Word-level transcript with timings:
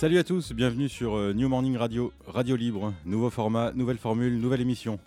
Salut 0.00 0.16
à 0.16 0.24
tous, 0.24 0.54
bienvenue 0.54 0.88
sur 0.88 1.14
euh, 1.14 1.34
New 1.34 1.46
Morning 1.50 1.76
Radio, 1.76 2.10
Radio 2.26 2.56
Libre, 2.56 2.94
nouveau 3.04 3.28
format, 3.28 3.72
nouvelle 3.72 3.98
formule, 3.98 4.40
nouvelle 4.40 4.62
émission. 4.62 4.98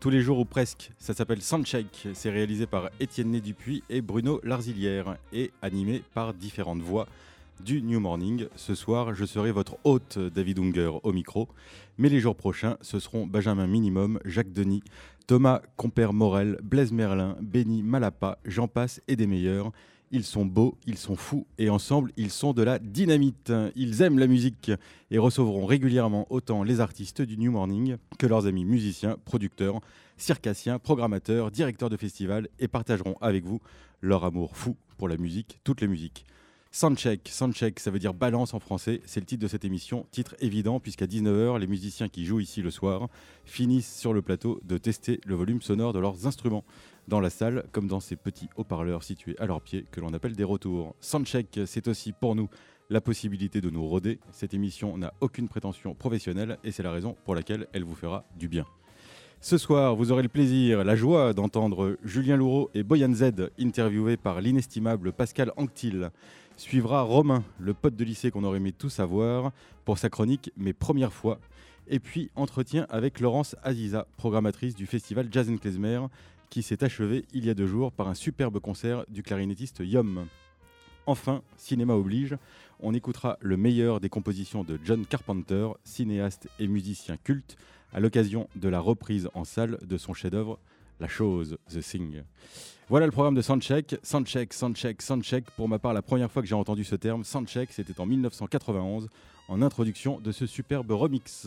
Tous 0.00 0.10
les 0.10 0.22
jours 0.22 0.40
ou 0.40 0.44
presque, 0.44 0.90
ça 0.98 1.14
s'appelle 1.14 1.40
Soundcheck, 1.40 2.08
c'est 2.14 2.30
réalisé 2.30 2.66
par 2.66 2.90
Étienne 2.98 3.30
Né 3.30 3.40
Dupuis 3.40 3.84
et 3.88 4.00
Bruno 4.00 4.40
Larzilière 4.42 5.18
et 5.32 5.52
animé 5.62 6.02
par 6.14 6.34
différentes 6.34 6.80
voix 6.80 7.06
du 7.64 7.80
New 7.80 8.00
Morning. 8.00 8.48
Ce 8.56 8.74
soir, 8.74 9.14
je 9.14 9.24
serai 9.24 9.52
votre 9.52 9.76
hôte 9.84 10.18
David 10.18 10.58
Unger 10.58 10.90
au 11.04 11.12
micro, 11.12 11.46
mais 11.96 12.08
les 12.08 12.18
jours 12.18 12.34
prochains, 12.34 12.76
ce 12.80 12.98
seront 12.98 13.28
Benjamin 13.28 13.68
Minimum, 13.68 14.18
Jacques 14.24 14.52
Denis, 14.52 14.82
Thomas 15.28 15.62
Compère 15.76 16.12
Morel, 16.12 16.58
Blaise 16.60 16.90
Merlin, 16.90 17.36
Benny 17.40 17.84
Malapa, 17.84 18.38
Jean 18.44 18.66
Passe 18.66 19.00
et 19.06 19.14
des 19.14 19.28
meilleurs. 19.28 19.70
Ils 20.12 20.24
sont 20.24 20.44
beaux, 20.44 20.76
ils 20.86 20.98
sont 20.98 21.14
fous 21.14 21.46
et 21.56 21.70
ensemble 21.70 22.10
ils 22.16 22.32
sont 22.32 22.52
de 22.52 22.64
la 22.64 22.80
dynamite. 22.80 23.52
Ils 23.76 24.02
aiment 24.02 24.18
la 24.18 24.26
musique 24.26 24.72
et 25.12 25.18
recevront 25.18 25.66
régulièrement 25.66 26.26
autant 26.30 26.64
les 26.64 26.80
artistes 26.80 27.22
du 27.22 27.38
New 27.38 27.52
Morning 27.52 27.96
que 28.18 28.26
leurs 28.26 28.46
amis 28.46 28.64
musiciens, 28.64 29.16
producteurs, 29.24 29.80
circassiens, 30.16 30.80
programmateurs, 30.80 31.52
directeurs 31.52 31.90
de 31.90 31.96
festivals 31.96 32.48
et 32.58 32.66
partageront 32.66 33.14
avec 33.20 33.44
vous 33.44 33.60
leur 34.00 34.24
amour 34.24 34.56
fou 34.56 34.76
pour 34.98 35.08
la 35.08 35.16
musique, 35.16 35.60
toutes 35.62 35.80
les 35.80 35.88
musiques. 35.88 36.26
Soundcheck, 36.72 37.28
Soundcheck, 37.28 37.80
ça 37.80 37.90
veut 37.90 37.98
dire 37.98 38.14
balance 38.14 38.54
en 38.54 38.60
français, 38.60 39.00
c'est 39.04 39.18
le 39.18 39.26
titre 39.26 39.42
de 39.42 39.48
cette 39.48 39.64
émission, 39.64 40.06
titre 40.12 40.36
évident 40.38 40.78
puisqu'à 40.78 41.06
19h, 41.06 41.58
les 41.58 41.66
musiciens 41.66 42.08
qui 42.08 42.24
jouent 42.24 42.38
ici 42.38 42.62
le 42.62 42.70
soir 42.70 43.08
finissent 43.44 43.96
sur 43.96 44.12
le 44.12 44.22
plateau 44.22 44.60
de 44.64 44.78
tester 44.78 45.20
le 45.24 45.34
volume 45.34 45.62
sonore 45.62 45.92
de 45.92 45.98
leurs 45.98 46.26
instruments 46.28 46.64
dans 47.10 47.20
la 47.20 47.28
salle, 47.28 47.64
comme 47.72 47.88
dans 47.88 47.98
ces 47.98 48.14
petits 48.14 48.48
haut-parleurs 48.56 49.02
situés 49.02 49.34
à 49.40 49.46
leurs 49.46 49.60
pieds 49.60 49.84
que 49.90 50.00
l'on 50.00 50.14
appelle 50.14 50.36
des 50.36 50.44
retours. 50.44 50.94
Soundcheck, 51.00 51.60
c'est 51.66 51.88
aussi 51.88 52.12
pour 52.12 52.36
nous 52.36 52.48
la 52.88 53.00
possibilité 53.00 53.60
de 53.60 53.68
nous 53.68 53.84
roder. 53.84 54.20
Cette 54.30 54.54
émission 54.54 54.96
n'a 54.96 55.12
aucune 55.20 55.48
prétention 55.48 55.92
professionnelle 55.94 56.58
et 56.62 56.70
c'est 56.70 56.84
la 56.84 56.92
raison 56.92 57.16
pour 57.24 57.34
laquelle 57.34 57.66
elle 57.72 57.82
vous 57.82 57.96
fera 57.96 58.24
du 58.38 58.46
bien. 58.48 58.64
Ce 59.40 59.58
soir, 59.58 59.96
vous 59.96 60.12
aurez 60.12 60.22
le 60.22 60.28
plaisir, 60.28 60.84
la 60.84 60.94
joie 60.94 61.32
d'entendre 61.32 61.96
Julien 62.04 62.36
Loureau 62.36 62.70
et 62.74 62.84
Boyan 62.84 63.12
Z 63.12 63.50
interviewés 63.58 64.16
par 64.16 64.40
l'inestimable 64.40 65.12
Pascal 65.12 65.52
Anctil. 65.56 66.10
Suivra 66.56 67.02
Romain, 67.02 67.42
le 67.58 67.74
pote 67.74 67.96
de 67.96 68.04
lycée 68.04 68.30
qu'on 68.30 68.44
aurait 68.44 68.58
aimé 68.58 68.70
tout 68.70 68.90
savoir, 68.90 69.50
pour 69.84 69.98
sa 69.98 70.10
chronique 70.10 70.52
Mes 70.56 70.74
premières 70.74 71.12
fois. 71.12 71.40
Et 71.88 71.98
puis, 71.98 72.30
entretien 72.36 72.86
avec 72.88 73.18
Laurence 73.18 73.56
Aziza, 73.64 74.06
programmatrice 74.16 74.76
du 74.76 74.86
festival 74.86 75.28
Jazz 75.32 75.50
Klezmer, 75.60 76.02
qui 76.50 76.62
s'est 76.62 76.84
achevé 76.84 77.24
il 77.32 77.46
y 77.46 77.50
a 77.50 77.54
deux 77.54 77.66
jours 77.66 77.92
par 77.92 78.08
un 78.08 78.14
superbe 78.14 78.58
concert 78.58 79.04
du 79.08 79.22
clarinettiste 79.22 79.80
Yom. 79.80 80.26
Enfin, 81.06 81.42
cinéma 81.56 81.94
oblige, 81.94 82.36
on 82.80 82.92
écoutera 82.92 83.38
le 83.40 83.56
meilleur 83.56 84.00
des 84.00 84.08
compositions 84.08 84.64
de 84.64 84.78
John 84.84 85.06
Carpenter, 85.06 85.68
cinéaste 85.84 86.48
et 86.58 86.66
musicien 86.68 87.16
culte, 87.16 87.56
à 87.92 88.00
l'occasion 88.00 88.48
de 88.56 88.68
la 88.68 88.80
reprise 88.80 89.28
en 89.34 89.44
salle 89.44 89.78
de 89.82 89.96
son 89.96 90.12
chef-d'œuvre 90.12 90.58
La 91.00 91.08
chose, 91.08 91.56
The 91.68 91.80
Thing. 91.80 92.22
Voilà 92.88 93.06
le 93.06 93.12
programme 93.12 93.34
de 93.34 93.42
Soundcheck. 93.42 93.96
Soundcheck, 94.02 94.52
Soundcheck, 94.52 95.00
Soundcheck. 95.00 95.50
Pour 95.52 95.68
ma 95.68 95.78
part, 95.78 95.94
la 95.94 96.02
première 96.02 96.30
fois 96.30 96.42
que 96.42 96.48
j'ai 96.48 96.54
entendu 96.54 96.84
ce 96.84 96.96
terme, 96.96 97.24
Soundcheck, 97.24 97.72
c'était 97.72 98.00
en 98.00 98.06
1991, 98.06 99.08
en 99.48 99.62
introduction 99.62 100.20
de 100.20 100.32
ce 100.32 100.46
superbe 100.46 100.90
remix. 100.90 101.46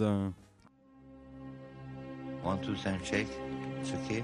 One, 2.46 2.60
two, 2.62 2.76
Soundcheck? 2.76 3.28
Okay. 4.06 4.24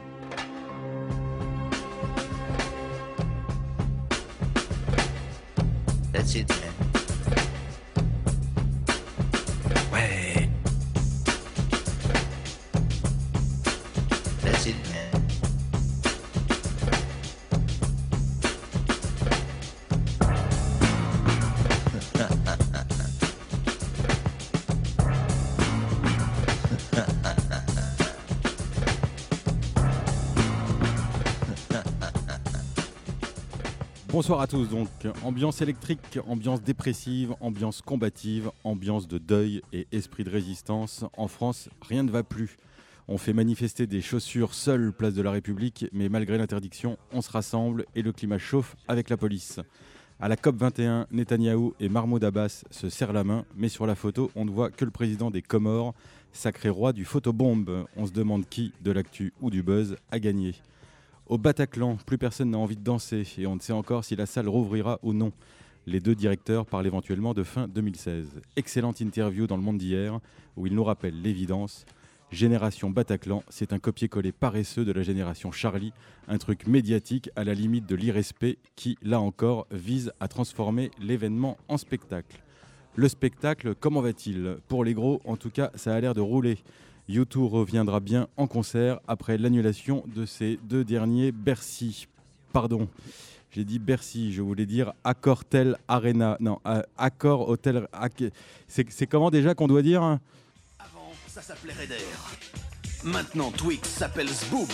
That's 6.11 6.35
it, 6.35 6.49
man. 6.49 6.68
Bonsoir 34.19 34.41
à 34.41 34.47
tous 34.47 34.67
donc. 34.67 34.89
Ambiance 35.23 35.61
électrique, 35.61 36.19
ambiance 36.27 36.61
dépressive, 36.61 37.33
ambiance 37.39 37.81
combative, 37.81 38.51
ambiance 38.65 39.07
de 39.07 39.17
deuil 39.17 39.61
et 39.71 39.87
esprit 39.93 40.25
de 40.25 40.29
résistance. 40.29 41.05
En 41.15 41.29
France, 41.29 41.69
rien 41.81 42.03
ne 42.03 42.11
va 42.11 42.21
plus. 42.21 42.57
On 43.07 43.17
fait 43.17 43.31
manifester 43.31 43.87
des 43.87 44.01
chaussures 44.01 44.53
seules 44.53 44.91
place 44.91 45.13
de 45.13 45.21
la 45.21 45.31
République, 45.31 45.85
mais 45.93 46.09
malgré 46.09 46.37
l'interdiction, 46.37 46.97
on 47.13 47.21
se 47.21 47.31
rassemble 47.31 47.85
et 47.95 48.01
le 48.01 48.11
climat 48.11 48.39
chauffe 48.39 48.75
avec 48.89 49.09
la 49.09 49.15
police. 49.15 49.61
À 50.19 50.27
la 50.27 50.35
COP 50.35 50.57
21, 50.57 51.07
Netanyahou 51.11 51.73
et 51.79 51.87
Mahmoud 51.87 52.21
Abbas 52.21 52.65
se 52.71 52.89
serrent 52.89 53.13
la 53.13 53.23
main, 53.23 53.45
mais 53.55 53.69
sur 53.69 53.87
la 53.87 53.95
photo, 53.95 54.31
on 54.35 54.43
ne 54.43 54.51
voit 54.51 54.69
que 54.69 54.83
le 54.83 54.91
président 54.91 55.31
des 55.31 55.41
Comores, 55.41 55.93
sacré 56.33 56.67
roi 56.67 56.91
du 56.91 57.05
photobombe. 57.05 57.85
On 57.95 58.05
se 58.05 58.11
demande 58.11 58.49
qui, 58.49 58.73
de 58.81 58.91
l'actu 58.91 59.31
ou 59.39 59.49
du 59.49 59.63
buzz, 59.63 59.95
a 60.11 60.19
gagné. 60.19 60.55
Au 61.29 61.37
Bataclan, 61.37 61.95
plus 62.07 62.17
personne 62.17 62.49
n'a 62.49 62.57
envie 62.57 62.75
de 62.75 62.83
danser 62.83 63.23
et 63.37 63.45
on 63.45 63.55
ne 63.55 63.59
sait 63.59 63.71
encore 63.71 64.03
si 64.03 64.15
la 64.15 64.25
salle 64.25 64.49
rouvrira 64.49 64.97
ou 65.03 65.13
non. 65.13 65.31
Les 65.85 65.99
deux 65.99 66.15
directeurs 66.15 66.65
parlent 66.65 66.87
éventuellement 66.87 67.35
de 67.35 67.43
fin 67.43 67.67
2016. 67.67 68.41
Excellente 68.55 68.99
interview 68.99 69.45
dans 69.45 69.55
le 69.55 69.61
monde 69.61 69.77
d'hier 69.77 70.19
où 70.57 70.65
il 70.65 70.73
nous 70.73 70.83
rappelle 70.83 71.21
l'évidence. 71.21 71.85
Génération 72.31 72.89
Bataclan, 72.89 73.43
c'est 73.47 73.73
un 73.73 73.77
copier-coller 73.77 74.31
paresseux 74.31 74.85
de 74.85 74.91
la 74.91 75.03
génération 75.03 75.51
Charlie, 75.51 75.93
un 76.27 76.39
truc 76.39 76.65
médiatique 76.65 77.29
à 77.35 77.43
la 77.43 77.53
limite 77.53 77.85
de 77.85 77.95
l'irrespect 77.95 78.57
qui, 78.75 78.97
là 79.03 79.19
encore, 79.19 79.67
vise 79.69 80.11
à 80.19 80.27
transformer 80.27 80.89
l'événement 80.99 81.57
en 81.67 81.77
spectacle. 81.77 82.41
Le 82.95 83.07
spectacle, 83.07 83.75
comment 83.75 84.01
va-t-il? 84.01 84.57
Pour 84.67 84.83
les 84.83 84.95
gros, 84.95 85.21
en 85.25 85.37
tout 85.37 85.51
cas, 85.51 85.69
ça 85.75 85.93
a 85.93 86.01
l'air 86.01 86.15
de 86.15 86.21
rouler. 86.21 86.57
U2 87.09 87.47
reviendra 87.47 87.99
bien 87.99 88.27
en 88.37 88.45
concert 88.45 88.99
après 89.07 89.37
l'annulation 89.37 90.03
de 90.15 90.25
ces 90.25 90.59
deux 90.63 90.83
derniers 90.83 91.31
Bercy. 91.31 92.07
Pardon, 92.53 92.87
j'ai 93.51 93.63
dit 93.63 93.79
Bercy, 93.79 94.31
je 94.31 94.43
voulais 94.43 94.67
dire 94.67 94.93
Accortel 95.03 95.77
Arena. 95.87 96.37
Non, 96.39 96.59
euh, 96.67 96.83
Accor 96.97 97.49
Hotel. 97.49 97.87
C'est 98.67 99.07
comment 99.07 99.31
déjà 99.31 99.55
qu'on 99.55 99.67
doit 99.67 99.81
dire 99.81 100.03
hein? 100.03 100.19
Avant, 100.77 101.11
ça 101.27 101.41
s'appelait 101.41 101.73
Raider. 101.73 101.95
Maintenant, 103.03 103.49
Twix 103.51 103.87
s'appelle 103.87 104.27
Zboob. 104.27 104.67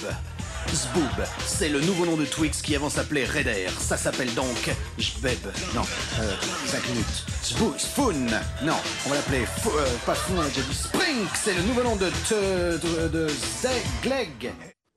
Zboob, 0.73 1.25
c'est 1.45 1.69
le 1.69 1.79
nouveau 1.81 2.07
nom 2.07 2.17
de 2.17 2.25
Twix 2.25 2.63
qui 2.63 2.75
avant 2.75 2.89
s'appelait 2.89 3.23
Raider. 3.23 3.67
Ça 3.77 3.97
s'appelle 3.97 4.33
donc 4.33 4.73
Jbeb. 4.97 5.37
Non, 5.75 5.83
euh, 6.19 6.33
5 6.65 6.89
minutes. 6.89 7.25
Zboo, 7.43 7.73
Spoon. 7.77 8.25
Non, 8.63 8.73
on 9.05 9.09
va 9.09 9.15
l'appeler 9.15 9.43
euh, 9.67 9.97
pas 10.07 10.15
Spoon, 10.15 10.37
on 10.37 10.41
a 10.41 10.47
déjà 10.47 10.61
dit 10.61 10.73
Sprink. 10.73 11.29
C'est 11.35 11.53
le 11.53 11.61
nouveau 11.67 11.83
nom 11.83 11.95
de, 11.97 12.07
de 13.09 13.27
Zegleg. 13.27 14.51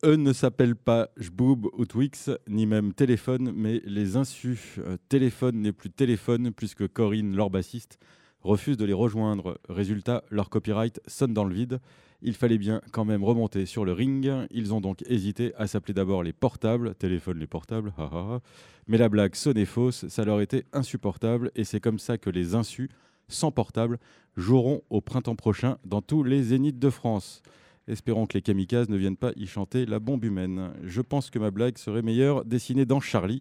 Eux 0.04 0.16
ne 0.16 0.32
s'appellent 0.32 0.76
pas 0.76 1.10
Jboob 1.19 1.66
ou 1.75 1.84
Twix, 1.84 2.30
ni 2.48 2.64
même 2.64 2.94
Téléphone, 2.94 3.52
mais 3.54 3.82
les 3.84 4.16
insus. 4.16 4.76
Euh, 4.78 4.96
téléphone 5.10 5.60
n'est 5.60 5.72
plus 5.72 5.90
téléphone 5.90 6.50
puisque 6.52 6.88
Corinne, 6.88 7.36
leur 7.36 7.50
bassiste, 7.50 7.98
refuse 8.40 8.78
de 8.78 8.86
les 8.86 8.94
rejoindre. 8.94 9.60
Résultat, 9.69 10.25
leur 10.30 10.48
copyright 10.48 11.00
sonne 11.06 11.34
dans 11.34 11.44
le 11.44 11.54
vide. 11.54 11.78
Il 12.20 12.35
fallait 12.35 12.59
bien 12.59 12.81
quand 12.93 13.05
même 13.05 13.23
remonter 13.23 13.65
sur 13.65 13.85
le 13.85 13.93
ring. 13.93 14.29
Ils 14.50 14.75
ont 14.75 14.81
donc 14.81 15.05
hésité 15.06 15.55
à 15.56 15.67
s'appeler 15.67 15.94
d'abord 15.94 16.23
les 16.23 16.32
portables, 16.32 16.94
téléphone 16.97 17.38
les 17.38 17.47
portables, 17.47 17.93
ha, 17.97 18.11
ha, 18.12 18.17
ha. 18.17 18.41
mais 18.88 18.99
la 18.99 19.09
blague 19.09 19.37
sonnait 19.37 19.65
fausse, 19.65 20.09
ça 20.09 20.25
leur 20.25 20.41
était 20.41 20.65
insupportable 20.73 21.53
et 21.55 21.65
c'est 21.65 21.81
comme 21.81 21.99
ça 21.99 22.19
que 22.19 22.31
les 22.31 22.55
insus, 22.56 22.88
sans 23.29 23.53
portable, 23.53 23.99
joueront 24.37 24.82
au 24.91 25.00
printemps 25.00 25.37
prochain 25.37 25.79
dans 25.85 26.03
tous 26.03 26.25
les 26.25 26.43
zéniths 26.43 26.79
de 26.79 26.91
France. 26.91 27.43
Espérons 27.88 28.26
que 28.26 28.35
les 28.35 28.43
kamikazes 28.43 28.91
ne 28.91 28.97
viennent 28.99 29.17
pas 29.17 29.32
y 29.37 29.47
chanter 29.47 29.87
la 29.87 29.99
bombe 29.99 30.23
humaine. 30.23 30.73
Je 30.82 31.00
pense 31.00 31.31
que 31.31 31.38
ma 31.38 31.50
blague 31.50 31.79
serait 31.79 32.03
meilleure 32.03 32.44
dessinée 32.44 32.85
dans 32.85 33.00
Charlie. 33.00 33.41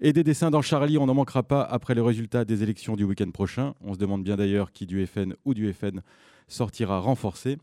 Et 0.00 0.14
des 0.14 0.24
dessins 0.24 0.50
dans 0.50 0.62
Charlie, 0.62 0.96
on 0.96 1.04
n'en 1.06 1.14
manquera 1.14 1.42
pas 1.42 1.62
après 1.62 1.94
le 1.94 2.02
résultat 2.02 2.46
des 2.46 2.62
élections 2.62 2.96
du 2.96 3.04
week-end 3.04 3.30
prochain. 3.30 3.74
On 3.82 3.92
se 3.92 3.98
demande 3.98 4.24
bien 4.24 4.36
d'ailleurs 4.36 4.72
qui 4.72 4.86
du 4.86 5.06
FN 5.06 5.34
ou 5.44 5.52
du 5.52 5.70
FN 5.74 6.00
sortira 6.48 7.00
renforcé. 7.00 7.58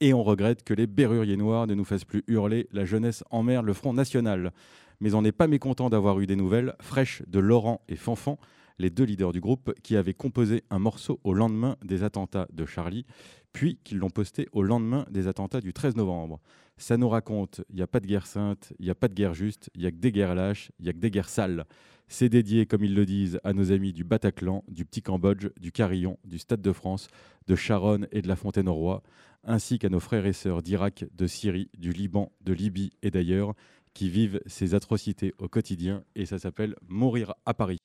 Et 0.00 0.14
on 0.14 0.22
regrette 0.22 0.62
que 0.62 0.74
les 0.74 0.86
berruriers 0.86 1.36
noirs 1.36 1.66
ne 1.66 1.74
nous 1.74 1.84
fassent 1.84 2.04
plus 2.04 2.22
hurler 2.28 2.68
la 2.70 2.84
jeunesse 2.84 3.24
en 3.30 3.42
mer, 3.42 3.62
le 3.62 3.72
Front 3.72 3.92
National. 3.92 4.52
Mais 5.00 5.14
on 5.14 5.22
n'est 5.22 5.32
pas 5.32 5.48
mécontent 5.48 5.90
d'avoir 5.90 6.20
eu 6.20 6.26
des 6.26 6.36
nouvelles 6.36 6.74
fraîches 6.80 7.22
de 7.26 7.40
Laurent 7.40 7.80
et 7.88 7.96
Fanfan, 7.96 8.38
les 8.78 8.90
deux 8.90 9.02
leaders 9.02 9.32
du 9.32 9.40
groupe 9.40 9.74
qui 9.82 9.96
avaient 9.96 10.14
composé 10.14 10.62
un 10.70 10.78
morceau 10.78 11.18
au 11.24 11.34
lendemain 11.34 11.76
des 11.84 12.04
attentats 12.04 12.46
de 12.52 12.64
Charlie, 12.64 13.06
puis 13.52 13.80
qu'ils 13.82 13.98
l'ont 13.98 14.10
posté 14.10 14.46
au 14.52 14.62
lendemain 14.62 15.04
des 15.10 15.26
attentats 15.26 15.60
du 15.60 15.72
13 15.72 15.96
novembre. 15.96 16.38
Ça 16.76 16.96
nous 16.96 17.08
raconte, 17.08 17.62
il 17.70 17.74
n'y 17.74 17.82
a 17.82 17.88
pas 17.88 17.98
de 17.98 18.06
guerre 18.06 18.26
sainte, 18.28 18.72
il 18.78 18.84
n'y 18.84 18.90
a 18.90 18.94
pas 18.94 19.08
de 19.08 19.14
guerre 19.14 19.34
juste, 19.34 19.68
il 19.74 19.80
n'y 19.80 19.86
a 19.88 19.90
que 19.90 19.96
des 19.96 20.12
guerres 20.12 20.36
lâches, 20.36 20.70
il 20.78 20.84
n'y 20.84 20.90
a 20.90 20.92
que 20.92 20.98
des 20.98 21.10
guerres 21.10 21.28
sales. 21.28 21.64
C'est 22.06 22.28
dédié, 22.28 22.66
comme 22.66 22.84
ils 22.84 22.94
le 22.94 23.04
disent, 23.04 23.40
à 23.42 23.52
nos 23.52 23.72
amis 23.72 23.92
du 23.92 24.04
Bataclan, 24.04 24.64
du 24.68 24.84
Petit 24.84 25.02
Cambodge, 25.02 25.48
du 25.60 25.72
Carillon, 25.72 26.18
du 26.24 26.38
Stade 26.38 26.62
de 26.62 26.72
France, 26.72 27.08
de 27.48 27.56
Charonne 27.56 28.06
et 28.12 28.22
de 28.22 28.28
la 28.28 28.36
Fontaine-au-Roi, 28.36 29.02
ainsi 29.44 29.78
qu'à 29.78 29.88
nos 29.88 30.00
frères 30.00 30.26
et 30.26 30.32
sœurs 30.32 30.62
d'Irak, 30.62 31.04
de 31.12 31.26
Syrie, 31.26 31.70
du 31.76 31.92
Liban, 31.92 32.32
de 32.40 32.52
Libye 32.52 32.90
et 33.02 33.10
d'ailleurs, 33.10 33.54
qui 33.94 34.08
vivent 34.08 34.40
ces 34.46 34.74
atrocités 34.74 35.34
au 35.38 35.48
quotidien. 35.48 36.04
Et 36.14 36.26
ça 36.26 36.38
s'appelle 36.38 36.76
Mourir 36.86 37.34
à 37.46 37.54
Paris. 37.54 37.78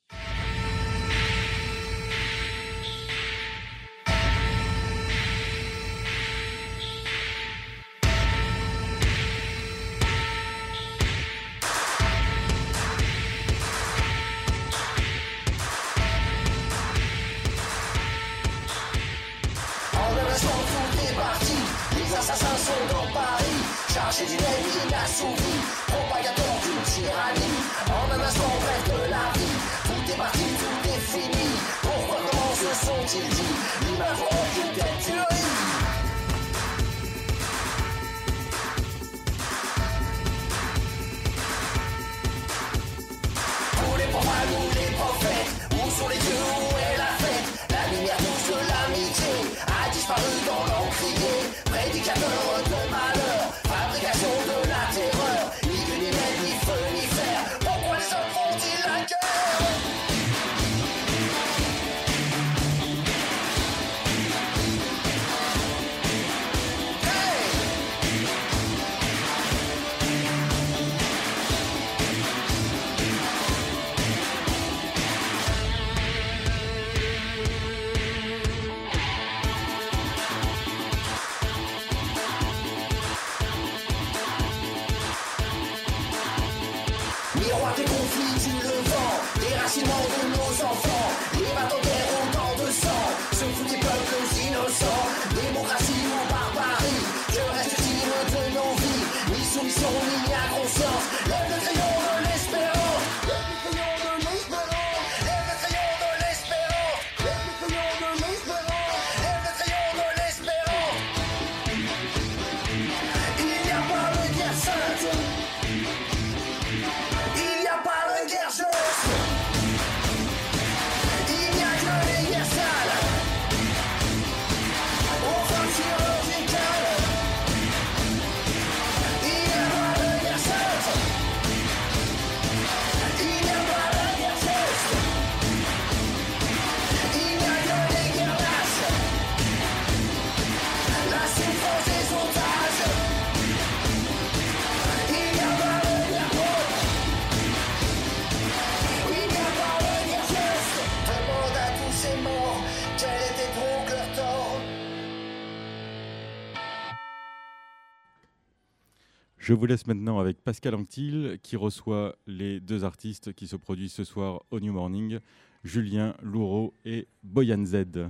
Je 159.44 159.54
vous 159.54 159.66
laisse 159.66 159.88
maintenant 159.88 160.20
avec 160.20 160.42
Pascal 160.42 160.74
Anctil 160.74 161.38
qui 161.44 161.58
reçoit 161.58 162.16
les 162.28 162.62
deux 162.62 162.86
artistes 162.86 163.34
qui 163.34 163.46
se 163.46 163.58
produisent 163.58 163.92
ce 163.92 164.06
soir 164.06 164.42
au 164.52 164.62
New 164.62 164.72
Morning, 164.72 165.20
Julien 165.66 166.16
Louraud 166.22 166.74
et 166.86 167.10
Boyan 167.24 167.66
Z. 167.66 168.08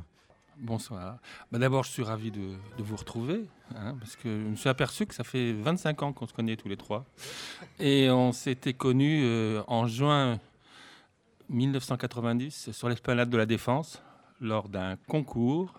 Bonsoir. 0.60 1.18
Bah, 1.52 1.58
D'abord, 1.58 1.86
je 1.86 1.90
suis 1.90 2.04
ravi 2.04 2.30
de, 2.30 2.56
vous 2.78 2.96
retrouver, 2.96 3.48
hein, 3.74 3.96
parce 4.00 4.16
que 4.16 4.30
je 4.30 4.48
me 4.48 4.56
suis 4.56 4.70
aperçu 4.70 5.08
que 5.08 5.16
ça 5.16 5.24
fait 5.24 5.54
25 5.54 6.04
ans 6.04 6.14
qu'on 6.14 6.28
se 6.28 6.34
connaît 6.34 6.56
tous 6.56 6.70
les 6.70 6.78
trois. 6.78 7.04
Et 7.80 8.12
on 8.12 8.32
s'était 8.32 8.76
connus 8.76 9.24
euh, 9.24 9.64
en 9.66 9.88
juin 9.88 10.40
1990 11.50 12.70
sur 12.74 12.90
l'esplanade 12.90 13.32
de 13.32 13.38
la 13.38 13.48
Défense, 13.48 14.04
lors 14.40 14.70
d'un 14.70 14.98
concours 15.08 15.74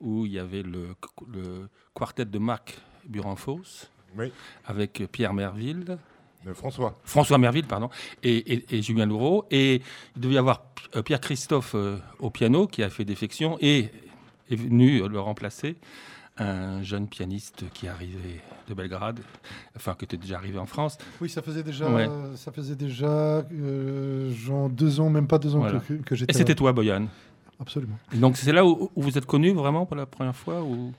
où 0.00 0.26
il 0.26 0.32
y 0.32 0.38
avait 0.38 0.62
le, 0.62 0.94
le 1.32 1.70
quartet 1.94 2.26
de 2.26 2.38
Marc 2.38 2.78
Burenfos, 3.06 3.88
Oui, 4.18 4.32
avec 4.66 5.02
Pierre 5.10 5.32
Merville, 5.34 5.98
de 6.46 6.52
François. 6.52 6.98
François 7.04 7.38
Merville, 7.38 7.66
pardon, 7.66 7.88
et, 8.22 8.36
et- 8.54 8.64
et 8.76 8.82
Julien 8.82 9.06
Louraud. 9.06 9.44
Et 9.50 9.80
il 10.16 10.20
devait 10.22 10.34
y 10.34 10.38
avoir 10.38 10.62
euh, 10.96 11.02
Pierre 11.02 11.20
Christophe 11.20 11.74
euh, 11.74 11.96
au 12.18 12.30
piano 12.30 12.66
qui 12.66 12.82
a 12.82 12.90
fait 12.90 13.04
défection 13.04 13.56
et 13.60 13.90
est 14.50 14.56
venu 14.56 15.06
le 15.08 15.20
remplacer, 15.20 15.76
un 16.38 16.82
jeune 16.82 17.06
pianiste 17.08 17.64
qui 17.72 17.86
arrivait 17.88 18.40
de 18.68 18.74
Belgrade, 18.74 19.20
enfin 19.76 19.94
qui 19.98 20.04
était 20.04 20.16
déjà 20.16 20.36
arrivé 20.36 20.58
en 20.58 20.66
France. 20.66 20.98
Oui, 21.20 21.28
ça 21.28 21.42
faisait 21.42 21.62
déjà, 21.62 21.88
Ouais. 21.88 22.08
ça 22.36 22.50
faisait 22.52 22.74
déjà 22.76 23.06
euh, 23.06 24.32
genre 24.34 24.68
deux 24.68 24.98
ans, 25.00 25.10
même 25.10 25.26
pas 25.28 25.38
deux 25.38 25.54
ans 25.54 25.60
Voilà. 25.60 25.80
que, 25.80 25.94
que 25.94 26.14
Et 26.14 26.16
j'étais. 26.18 26.32
c'était 26.32 26.52
là. 26.52 26.56
toi, 26.56 26.72
Boyan? 26.72 27.06
Absolument. 27.60 27.98
Et 28.12 28.16
donc 28.16 28.36
c'est 28.36 28.52
là 28.52 28.66
où, 28.66 28.90
où 28.96 29.02
vous 29.02 29.16
êtes 29.16 29.26
connus 29.26 29.52
vraiment 29.52 29.86
pour 29.86 29.96
la 29.96 30.06
première 30.06 30.34
fois 30.34 30.62
ou... 30.62 30.92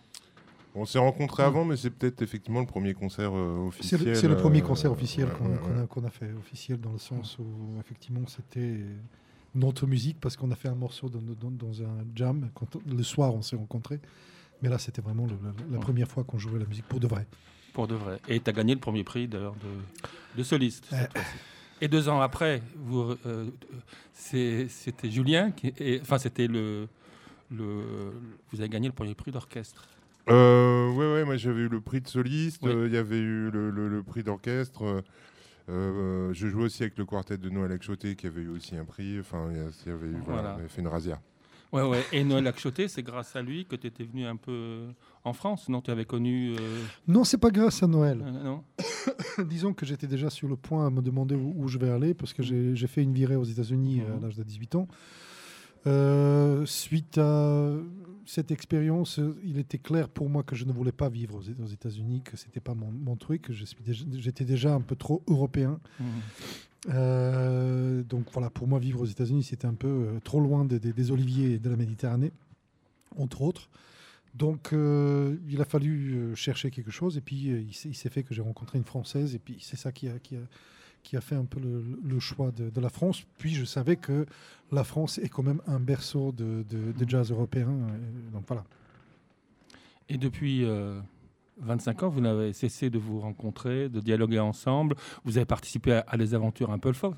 On 0.76 0.86
s'est 0.86 0.98
rencontrés 1.00 1.44
avant, 1.44 1.66
mais 1.66 1.78
c'est 1.78 1.92
peut-être 1.92 2.22
effectivement 2.24 2.60
le 2.60 2.66
premier 2.66 2.94
concert 2.96 3.32
euh, 3.36 3.70
C'est 3.82 3.96
officiel. 3.96 4.04
le, 4.06 4.16
c'est 4.16 4.28
le 4.28 4.38
premier 4.38 4.62
euh, 4.62 4.66
concert 4.66 4.92
officiel 4.92 5.30
qu'on 5.30 5.52
ouais, 5.52 5.58
qu'on 5.58 5.76
ouais. 5.76 5.84
a, 5.84 5.88
qu'on 5.88 6.04
a 6.04 6.10
fait, 6.10 6.32
officiel 6.34 6.80
dans 6.82 6.92
le 6.92 6.98
sens 6.98 7.38
où 7.40 7.46
effectivement 7.80 8.26
c'était 8.28 8.80
notre 9.54 9.86
musique 9.86 10.18
parce 10.20 10.36
qu'on 10.36 10.50
a 10.50 10.56
fait 10.56 10.70
un 10.70 10.76
morceau 10.76 11.10
dans, 11.10 11.20
dans- 11.22 11.52
dans 11.52 11.82
un 11.84 12.04
jam. 12.16 12.50
Quand 12.56 12.76
le 12.88 13.04
soir, 13.04 13.36
on 13.36 13.44
s'est 13.44 13.56
rencontrés. 13.56 14.00
Mais 14.64 14.70
là, 14.70 14.80
c'était 14.80 15.02
vraiment 15.02 15.26
le- 15.28 15.34
le- 15.34 15.54
la 15.72 15.78
Ouais. 15.78 15.84
première 15.84 16.08
fois 16.08 16.24
qu'on 16.24 16.40
jouait 16.40 16.58
la 16.60 16.66
musique 16.66 16.86
pour 16.88 17.00
de 17.00 17.06
vrai. 17.08 17.28
Pour 17.74 17.86
de 17.88 17.94
vrai. 17.96 18.20
Et 18.28 18.40
tu 18.40 18.50
as 18.50 18.54
gagné 18.54 18.74
le 18.74 18.80
premier 18.80 19.04
prix 19.04 19.28
d'ailleurs 19.28 19.56
de, 19.56 20.38
de 20.40 20.44
soliste. 20.44 20.86
cette 20.90 21.12
fois-ci. 21.12 21.28
Et 21.82 21.88
deux 21.88 22.08
ans 22.10 22.22
après, 22.22 22.64
vous, 22.78 23.14
euh, 23.28 23.50
c'est- 24.14 24.68
c'était 24.70 25.12
Julien, 25.12 25.52
qui, 25.52 25.74
et- 25.78 26.00
enfin 26.02 26.18
c'était 26.18 26.48
le, 26.48 26.88
le, 27.52 28.14
vous 28.52 28.60
avez 28.60 28.70
gagné 28.70 28.88
le 28.88 28.94
premier 28.94 29.14
prix 29.16 29.32
d'orchestre. 29.32 29.88
Euh, 30.30 30.92
ouais, 30.92 31.14
ouais, 31.14 31.26
moi 31.26 31.36
j'avais 31.38 31.62
eu 31.62 31.68
le 31.70 31.82
prix 31.82 32.00
de 32.02 32.08
soliste, 32.08 32.62
Oui. 32.64 32.72
euh, 32.72 32.88
il 32.88 32.94
y 32.94 32.98
avait 32.98 33.20
eu 33.20 33.50
le, 33.52 33.70
le- 33.72 33.90
le 33.90 34.04
prix 34.04 34.24
d'orchestre. 34.24 34.84
euh, 34.84 35.02
euh, 35.70 36.34
je 36.34 36.48
jouais 36.48 36.64
aussi 36.64 36.84
avec 36.84 36.98
le 36.98 37.06
quartet 37.06 37.38
de 37.38 37.50
Noël 37.50 37.78
Choté 37.82 38.16
qui 38.16 38.28
avait 38.28 38.42
eu 38.42 38.50
aussi 38.50 38.76
un 38.76 38.86
prix. 38.86 39.20
Enfin, 39.20 39.48
il 39.52 39.58
y 39.58 39.94
avait, 39.94 40.08
eu- 40.08 40.12
voilà, 40.26 40.42
Voilà. 40.42 40.54
avait 40.56 40.68
fait 40.70 40.82
une 40.82 40.88
razzia. 40.88 41.20
Ouais, 41.72 41.82
ouais. 41.82 42.04
Et 42.12 42.24
Noël 42.24 42.46
Akchoté, 42.46 42.88
c'est 42.88 43.02
grâce 43.02 43.36
à 43.36 43.42
lui 43.42 43.66
que 43.66 43.76
tu 43.76 43.88
étais 43.88 44.04
venu 44.04 44.26
un 44.28 44.36
peu 44.36 44.90
en 45.24 45.34
France, 45.34 45.70
non? 45.70 45.82
Tu 45.82 45.90
avais 45.90 46.06
connu. 46.06 46.54
euh, 46.60 46.82
Non, 47.08 47.24
c'est 47.24 47.40
pas 47.40 47.50
grâce 47.50 47.82
à 47.82 47.88
Noël. 47.88 48.22
euh, 48.24 48.44
non 48.44 48.64
Disons 49.46 49.74
que 49.74 49.84
j'étais 49.86 50.06
déjà 50.06 50.30
sur 50.30 50.48
le 50.48 50.56
point 50.56 50.86
à 50.86 50.90
me 50.92 51.02
demander 51.02 51.34
où, 51.34 51.54
où 51.58 51.68
je 51.68 51.80
vais 51.80 51.90
aller 51.90 52.14
parce 52.14 52.32
que 52.32 52.44
j'ai 52.44 52.76
j'ai 52.76 52.86
fait 52.88 53.02
une 53.02 53.14
virée 53.14 53.36
aux 53.38 53.44
États-Unis 53.44 54.02
à 54.08 54.16
Mhm. 54.18 54.22
l'âge 54.22 54.36
de 54.36 54.44
18 54.44 54.76
ans. 54.76 54.88
Euh, 55.88 56.66
suite 56.66 57.18
à 57.18 57.72
cette 58.26 58.52
expérience, 58.52 59.20
euh, 59.20 59.36
il 59.44 59.58
était 59.58 59.78
clair 59.78 60.10
pour 60.10 60.30
moi 60.30 60.44
que 60.44 60.56
je 60.56 60.66
ne 60.66 60.72
voulais 60.72 60.92
pas 60.92 61.10
vivre 61.10 61.36
aux, 61.36 61.68
États-Unis, 61.68 62.22
que 62.24 62.38
c'était 62.38 62.60
pas 62.60 62.74
mon, 62.74 62.92
mon 62.92 63.16
truc, 63.16 63.44
que 63.44 63.54
j'étais 63.54 64.46
déjà 64.46 64.74
un 64.74 64.82
peu 64.82 64.96
trop 64.96 65.24
européen. 65.28 65.80
Mhm. 66.00 66.06
Euh, 66.90 68.04
donc 68.04 68.26
voilà, 68.34 68.50
pour 68.50 68.68
moi, 68.68 68.80
vivre 68.80 69.02
aux 69.02 69.06
États-Unis, 69.06 69.44
c'était 69.44 69.68
un 69.68 69.74
peu 69.74 69.88
euh, 69.88 70.20
trop 70.24 70.40
loin 70.40 70.66
des, 70.66 70.80
des- 70.80 70.94
des 70.94 71.12
oliviers 71.12 71.54
et 71.54 71.60
de 71.60 71.70
la 71.70 71.76
Méditerranée, 71.78 72.32
entre 73.18 73.42
autres. 73.42 73.70
Donc 74.36 74.74
euh, 74.74 75.38
il 75.48 75.62
a 75.62 75.66
fallu 75.66 76.36
chercher 76.36 76.72
quelque 76.72 76.90
chose, 76.92 77.18
et 77.18 77.22
puis 77.22 77.36
il 77.36 77.74
s'est 77.74 77.90
il 77.90 77.94
s'est 77.96 78.10
fait 78.10 78.24
que 78.24 78.34
j'ai 78.34 78.42
rencontré 78.42 78.80
une 78.80 78.84
Française, 78.84 79.36
et 79.36 79.40
puis 79.40 79.58
c'est 79.62 79.78
ça 79.78 79.92
qui 79.92 80.08
a, 80.10 80.18
qui, 80.18 80.36
a, 80.36 80.40
qui 81.04 81.18
a 81.18 81.22
fait 81.22 81.36
un 81.36 81.46
peu 81.46 81.60
le, 81.60 82.20
choix 82.20 82.52
de, 82.52 82.82
la 82.82 82.90
France. 82.90 83.24
Puis 83.38 83.54
je 83.54 83.66
savais 83.66 83.98
que 83.98 84.26
la 84.72 84.84
France 84.84 85.18
est 85.20 85.30
quand 85.30 85.44
même 85.44 85.62
un 85.68 85.80
berceau 85.80 86.32
de, 86.32 86.66
jazz 87.08 87.32
européen. 87.32 87.68
euh, 87.70 88.32
donc 88.32 88.44
voilà. 88.48 88.64
Et 90.10 90.18
depuis 90.18 90.64
euh, 90.66 91.00
25 91.62 92.04
ans, 92.04 92.10
vous 92.10 92.22
n'avez 92.22 92.54
cessé 92.54 92.90
de 92.90 92.98
vous 92.98 93.20
rencontrer, 93.20 93.90
de 93.90 94.00
dialoguer 94.00 94.40
ensemble. 94.40 94.96
Vous 95.24 95.38
avez 95.38 95.46
participé 95.46 96.02
à, 96.08 96.18
des 96.18 96.34
aventures 96.34 96.72
un 96.72 96.80
peu 96.80 96.92
fo- 96.92 97.14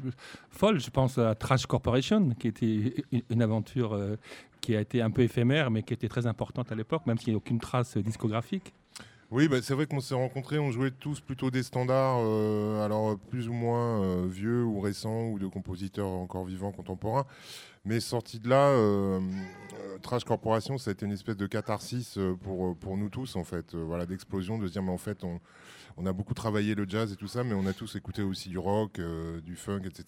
folles. 0.49 0.79
Je 0.79 0.89
pense 0.89 1.17
à 1.17 1.35
Trash 1.35 1.65
Corporation, 1.65 2.29
qui 2.31 2.47
était 2.47 2.93
une, 3.11 3.21
une 3.29 3.41
aventure 3.41 3.93
euh, 3.93 4.15
qui 4.61 4.75
a 4.75 4.81
été 4.81 5.01
un 5.01 5.11
peu 5.11 5.21
éphémère, 5.21 5.69
mais 5.71 5.83
qui 5.83 5.93
était 5.93 6.07
très 6.07 6.25
importante 6.25 6.71
à 6.71 6.75
l'époque, 6.75 7.05
même 7.05 7.17
s'il 7.17 7.29
n'y 7.29 7.35
a 7.35 7.37
aucune 7.37 7.59
trace 7.59 7.97
discographique. 7.97 8.73
Oui, 9.31 9.47
bah, 9.47 9.57
c'est 9.61 9.73
vrai 9.73 9.85
qu'on 9.87 9.99
s'est 10.01 10.13
rencontrés, 10.15 10.59
on 10.59 10.71
jouait 10.71 10.91
tous 10.91 11.19
plutôt 11.19 11.49
des 11.51 11.63
standards, 11.63 12.19
euh, 12.21 12.85
alors 12.85 13.17
plus 13.17 13.49
ou 13.49 13.53
moins 13.53 14.01
euh, 14.01 14.27
vieux 14.29 14.63
ou 14.63 14.79
récents, 14.79 15.29
ou 15.29 15.39
de 15.39 15.47
compositeurs 15.47 16.07
encore 16.07 16.45
vivants, 16.45 16.71
contemporains. 16.71 17.25
Mais 17.85 17.99
sorti 17.99 18.39
de 18.39 18.49
là, 18.49 18.69
euh, 18.69 19.19
Trash 20.01 20.23
Corporation, 20.23 20.77
ça 20.77 20.91
a 20.91 20.93
été 20.93 21.05
une 21.05 21.11
espèce 21.11 21.37
de 21.37 21.47
catharsis 21.47 22.17
pour, 22.43 22.75
pour 22.77 22.97
nous 22.97 23.09
tous, 23.09 23.35
en 23.35 23.43
fait. 23.43 23.75
Voilà, 23.75 24.05
d'explosion, 24.05 24.57
de 24.57 24.67
se 24.67 24.71
dire, 24.73 24.83
mais 24.83 24.91
en 24.91 24.97
fait, 24.97 25.23
on, 25.23 25.39
on 25.97 26.05
a 26.05 26.13
beaucoup 26.13 26.33
travaillé 26.33 26.73
le 26.75 26.85
jazz 26.87 27.11
et 27.11 27.15
tout 27.15 27.27
ça, 27.27 27.43
mais 27.43 27.53
on 27.53 27.65
a 27.67 27.73
tous 27.73 27.95
écouté 27.95 28.21
aussi 28.23 28.49
du 28.49 28.57
rock, 28.57 28.99
du 29.43 29.55
funk, 29.55 29.81
etc. 29.85 30.03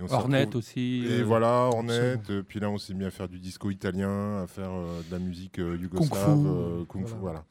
et 0.00 0.04
retrouvés- 0.44 0.56
aussi. 0.58 1.06
Et 1.06 1.20
euh, 1.20 1.24
voilà, 1.24 1.70
Hornet. 1.72 1.94
absolument. 1.94 2.22
euh, 2.30 2.42
puis 2.46 2.60
là, 2.60 2.70
on 2.70 2.76
s'est 2.78 2.92
mis 2.94 3.04
à 3.04 3.10
faire 3.10 3.28
du 3.28 3.38
disco 3.38 3.70
italien, 3.70 4.42
à 4.42 4.46
faire 4.46 4.70
euh, 4.70 5.00
de 5.08 5.12
la 5.12 5.18
musique 5.18 5.52
Kung 5.54 5.80
yougoslave, 5.80 6.80
fu, 6.80 6.86
kung 6.86 7.06
fu, 7.06 7.14
voilà. 7.18 7.20
voilà. 7.20 7.44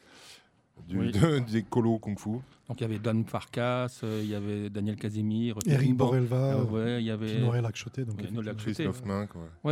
Du, 0.88 1.00
Oui. 1.00 1.12
de- 1.12 1.40
des 1.40 1.64
colos 1.64 1.98
kung 2.00 2.18
fu. 2.20 2.30
Donc 2.68 2.80
il 2.80 2.82
y 2.82 2.84
avait 2.84 3.00
Don 3.00 3.24
Farkas, 3.26 4.00
euh, 4.04 4.22
il 4.24 4.30
y 4.30 4.36
avait 4.36 4.70
Daniel 4.70 4.96
Casimir, 4.98 5.56
Eric 5.66 5.96
Borelva, 5.96 6.36
euh, 6.58 6.64
ouais, 6.66 7.02
il 7.02 7.06
y 7.06 7.12
avait. 7.12 7.40
Lachoté. 7.62 8.06
Donc 8.06 8.18
Ouais, 8.22 8.30
Noël 8.32 8.56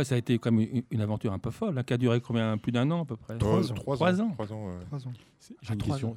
ça 0.04 0.14
a 0.14 0.18
été 0.18 0.38
quand 0.38 0.50
même 0.52 0.66
une, 0.72 0.82
une 0.90 1.00
aventure 1.00 1.32
un 1.32 1.38
peu 1.38 1.50
folle, 1.50 1.78
hein, 1.78 1.82
qui 1.84 1.92
a 1.92 1.98
duré 1.98 2.20
combien 2.20 2.56
Plus 2.58 2.72
d'un 2.72 2.90
an 2.90 3.02
à 3.02 3.04
peu 3.04 3.16
près? 3.16 3.36
Trois 3.38 3.70
ans. 3.70 3.74
Trois 3.74 3.94
Trois 3.96 4.20
ans. 4.20 4.24
ans. 4.26 4.30
Trois 4.32 4.52
ans, 4.52 4.66
ouais. 4.66 4.84
Trois 4.86 5.06
ans. 5.06 5.12
C'est- 5.38 5.54
J'ai 5.62 5.74
une 5.74 5.82
question. 5.82 6.14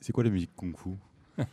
C'est- 0.00 0.12
quoi 0.12 0.24
la 0.24 0.30
musique 0.30 0.50
kung 0.56 0.74
fu? 0.76 0.90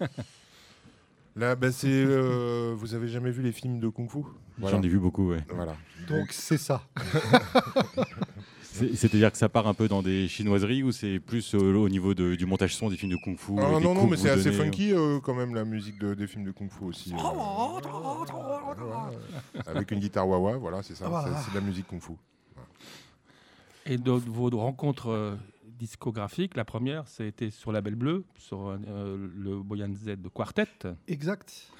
Là, 1.37 1.53
bah, 1.55 1.69
c'est. 1.71 1.87
euh, 1.91 2.73
vous 2.77 2.93
avez 2.93 3.09
jamais 3.09 3.29
vu 3.31 3.41
les 3.43 3.51
films 3.51 3.79
de 3.81 3.89
kung 3.89 4.09
fu? 4.09 4.19
Voilà. 4.57 4.77
J'en 4.77 4.81
ai 4.83 4.87
vu 4.87 4.99
beaucoup, 4.99 5.31
ouais. 5.31 5.43
Voilà. 5.53 5.75
Donc 6.07 6.27
c'est 6.31 6.57
ça. 6.57 6.81
C'est- 8.75 8.95
C'est-à-dire 8.95 9.31
que 9.31 9.37
ça 9.37 9.47
part 9.49 9.67
un 9.67 9.73
peu 9.73 9.87
dans 9.87 10.01
des 10.01 10.27
chinoiseries 10.27 10.83
ou 10.83 10.91
c'est 10.91 11.19
plus 11.19 11.53
euh, 11.55 11.75
au 11.75 11.87
niveau 11.89 12.13
de- 12.13 12.35
du 12.35 12.45
montage 12.45 12.75
son 12.75 12.89
des 12.89 12.97
films 12.97 13.11
de 13.13 13.17
kung 13.17 13.37
fu 13.37 13.53
Ah, 13.57 13.79
non, 13.79 13.93
non, 13.93 14.07
mais 14.07 14.17
c'est 14.17 14.29
assez 14.29 14.51
donnez, 14.51 14.63
funky 14.65 14.93
euh, 14.93 15.19
quand 15.21 15.33
même, 15.33 15.55
la 15.55 15.63
musique 15.65 15.97
de- 15.99 16.13
des 16.13 16.27
films 16.27 16.43
de 16.45 16.51
kung 16.51 16.69
fu 16.69 16.83
aussi. 16.85 17.13
euh. 17.13 17.17
Avec 19.65 19.91
une 19.91 19.99
guitare 19.99 20.27
wah 20.27 20.57
voilà, 20.57 20.83
c'est 20.83 20.95
ça. 20.95 21.05
Ah, 21.07 21.21
c'est- 21.23 21.29
voilà. 21.29 21.41
C'est 21.43 21.51
de 21.51 21.55
la 21.55 21.61
musique 21.65 21.87
kung 21.87 22.01
fu. 22.01 22.13
Et 23.85 23.97
de 23.97 24.11
vos 24.11 24.49
rencontres 24.49 25.09
euh, 25.09 25.35
discographiques, 25.79 26.55
la 26.55 26.65
première, 26.65 27.07
c'était 27.07 27.51
sur 27.51 27.71
Label 27.71 27.95
Bleu, 27.95 28.25
sur 28.37 28.69
euh, 28.69 29.29
le 29.35 29.61
Boyan 29.61 29.93
Z 29.93 30.05
de 30.21 30.27
Quartet. 30.27 30.67
Exact. 31.07 31.71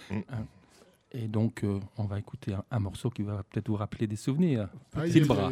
Et 1.12 1.28
donc, 1.28 1.64
euh, 1.64 1.80
on 1.98 2.04
va 2.06 2.20
écouter 2.20 2.54
un, 2.54 2.64
un 2.70 2.80
morceau 2.80 3.10
qui 3.10 3.24
va 3.24 3.42
peut-être 3.44 3.70
vous 3.70 3.76
rappeler 3.78 4.06
des 4.06 4.18
souvenirs. 4.18 4.68
Aïe, 4.96 5.10
Petit 5.12 5.20
le 5.22 5.24
aïe, 5.24 5.28
bras. 5.28 5.52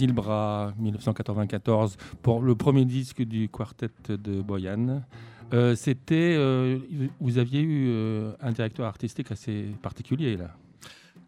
Aïe. 0.00 0.06
Zilbra 0.08 0.72
1994 0.78 1.96
pour 2.22 2.42
le 2.42 2.54
premier 2.54 2.84
disque 2.84 3.22
du 3.22 3.48
quartet 3.48 3.88
de 4.08 4.40
Boyan. 4.42 5.02
Euh, 5.52 5.74
C'était, 5.74 6.36
euh, 6.38 6.78
vous 7.20 7.38
aviez 7.38 7.60
eu 7.60 7.88
euh, 7.88 8.32
un 8.40 8.52
directeur 8.52 8.86
artistique 8.86 9.30
assez 9.32 9.66
particulier 9.82 10.36
là. 10.36 10.54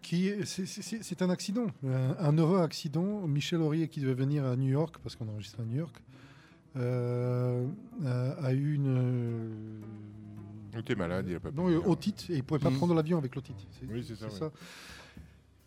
Qui 0.00 0.28
est- 0.28 0.44
c'est- 0.44 0.66
c'est 0.66 0.82
c'est- 0.82 1.02
c'est 1.02 1.22
un 1.22 1.30
accident, 1.30 1.66
un, 1.86 2.16
un 2.18 2.36
heureux 2.38 2.60
accident. 2.60 3.26
Michel 3.26 3.60
Aurier, 3.60 3.88
qui 3.88 4.00
devait 4.00 4.14
venir 4.14 4.44
à 4.44 4.56
New 4.56 4.68
York, 4.70 4.96
parce 5.02 5.14
qu'on 5.16 5.28
enregistre 5.28 5.60
à 5.60 5.64
New 5.64 5.76
York, 5.78 5.96
euh, 6.76 7.66
a, 8.04 8.30
a 8.46 8.52
eu 8.52 8.74
une. 8.74 9.80
Il 10.72 10.80
était 10.80 10.94
malade, 10.94 11.26
il 11.28 11.36
a 11.36 11.40
pas 11.40 11.50
pu 11.50 11.56
Non, 11.56 11.66
otite, 11.86 12.26
et 12.30 12.34
il 12.34 12.38
ne 12.38 12.42
pouvait 12.42 12.58
pas 12.60 12.70
Mhm. 12.70 12.76
prendre 12.78 12.94
l'avion 12.94 13.18
avec 13.18 13.34
l'otite. 13.36 13.56
Oui, 13.88 14.04
c'est 14.06 14.16
ça, 14.16 14.26
ouais. 14.26 14.50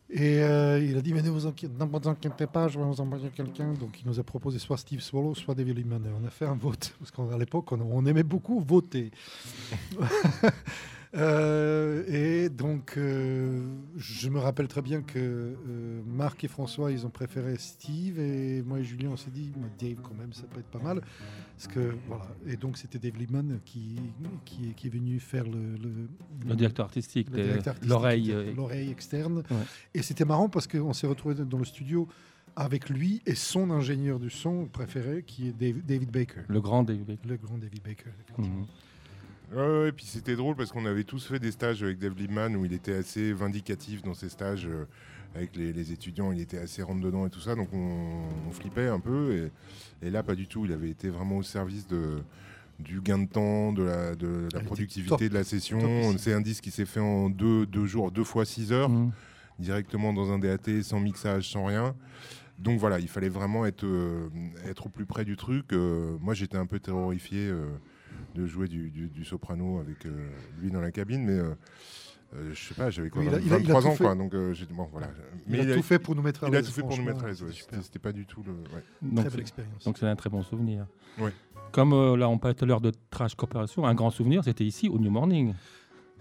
Et 0.09 0.39
euh, 0.43 0.79
il 0.79 0.97
a 0.97 1.01
dit, 1.01 1.13
mais 1.13 1.21
ne 1.23 1.29
vous, 1.29 1.47
inquiétez, 1.47 2.45
pas, 2.45 2.67
je 2.67 2.77
vais 2.77 2.85
vous 2.85 3.01
envoyer 3.01 3.29
quelqu'un. 3.29 3.73
Donc 3.73 3.99
il 4.01 4.07
nous 4.07 4.19
a 4.19 4.23
proposé 4.23 4.59
soit 4.59 4.77
Steve 4.77 5.01
Swallow, 5.01 5.33
soit 5.33 5.55
David 5.55 5.77
Liebman. 5.77 6.05
Et 6.05 6.09
on 6.21 6.25
a 6.25 6.29
fait 6.29 6.45
un 6.45 6.55
vote, 6.55 6.93
parce 6.99 7.11
qu'à 7.11 7.37
l'époque, 7.37 7.71
on 7.71 8.05
aimait 8.05 8.23
beaucoup 8.23 8.59
voter. 8.59 9.11
Euh, 11.15 12.03
et 12.07 12.49
donc, 12.49 12.95
euh, 12.97 13.61
je 13.95 14.29
me 14.29 14.39
rappelle 14.39 14.67
très 14.67 14.81
bien 14.81 15.01
que 15.01 15.17
euh, 15.19 16.01
Marc 16.05 16.43
et 16.43 16.47
François, 16.47 16.91
ils 16.91 17.05
ont 17.05 17.09
préféré 17.09 17.55
Steve. 17.57 18.19
Et 18.19 18.61
moi 18.63 18.79
et 18.79 18.83
Julien, 18.83 19.09
on 19.13 19.17
s'est 19.17 19.31
dit, 19.31 19.51
Dave, 19.79 19.97
quand 20.03 20.13
même, 20.13 20.33
ça 20.33 20.43
peut 20.43 20.59
être 20.59 20.67
pas 20.69 20.79
mal. 20.83 21.01
Parce 21.57 21.67
que, 21.73 21.95
voilà. 22.07 22.27
Et 22.47 22.57
donc, 22.57 22.77
c'était 22.77 22.99
Dave 22.99 23.17
Liebman 23.17 23.59
qui, 23.63 23.95
qui, 24.43 24.69
est- 24.69 24.73
qui 24.73 24.87
est 24.87 24.89
venu 24.89 25.19
faire 25.19 25.45
le, 25.45 25.75
le, 25.81 25.91
Le 27.33 27.51
directeur 27.53 27.73
artistique, 27.75 27.89
l'oreille. 27.89 28.35
l'oreille 28.55 28.89
externe. 28.91 29.37
Ouais. 29.49 29.57
Et 29.93 30.01
c'était 30.01 30.25
marrant 30.25 30.49
parce 30.49 30.67
qu'on 30.67 30.91
s'est 30.93 31.07
retrouvé 31.07 31.35
dans 31.35 31.57
le 31.59 31.65
studio 31.65 32.07
avec 32.57 32.89
lui 32.89 33.21
et 33.25 33.35
son 33.35 33.69
ingénieur 33.71 34.19
du 34.19 34.29
son 34.29 34.65
préféré, 34.65 35.23
qui 35.25 35.47
est 35.47 35.51
Dave- 35.53 35.81
David 35.85 36.09
Baker, 36.11 36.41
le 36.47 36.61
grand 36.61 36.83
David. 36.83 37.17
le 37.27 37.35
grand 37.37 37.57
David 37.57 37.81
Baker. 37.83 38.09
effectivement. 38.21 38.65
Ouais, 39.53 39.57
ouais, 39.81 39.89
et 39.89 39.91
puis 39.91 40.05
c'était 40.05 40.35
drôle 40.35 40.55
parce 40.55 40.71
qu'on 40.71 40.85
avait 40.85 41.03
tous 41.03 41.25
fait 41.27 41.39
des 41.39 41.51
stages 41.51 41.83
avec 41.83 41.97
Dave 41.99 42.15
Liebman 42.17 42.55
où 42.55 42.65
il 42.65 42.73
était 42.73 42.93
assez 42.95 43.31
vindicatif 43.33 44.01
dans 44.01 44.13
ses 44.13 44.29
stages 44.29 44.65
euh, 44.67 44.85
avec 45.35 45.55
les, 45.55 45.71
les 45.73 45.91
étudiants, 45.91 46.31
il 46.31 46.39
était 46.41 46.57
assez 46.57 46.81
rentre 46.81 47.01
dedans 47.01 47.25
et 47.27 47.29
tout 47.29 47.41
ça, 47.41 47.55
donc 47.55 47.69
on, 47.73 48.23
on 48.47 48.51
flippait 48.51 48.87
un 48.87 48.99
peu. 48.99 49.51
Et, 50.01 50.07
et 50.07 50.09
là, 50.09 50.23
pas 50.23 50.35
du 50.35 50.47
tout, 50.47 50.65
il 50.65 50.71
avait 50.71 50.89
été 50.89 51.09
vraiment 51.09 51.37
au 51.37 51.43
service 51.43 51.87
de, 51.87 52.23
du 52.79 53.01
gain 53.01 53.19
de 53.19 53.27
temps, 53.27 53.71
de 53.73 53.83
la, 53.83 54.15
de 54.15 54.47
la 54.53 54.59
Ah, 54.59 54.63
productivité 54.63 55.29
de 55.29 55.33
la 55.33 55.43
session. 55.43 55.79
C'est 56.17 56.33
un 56.33 56.41
disque 56.41 56.63
qui 56.63 56.71
s'est 56.71 56.85
fait 56.85 57.01
en 57.01 57.29
deux, 57.29 57.65
deux 57.65 57.85
jours, 57.85 58.11
deux 58.11 58.23
fois 58.23 58.45
six 58.45 58.71
heures, 58.71 58.89
Mhm. 58.89 59.11
directement 59.59 60.13
dans 60.13 60.31
un 60.31 60.39
DAT, 60.39 60.81
sans 60.83 60.99
mixage, 61.01 61.49
sans 61.51 61.65
rien. 61.65 61.95
Donc 62.57 62.79
voilà, 62.79 62.99
il 62.99 63.09
fallait 63.09 63.27
vraiment 63.29 63.65
être, 63.65 63.85
euh, 63.85 64.29
être 64.65 64.85
au 64.85 64.89
plus 64.89 65.05
près 65.05 65.25
du 65.25 65.35
truc. 65.35 65.73
Euh, 65.73 66.17
moi, 66.21 66.33
j'étais 66.33 66.57
un 66.57 66.65
peu 66.65 66.79
terrorifié 66.79 67.39
euh, 67.49 67.67
de 68.35 68.45
jouer 68.45 68.67
du, 68.67 68.91
du- 68.91 69.07
du 69.09 69.25
soprano 69.25 69.79
avec 69.79 70.05
euh, 70.05 70.29
lui 70.61 70.69
dans 70.69 70.81
la 70.81 70.91
cabine, 70.91 71.23
mais 71.25 71.33
euh, 71.39 71.55
euh, 72.35 72.51
je 72.53 72.59
sais 72.67 72.73
pas, 72.75 72.89
j'avais 72.91 73.09
quoi, 73.09 73.21
Oui, 73.21 73.27
il 73.31 73.35
a- 73.35 73.39
il 73.39 73.53
a- 73.53 73.57
il 73.57 73.71
a 73.71 73.73
23 73.73 73.81
tout 73.81 73.87
ans, 73.87 73.95
quoi. 73.95 74.15
Donc 74.15 74.33
euh, 74.33 74.53
bon, 74.71 74.87
voilà. 74.91 75.07
Il 75.47 75.59
a 75.71 75.75
tout 75.75 75.81
fait 75.81 75.97
pour 75.99 76.15
nous 76.15 76.21
mettre 76.21 76.43
à 76.43 76.47
il 76.49 76.55
a 76.55 76.59
l'aise, 76.59 76.67
tout 76.67 76.73
fait 76.73 76.81
pour 76.81 76.97
nous 76.97 77.03
mettre 77.03 77.23
à 77.23 77.27
l'aise. 77.27 77.41
ouais. 77.43 77.49
c'était 77.81 77.99
pas 77.99 78.11
du 78.11 78.25
tout 78.25 78.43
le. 78.43 78.51
ouais. 78.51 78.83
Donc, 79.01 79.15
Très 79.15 79.23
c'est- 79.23 79.29
belle 79.31 79.39
expérience. 79.41 79.83
donc 79.85 79.97
c'est 79.97 80.07
un 80.07 80.15
très 80.15 80.29
bon 80.29 80.43
souvenir. 80.43 80.85
Ouais. 81.19 81.31
Comme 81.71 81.93
euh, 81.93 82.15
là, 82.15 82.29
on 82.29 82.37
parlait 82.37 82.55
tout 82.55 82.63
à 82.65 82.67
l'heure 82.67 82.81
de 82.81 82.91
Trash 83.09 83.35
Corporation, 83.35 83.85
un 83.85 83.95
grand 83.95 84.09
souvenir, 84.11 84.43
c'était 84.43 84.63
ici, 84.65 84.87
au 84.89 84.99
New 84.99 85.09
Morning. 85.11 85.53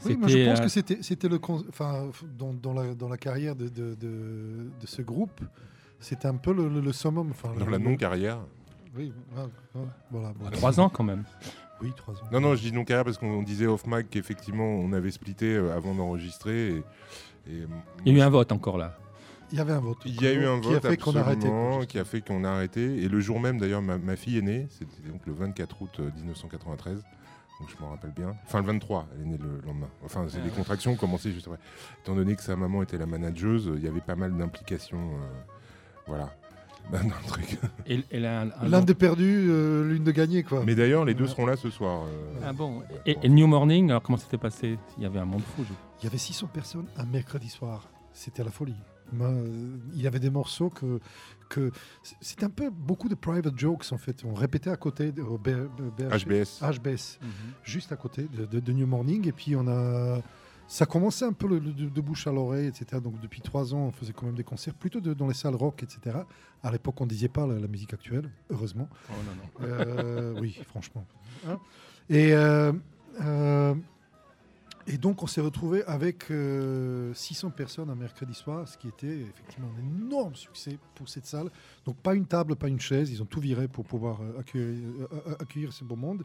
Oui, 0.05 0.17
moi, 0.17 0.27
je 0.29 0.45
pense 0.49 0.61
que 0.61 0.69
c'était, 0.69 0.99
c'était 1.03 1.29
le, 1.29 1.39
con- 1.39 1.65
enfin, 1.69 2.11
dans, 2.37 2.53
dans 2.53 2.73
la, 2.73 2.95
dans 2.95 3.09
la 3.09 3.17
carrière 3.17 3.55
de, 3.55 3.69
de, 3.69 3.95
de, 3.95 4.71
de 4.81 4.87
ce 4.87 5.03
groupe, 5.03 5.41
c'était 6.01 6.27
un 6.27 6.35
peu 6.37 6.53
le, 6.53 6.69
le, 6.69 6.81
le 6.81 6.93
summum. 6.93 7.31
Enfin, 7.31 7.55
Dans 7.57 7.67
le- 7.67 7.71
la 7.73 7.79
non-carrière. 7.79 8.41
Oui, 8.97 9.13
voilà, 9.33 9.49
voilà, 10.11 10.33
voilà. 10.39 10.57
Trois 10.57 10.81
ans 10.81 10.89
quand 10.89 11.05
même. 11.05 11.23
Oui, 11.83 11.93
trois 11.97 12.15
ans. 12.15 12.27
Non, 12.33 12.41
non, 12.41 12.55
je 12.55 12.61
dis 12.63 12.73
non-carrière 12.73 13.05
parce 13.05 13.19
qu'on 13.19 13.43
disait 13.43 13.67
off-mic 13.67 14.09
qu'effectivement, 14.11 14.65
on 14.67 14.93
avait 14.93 15.11
splitté 15.11 15.55
euh, 15.55 15.75
avant 15.77 15.95
d'enregistrer. 15.95 16.69
Et, 16.69 16.83
et, 17.51 17.67
Il 18.07 18.13
y 18.13 18.17
a 18.17 18.19
eu 18.19 18.27
un 18.27 18.31
vote 18.31 18.53
encore 18.53 18.79
là. 18.79 18.97
Il 19.53 19.59
y 19.59 19.61
avait 19.61 19.73
un 19.73 19.81
vote. 19.81 19.99
Il 20.07 20.21
y 20.21 20.27
a 20.27 20.33
eu 20.33 20.47
un 20.47 20.61
qui 20.61 20.69
vote 20.69 20.85
a 20.85 20.91
fait 20.91 20.97
qu'on 20.97 21.15
a 21.17 21.21
arrêté. 21.21 21.49
qui 21.89 21.99
a 21.99 22.05
fait 22.05 22.21
qu'on 22.23 22.45
a 22.45 22.51
arrêté. 22.51 23.03
Et 23.03 23.09
le 23.09 23.21
jour 23.21 23.39
même, 23.41 23.59
d'ailleurs, 23.59 23.83
ma, 23.83 23.99
ma 23.99 24.17
fille 24.17 24.39
est 24.39 24.43
née. 24.43 24.67
C'était 24.71 25.09
donc 25.09 25.21
le 25.27 25.33
24 25.33 25.83
août 25.83 25.91
euh, 26.01 26.11
1993. 26.17 27.05
Donc 27.61 27.69
je 27.69 27.81
m'en 27.83 27.91
rappelle 27.91 28.11
bien. 28.11 28.35
Enfin, 28.47 28.61
le 28.61 28.67
23, 28.67 29.07
elle 29.15 29.23
est 29.23 29.27
née 29.27 29.39
le 29.39 29.61
lendemain. 29.67 29.89
Enfin, 30.05 30.27
c'est 30.29 30.43
les 30.43 30.51
contractions 30.51 30.93
ont 30.93 30.97
commencé 30.97 31.31
juste 31.33 31.47
après. 31.47 31.61
Étant 32.03 32.15
donné 32.17 32.35
que 32.35 32.43
sa 32.43 32.57
maman 32.57 32.83
était 32.83 32.99
la 32.99 33.07
manageuse, 33.07 33.71
il 33.77 33.85
y 33.85 33.87
avait 33.87 34.01
pas 34.01 34.17
mal 34.17 34.37
d'implications. 34.37 34.99
euh, 34.99 35.29
voilà. 36.07 36.35
Dans 36.93 36.99
le 36.99 37.27
truc. 37.27 37.59
Et, 37.87 38.01
et 38.11 38.21
là, 38.21 38.43
un- 38.43 38.51
un- 38.61 38.69
L'un 38.69 38.83
de 38.83 38.93
perdu, 38.93 39.47
euh, 39.49 39.85
l'une 39.89 40.05
de 40.05 40.11
gagné, 40.13 40.43
quoi. 40.43 40.63
Mais 40.65 40.75
d'ailleurs, 40.75 41.05
les 41.05 41.15
deux 41.15 41.25
Ouais. 41.25 41.31
seront 41.31 41.47
là 41.47 41.57
ce 41.57 41.71
soir. 41.71 42.05
euh, 42.07 42.41
Ah 42.45 42.53
bon. 42.53 42.83
Et, 43.07 43.29
New 43.29 43.47
Morning, 43.47 43.91
alors 43.91 44.03
comment 44.03 44.19
c'était 44.19 44.39
passé? 44.39 44.79
Il 44.99 45.03
y 45.03 45.07
avait 45.07 45.19
un 45.19 45.25
monde 45.25 45.43
fou. 45.43 45.65
je- 45.67 45.73
Il 46.01 46.05
y 46.05 46.07
avait 46.09 46.19
600 46.19 46.49
personnes 46.53 46.87
un 46.97 47.07
mercredi 47.07 47.49
soir. 47.49 47.89
C'était 48.13 48.45
la 48.45 48.51
folie. 48.51 48.77
Euh, 49.21 49.77
il 49.95 50.03
y 50.03 50.07
avait 50.07 50.19
des 50.19 50.31
morceaux 50.31 50.71
que, 50.71 50.99
que 51.49 51.71
c'était 52.21 52.45
un 52.45 52.51
peu 52.51 52.71
beaucoup 52.71 53.09
de 53.09 53.15
private 53.15 53.57
jokes 53.59 53.87
en 53.93 53.99
fait. 53.99 54.23
On 54.25 54.35
répétait 54.35 54.71
à 54.71 54.77
côté 54.77 55.13
de 55.13 55.23
au 55.23 55.37
B- 55.39 55.69
B- 55.99 56.09
HBS. 56.11 56.61
HBS, 56.63 57.19
juste 57.63 57.93
à 57.93 57.97
côté 57.97 58.27
de, 58.37 58.45
de- 58.47 58.61
de 58.61 58.73
New 58.73 58.87
Morning. 58.87 59.27
Et 59.29 59.33
puis 59.33 59.55
on 59.57 59.67
a, 59.69 60.21
ça 60.67 60.87
commençait 60.87 61.25
un 61.25 61.33
peu 61.33 61.47
le- 61.47 61.59
le- 61.59 61.73
de, 61.73 62.01
bouche 62.01 62.27
à 62.27 62.33
l'oreille, 62.33 62.67
etc. 62.67 63.01
Donc 63.03 63.21
depuis 63.21 63.41
trois 63.41 63.75
ans, 63.75 63.87
on 63.89 63.93
faisait 63.93 64.13
quand 64.13 64.27
même 64.27 64.35
des 64.35 64.45
concerts 64.45 64.75
plutôt 64.75 65.01
de- 65.01 65.15
dans 65.15 65.27
les 65.29 65.35
salles 65.35 65.55
rock, 65.55 65.83
etc. 65.83 66.19
À 66.63 66.71
l'époque, 66.73 67.01
on 67.01 67.07
disait 67.07 67.29
pas 67.29 67.47
la, 67.47 67.59
la 67.59 67.69
musique 67.69 67.93
actuelle, 67.93 68.31
heureusement. 68.51 68.89
Oh, 69.11 69.13
non, 69.27 69.67
non. 69.67 69.69
Euh, 69.69 70.41
oui, 70.41 70.59
franchement. 70.67 71.05
Hein 71.47 71.59
et, 72.09 72.33
euh, 72.33 72.73
euh, 73.21 73.75
et 74.87 74.99
donc, 74.99 75.23
on 75.23 75.27
s'est 75.27 75.41
retrouvé 75.41 75.83
avec 75.85 76.31
euh, 76.31 77.13
600 77.15 77.51
personnes 77.51 77.89
un 77.91 77.95
mercredi 77.95 78.35
soir, 78.35 78.67
ce 78.69 78.77
qui 78.77 78.89
était 78.89 79.19
effectivement 79.21 79.69
un 79.79 80.03
énorme 80.05 80.35
succès 80.35 80.79
pour 80.95 81.09
cette 81.09 81.25
salle. 81.27 81.51
Donc, 81.87 81.97
pas 81.97 82.15
une 82.15 82.27
table, 82.27 82.57
pas 82.57 82.69
une 82.69 82.81
chaise, 82.81 83.11
ils 83.11 83.23
ont 83.23 83.27
tout 83.27 83.41
viré 83.41 83.69
pour 83.69 83.85
pouvoir 83.85 84.21
accueillir, 84.39 84.85
accueillir 85.39 85.73
ce 85.73 85.85
beau 85.85 85.97
monde. 85.97 86.23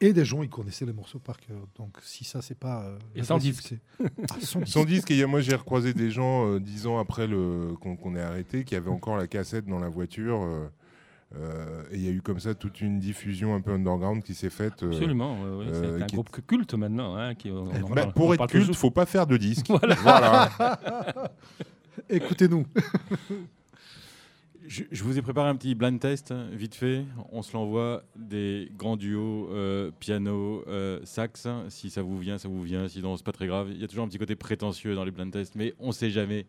Et 0.00 0.12
des 0.12 0.24
gens, 0.24 0.42
ils 0.42 0.48
connaissaient 0.50 0.84
les 0.84 0.92
morceaux 0.92 1.18
par 1.20 1.38
cœur. 1.38 1.56
Donc, 1.76 1.96
si 2.02 2.24
ça, 2.24 2.42
c'est 2.42 2.58
pas. 2.58 2.82
euh, 2.84 2.98
Et 3.14 3.22
sans 3.22 3.38
disque. 3.38 3.74
Ah, 4.00 4.06
sans 4.40 4.58
disque. 4.60 4.72
Sans 4.72 4.84
disque, 4.84 5.10
et 5.10 5.16
il 5.16 5.22
a- 5.22 5.26
moi 5.26 5.40
j'ai 5.40 5.54
recroisé 5.54 5.94
des 5.94 6.10
gens 6.10 6.46
euh, 6.46 6.60
dix 6.60 6.86
ans 6.86 6.98
après 6.98 7.26
le, 7.26 7.74
qu'on, 7.80 7.96
qu'on 7.96 8.14
ait 8.16 8.20
arrêté 8.22 8.64
qui 8.64 8.74
avaient 8.76 8.90
encore 8.90 9.16
la 9.16 9.26
cassette 9.26 9.66
dans 9.66 9.78
la 9.78 9.88
voiture. 9.88 10.42
euh, 10.42 10.68
euh, 11.36 11.82
et 11.90 11.96
il 11.96 12.04
y 12.04 12.08
a 12.08 12.10
eu 12.12 12.20
comme 12.22 12.38
ça 12.38 12.54
toute 12.54 12.80
une 12.80 12.98
diffusion 13.00 13.54
un 13.56 13.60
peu 13.60 13.72
underground 13.72 14.22
qui 14.22 14.34
s'est 14.34 14.50
faite. 14.50 14.82
euh, 14.82 14.88
Absolument. 14.90 15.34
ouais, 15.42 15.64
ouais, 15.64 15.72
euh, 15.72 15.96
c'est 15.98 16.02
un 16.02 16.06
qui 16.06 16.14
groupe 16.16 16.28
culte 16.46 16.74
maintenant. 16.74 17.16
hein, 17.16 17.34
qui, 17.34 17.50
on 17.50 17.62
en 17.62 17.88
bah, 17.88 18.02
parle- 18.02 18.12
pour 18.12 18.34
être 18.34 18.46
culte, 18.46 18.66
toujours. 18.66 18.76
faut 18.76 18.90
pas 18.90 19.06
faire 19.06 19.26
de 19.26 19.36
disque. 19.36 19.66
Voilà. 19.68 19.94
Voilà. 19.96 20.50
Écoutez-nous. 22.10 22.66
Je, 24.66 24.84
je 24.90 25.04
vous 25.04 25.18
ai 25.18 25.22
préparé 25.22 25.48
un 25.50 25.56
petit 25.56 25.74
blind 25.74 26.00
test, 26.00 26.32
vite 26.52 26.74
fait. 26.74 27.04
On 27.32 27.42
se 27.42 27.52
l'envoie 27.52 28.02
des 28.16 28.70
grands 28.78 28.96
duos 28.96 29.48
euh, 29.50 29.90
piano, 30.00 30.64
euh, 30.68 31.00
sax. 31.04 31.46
Si 31.68 31.90
ça 31.90 32.00
vous 32.02 32.18
vient, 32.18 32.38
ça 32.38 32.48
vous 32.48 32.62
vient. 32.62 32.88
Sinon, 32.88 33.16
c'est 33.16 33.26
pas 33.26 33.32
très 33.32 33.46
grave. 33.46 33.68
Il 33.70 33.80
y 33.80 33.84
a 33.84 33.88
toujours 33.88 34.04
un 34.04 34.08
petit 34.08 34.18
côté 34.18 34.36
prétentieux 34.36 34.94
dans 34.94 35.04
les 35.04 35.10
blind 35.10 35.30
tests, 35.30 35.54
mais 35.54 35.74
on 35.78 35.92
sait 35.92 36.10
jamais 36.10 36.46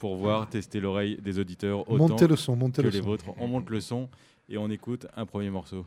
pour 0.00 0.16
voir, 0.16 0.48
tester 0.48 0.80
l'oreille 0.80 1.16
des 1.22 1.38
auditeurs 1.38 1.88
autant 1.88 2.08
Montez 2.08 2.26
le 2.26 2.34
son, 2.34 2.56
montez 2.56 2.82
que 2.82 2.88
le 2.88 2.92
les 2.92 2.98
son. 2.98 3.04
vôtres. 3.04 3.26
On 3.38 3.46
monte 3.46 3.70
le 3.70 3.80
son 3.80 4.08
et 4.48 4.58
on 4.58 4.68
écoute 4.68 5.06
un 5.16 5.26
premier 5.26 5.50
morceau. 5.50 5.86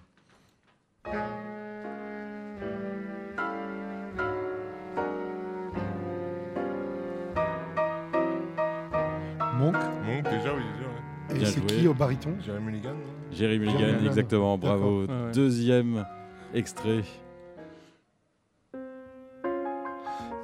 Monk. 9.57 9.75
Monk, 10.05 10.23
déjà, 10.29 10.53
oui, 10.53 10.63
déjà. 10.77 10.84
Et 11.33 11.45
c'est 11.45 11.65
qui 11.65 11.87
au 11.87 11.93
baryton? 11.93 12.35
Jeremy 12.45 12.65
Mulligan. 12.65 12.93
non? 12.93 12.99
Jerry 13.31 13.57
Mulligan, 13.59 13.79
Jerry 13.79 13.91
Mulligan. 13.93 14.09
exactement, 14.09 14.57
bravo. 14.57 15.01
Ouais, 15.01 15.07
ouais. 15.07 15.31
Deuxième 15.33 16.05
extrait. 16.53 17.03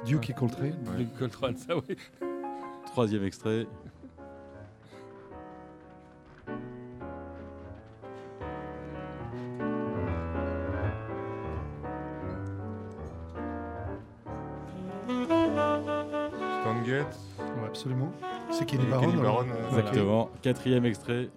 Duke 0.04 0.30
et 0.30 0.32
Coltrane. 0.32 0.74
Le 0.98 1.04
Coltrane, 1.18 1.56
ça 1.56 1.76
oui. 1.76 1.96
Troisième 2.86 3.24
extrait. 3.24 3.66
Absolument. 17.72 18.12
C'est 18.50 18.66
Kenny. 18.66 18.84
Kenny. 18.84 19.16
Barron, 19.16 19.40
euh, 19.48 19.66
Voilà. 19.70 19.88
Exactement. 19.88 20.30
Quatrième 20.42 20.84
extrait. 20.84 21.30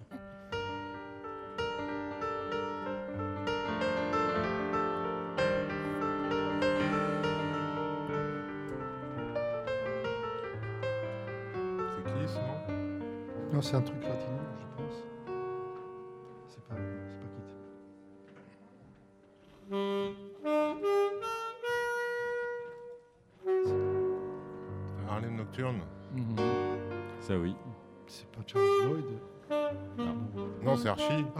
C'est 11.96 12.12
qui, 12.12 12.28
ce 12.28 12.38
nom? 12.38 12.78
Non, 13.52 13.62
c'est 13.62 13.76
un 13.76 13.80
truc 13.82 14.00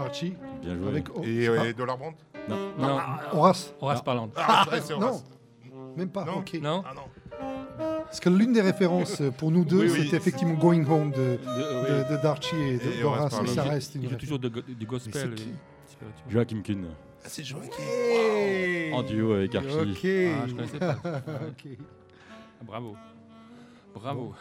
Archie. 0.07 0.35
Bien 0.63 0.77
joué. 0.77 0.89
Avec 0.89 1.09
O- 1.17 1.23
Et 1.23 1.43
c'est 1.43 1.49
euh, 1.49 1.57
pas- 1.57 1.67
et 1.69 1.73
Dollar 1.75 1.99
Brandt 1.99 2.17
Non, 2.49 2.99
Horace. 3.33 3.75
Horace 3.81 4.03
Parlant. 4.03 4.31
Ah, 4.37 4.63
c'est 4.65 4.71
vrai, 4.71 4.81
c'est 4.83 4.95
Non, 4.99 5.07
Horace. 5.09 5.25
même 5.97 6.09
pas. 6.11 6.25
Non. 6.25 6.39
ok. 6.39 6.59
Non 6.63 6.83
Ah 6.87 6.93
non. 6.95 7.03
Parce 8.05 8.21
que 8.21 8.29
l'une 8.31 8.53
des 8.53 8.61
références 8.61 9.21
euh, 9.21 9.31
pour 9.31 9.51
nous 9.51 9.65
deux, 9.65 9.81
Oui, 9.81 9.91
oui. 9.93 10.05
c'était 10.05 10.17
effectivement 10.17 10.55
Going 10.55 10.85
Home 10.89 11.11
de, 11.11 11.17
De- 11.17 11.39
euh, 11.49 11.83
oui. 12.05 12.11
de, 12.11 12.17
de 12.17 12.23
Darchi 12.23 12.55
et 12.57 12.77
de- 12.79 12.93
Et 12.93 13.01
d'Horace, 13.01 13.33
Horace 13.35 13.41
mais 13.43 13.49
ça 13.49 13.63
reste 13.65 13.95
une 13.97 14.03
Il 14.03 14.09
joue 14.11 14.15
référence. 14.17 14.41
toujours 14.41 14.63
du 14.79 14.87
gospel. 14.87 15.13
Mais 15.15 15.21
c'est 15.21 15.27
et 15.27 15.35
qui 15.35 15.53
spirituel. 15.89 16.25
Joachim 16.29 16.63
Kuhn, 16.63 16.87
Ah, 16.89 17.29
c'est 17.29 17.45
Joachim. 17.45 17.71
en 18.95 19.03
duo 19.03 19.33
avec 19.33 19.55
Archie. 19.55 19.69
Ok. 19.69 20.07
Ah, 20.07 20.47
je 20.47 20.55
connaissais 20.55 20.79
pas. 20.79 20.97
Ok. 21.49 21.79
Bravo. 22.63 22.97
Bravo. 24.01 24.35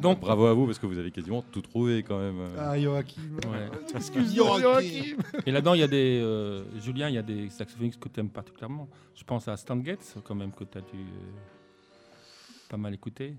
Donc, 0.00 0.20
Bravo 0.20 0.46
à 0.46 0.54
vous 0.54 0.66
parce 0.66 0.78
que 0.78 0.86
vous 0.86 0.98
avez 0.98 1.10
quasiment 1.10 1.42
tout 1.42 1.60
trouvé 1.62 2.02
quand 2.02 2.18
même. 2.18 2.36
Ah, 2.58 2.78
Joachim. 2.78 3.20
Ouais. 3.46 3.68
Excuse-moi, 3.94 4.60
Joachim. 4.60 5.16
Et 5.46 5.50
là-dedans, 5.50 5.74
il 5.74 5.80
y 5.80 5.82
a 5.82 5.88
des. 5.88 6.20
euh, 6.22 6.62
Julien, 6.80 7.08
il 7.08 7.14
y 7.14 7.18
a 7.18 7.22
des 7.22 7.50
saxophonistes 7.50 7.98
que 8.00 8.08
tu 8.08 8.20
aimes 8.20 8.30
particulièrement. 8.30 8.88
Je 9.14 9.24
pense 9.24 9.48
à 9.48 9.56
Stan 9.56 9.82
Getz, 9.82 10.14
quand 10.24 10.34
même, 10.34 10.52
que 10.52 10.64
tu 10.64 10.78
as 10.78 10.82
dû 10.82 10.96
euh, 10.96 12.68
pas 12.68 12.76
mal 12.76 12.94
écouter. 12.94 13.34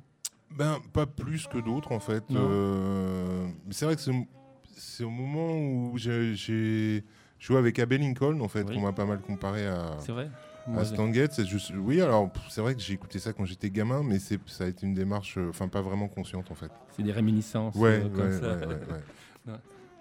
Ben, 0.51 0.77
pas 0.93 1.05
plus 1.05 1.47
que 1.47 1.57
d'autres 1.57 1.91
en 1.91 1.99
fait. 1.99 2.29
Non. 2.29 2.39
Euh, 2.49 3.47
c'est 3.71 3.85
vrai 3.85 3.95
que 3.95 4.01
c'est 4.77 5.03
au 5.03 5.09
moment 5.09 5.51
où 5.57 5.97
j'ai- 5.97 7.03
joué 7.39 7.57
avec 7.57 7.77
Abbey 7.79 7.97
Lincoln 7.99 8.39
en 8.41 8.47
fait 8.47 8.63
Oui. 8.63 8.75
qu'on 8.75 8.81
m'a 8.81 8.93
pas 8.93 9.05
mal 9.05 9.19
comparé 9.21 9.67
à, 9.67 9.97
C'est 9.99 10.11
vrai 10.11 10.29
Moi, 10.67 10.83
Stan 10.85 11.11
Getz. 11.13 11.39
Et 11.39 11.45
je- 11.45 11.73
oui, 11.75 12.01
alors 12.01 12.29
c'est 12.49 12.61
vrai 12.61 12.75
que 12.75 12.81
j'ai 12.81 12.93
écouté 12.93 13.19
ça 13.19 13.33
quand 13.33 13.45
j'étais 13.45 13.69
gamin, 13.69 14.03
mais 14.03 14.19
c'est 14.19 14.39
ça 14.47 14.65
a 14.65 14.67
été 14.67 14.85
une 14.85 14.93
démarche, 14.93 15.37
euh, 15.37 15.49
enfin 15.49 15.67
pas 15.67 15.81
vraiment 15.81 16.07
consciente 16.07 16.51
en 16.51 16.55
fait. 16.55 16.71
C'est 16.95 17.03
des 17.03 17.11
réminiscences. 17.11 17.75
Ouais, 17.75 17.89
euh, 17.89 18.03
ouais, 18.03 18.09
comme 18.09 18.25
ouais, 18.27 18.39
ça. 18.39 18.57
ouais, 18.57 18.65
ouais. 19.47 19.53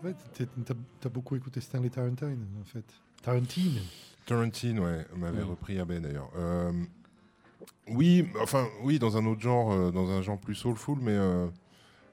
Ouais, 0.05 0.14
t'as 0.64 0.74
t'as 1.00 1.09
beaucoup 1.09 1.37
écouté 1.37 1.61
Stanley 1.61 1.88
Tarantine, 1.90 2.44
en 2.61 2.64
fait. 2.64 2.85
Tarantine. 3.22 3.79
Tarantine, 4.26 4.81
ouais, 4.81 5.07
m'avait 5.16 5.42
repris 5.42 5.79
Abbey 5.79 6.00
d'ailleurs. 6.00 6.31
Euh, 6.37 6.72
oui, 7.88 8.29
enfin 8.42 8.66
oui, 8.83 8.98
dans 8.98 9.16
un 9.16 9.24
autre 9.26 9.40
genre, 9.40 9.72
euh, 9.72 9.90
dans 9.92 10.11
un 10.11 10.20
genre 10.20 10.38
plus 10.38 10.55
soulful, 10.57 10.98
mais 11.00 11.12
euh, 11.12 11.46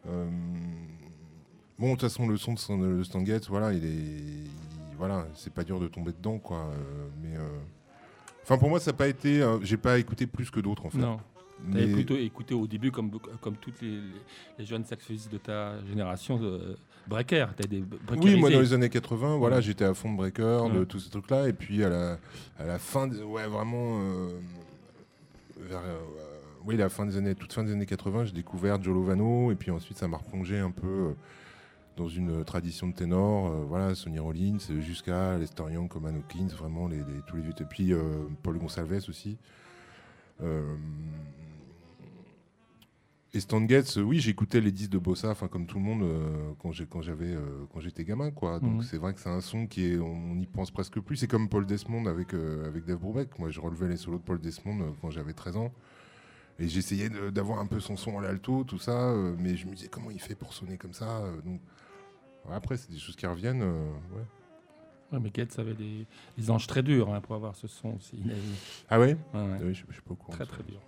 euh, 0.08 0.30
bon, 1.80 1.88
de 1.88 1.92
toute 1.94 2.02
façon, 2.02 2.28
le 2.28 2.38
son 2.38 2.54
de 2.54 3.26
Getz, 3.26 3.50
voilà, 3.50 3.74
il 3.74 3.84
est, 3.84 3.90
il- 3.90 4.50
voilà, 4.98 5.28
c'est 5.36 5.52
pas 5.54 5.64
dur 5.64 5.80
de 5.80 5.88
tomber 5.88 6.12
dedans, 6.14 6.38
quoi. 6.38 6.58
euh, 6.60 7.08
mais 7.22 7.36
euh, 7.36 7.48
enfin, 8.44 8.58
pour 8.58 8.70
moi, 8.70 8.80
ça 8.80 8.92
n'a 8.92 8.98
pas 8.98 9.08
été, 9.08 9.42
euh, 9.42 9.60
j'ai 9.62 9.78
pas 9.78 9.98
écouté 10.00 10.28
plus 10.28 10.50
que 10.52 10.60
d'autres 10.60 10.86
en 10.86 10.90
fait. 10.90 10.98
Non, 10.98 11.20
t'avais 11.72 11.88
Mais- 11.88 11.94
plutôt 11.94 12.16
écouté 12.16 12.54
au 12.54 12.68
début, 12.68 12.92
comme, 12.92 13.12
comme 13.42 13.56
toutes 13.58 13.82
les, 13.82 13.92
les- 13.92 14.02
les 14.60 14.66
jeunes 14.66 14.86
saxophonistes 14.86 15.32
de 15.32 15.38
ta 15.38 15.74
génération, 15.86 16.40
euh, 16.42 16.76
breaker. 17.08 17.48
T'as 17.56 17.68
des 17.68 17.84
Oui, 18.22 18.36
moi 18.40 18.50
dans 18.50 18.60
les 18.60 18.74
années 18.74 18.90
80, 18.90 19.38
voilà, 19.38 19.60
j'étais 19.62 19.86
à 19.86 19.94
fond 19.94 20.12
de 20.12 20.18
breaker, 20.18 20.70
de 20.70 20.80
Ouais. 20.80 20.86
tous 20.86 21.00
ces 21.00 21.10
trucs-là, 21.10 21.48
et 21.48 21.54
puis 21.54 21.84
à 21.84 21.90
la, 21.90 22.18
à 22.60 22.66
la 22.66 22.80
fin, 22.80 23.08
de- 23.08 23.24
ouais, 23.24 23.48
vraiment, 23.48 24.00
euh, 24.02 24.30
vers, 25.58 25.80
euh, 25.80 26.00
oui, 26.66 26.78
la 26.78 26.90
fin 26.90 27.06
des 27.06 27.18
années, 27.18 27.36
toute 27.36 27.52
fin 27.54 27.64
des 27.64 27.72
années 27.74 27.86
80, 27.86 28.26
j'ai 28.26 28.32
découvert 28.34 28.82
Joe 28.82 28.94
Lovano, 28.94 29.52
et 29.52 29.56
puis 29.56 29.72
ensuite 29.72 29.98
ça 29.98 30.08
m'a 30.08 30.18
replongé 30.18 30.60
un 30.60 30.72
peu 30.72 30.88
euh, 30.88 31.12
dans 31.96 32.08
une 32.08 32.44
tradition 32.44 32.88
de 32.88 32.94
ténor, 32.94 33.48
euh, 33.52 33.64
voilà, 33.68 33.96
Sonny 33.96 34.20
Rollins, 34.20 34.58
euh, 34.72 34.82
jusqu'à 34.82 35.38
Lester 35.38 35.64
Young, 35.72 35.88
Coleman 35.88 36.16
Hawkins, 36.18 36.48
vraiment 36.56 36.88
les, 36.88 36.98
les- 36.98 37.22
tous 37.28 37.36
les 37.38 37.44
vieux, 37.44 37.54
et 37.60 37.66
puis 37.66 37.94
euh, 37.94 38.26
Paul 38.42 38.58
Gonsalves 38.58 39.06
aussi. 39.10 39.38
Euh, 40.42 40.76
et 43.36 43.40
Stan 43.40 43.68
Getz, 43.68 43.98
euh, 43.98 44.02
oui, 44.04 44.20
j'écoutais 44.20 44.62
les 44.62 44.72
disques 44.72 44.92
de 44.92 45.00
Bossa, 45.00 45.30
enfin 45.32 45.48
comme 45.48 45.66
tout 45.66 45.78
le 45.78 45.84
monde 45.84 46.04
euh, 46.04 46.52
quand 46.60 46.72
j'avais 47.02 47.34
euh, 47.34 47.66
quand 47.74 47.80
j'étais 47.80 48.04
gamin, 48.04 48.30
quoi. 48.30 48.60
Donc 48.60 48.74
Mhm. 48.78 48.84
c'est 48.84 48.98
vrai 48.98 49.14
que 49.16 49.20
c'est 49.20 49.30
un 49.30 49.42
son 49.42 49.66
qui 49.66 49.86
est, 49.86 49.98
on 49.98 50.36
n'y 50.36 50.46
pense 50.46 50.70
presque 50.70 51.00
plus. 51.00 51.18
C'est 51.18 51.28
comme 51.28 51.50
Paul 51.50 51.66
Desmond 51.66 52.06
avec 52.06 52.36
euh, 52.36 52.68
avec 52.68 52.86
Dave 52.86 53.00
Brubeck. 53.00 53.40
Moi, 53.40 53.50
je 53.50 53.60
relevais 53.60 53.88
les 53.88 53.98
solos 53.98 54.20
de 54.20 54.24
Paul 54.24 54.40
Desmond 54.40 54.82
euh, 54.82 54.92
quand 55.02 55.10
j'avais 55.10 55.34
13 55.34 55.58
ans. 55.58 55.72
Et 56.60 56.68
j'essayais 56.68 57.10
d'avoir 57.32 57.58
un 57.60 57.66
peu 57.66 57.80
son 57.80 57.98
son 57.98 58.20
à 58.20 58.22
l'alto, 58.22 58.64
tout 58.64 58.78
ça, 58.78 59.10
euh, 59.10 59.36
mais 59.40 59.56
je 59.58 59.66
me 59.66 59.74
disais 59.74 59.88
comment 59.88 60.12
il 60.12 60.20
fait 60.20 60.36
pour 60.36 60.54
sonner 60.54 60.78
comme 60.78 60.94
ça. 60.94 61.22
euh, 61.22 61.42
donc 61.44 61.60
après, 62.52 62.78
c'est 62.78 62.92
des 62.92 63.00
choses 63.00 63.16
qui 63.16 63.26
reviennent. 63.26 63.62
euh, 63.62 63.92
ouais. 64.16 64.24
Ouais, 65.12 65.20
mais 65.20 65.32
avait 65.60 65.76
des, 65.76 66.08
des 66.38 66.50
anges 66.52 66.66
très 66.66 66.82
durs 66.82 67.14
hein, 67.14 67.22
pour 67.22 67.36
avoir 67.36 67.56
ce 67.56 67.68
son 67.68 67.90
aussi. 67.98 68.18
Il 68.26 68.32
avait- 68.32 68.40
Ah 68.90 69.00
ouais, 69.00 69.16
ouais, 69.34 69.40
ouais. 69.42 69.58
Ah 69.60 69.64
oui, 69.64 69.74
je, 69.76 69.84
je 69.88 69.94
suis 69.94 70.02
pas 70.02 70.14
au 70.14 70.16
courant. 70.16 70.34
Très 70.34 70.44
de 70.46 70.50
ça. 70.50 70.56
très 70.56 70.64
dur. 70.64 70.80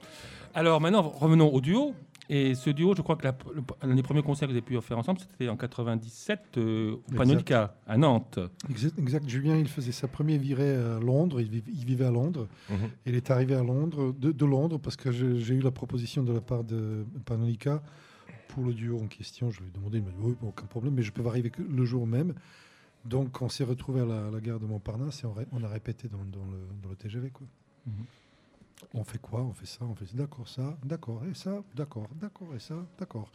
Alors 0.55 0.81
maintenant, 0.81 1.03
revenons 1.03 1.47
au 1.53 1.61
duo. 1.61 1.93
Et 2.27 2.55
ce 2.55 2.71
duo, 2.71 2.95
je 2.97 3.03
crois 3.03 3.17
que 3.17 3.23
la- 3.23 3.37
le- 3.53 3.61
l'un 3.87 3.93
des 3.93 4.01
premiers 4.01 4.23
concerts 4.23 4.47
que 4.47 4.51
vous 4.53 4.57
avez 4.57 4.65
pu 4.65 4.81
faire 4.81 4.97
ensemble, 4.97 5.19
c'était 5.19 5.47
en 5.47 5.55
97 5.55 6.57
euh, 6.57 6.93
au 6.93 7.01
Exact. 7.09 7.17
Panolica, 7.17 7.75
à 7.85 7.97
Nantes. 7.97 8.39
Exact, 8.67 8.97
exact. 8.97 9.29
Julien, 9.29 9.57
il 9.57 9.67
faisait 9.67 9.91
sa 9.91 10.07
première 10.07 10.39
virée 10.39 10.73
à 10.75 10.97
Londres. 10.99 11.39
Il, 11.39 11.51
viv- 11.51 11.63
il 11.71 11.85
vivait 11.85 12.05
à 12.05 12.09
Londres. 12.11 12.47
Mhm. 12.71 12.77
Il 13.05 13.13
est 13.13 13.29
arrivé 13.29 13.53
à 13.53 13.61
Londres, 13.61 14.11
de, 14.17 14.31
de 14.31 14.45
Londres, 14.45 14.79
parce 14.79 14.95
que 14.95 15.11
je- 15.11 15.35
j'ai 15.37 15.53
eu 15.53 15.59
la 15.59 15.69
proposition 15.69 16.23
de 16.23 16.33
la 16.33 16.41
part 16.41 16.63
de 16.63 17.05
Panonica 17.25 17.83
pour 18.55 18.63
le 18.65 18.73
duo 18.73 18.99
en 19.01 19.07
question. 19.07 19.51
Je 19.51 19.59
lui 19.59 19.67
ai 19.67 19.71
demandé, 19.71 19.97
il 19.97 20.03
m'a 20.05 20.11
dit 20.11 20.17
oui, 20.21 20.35
aucun 20.41 20.65
problème, 20.65 20.93
mais 20.93 21.03
je 21.03 21.11
peux 21.11 21.25
arriver 21.27 21.49
que 21.49 21.61
le 21.61 21.85
jour 21.85 22.07
même. 22.07 22.33
Donc 23.03 23.41
on 23.41 23.49
s'est 23.49 23.65
retrouvé 23.65 24.01
à 24.01 24.05
la, 24.05 24.31
la 24.31 24.39
gare 24.39 24.59
de 24.59 24.65
Montparnasse 24.65 25.23
et 25.23 25.27
on, 25.27 25.33
ré- 25.33 25.45
on 25.51 25.61
a 25.63 25.67
répété 25.67 26.07
dans, 26.07 26.17
dans 26.25 26.45
le, 26.45 26.57
dans 26.81 26.89
le 26.89 26.95
TGV. 26.95 27.29
Quoi. 27.29 27.45
Mhm. 27.85 27.93
On 28.93 29.03
fait 29.03 29.17
quoi? 29.19 29.41
On 29.43 29.53
fait 29.53 29.65
ça, 29.65 29.79
on 29.85 29.93
fait. 29.93 30.15
D'accord, 30.15 30.47
ça, 30.47 30.77
d'accord, 30.83 31.21
et 31.29 31.33
ça, 31.35 31.61
d'accord, 31.75 32.07
d'accord, 32.19 32.55
et 32.55 32.59
ça, 32.59 32.75
d'accord. 32.97 33.29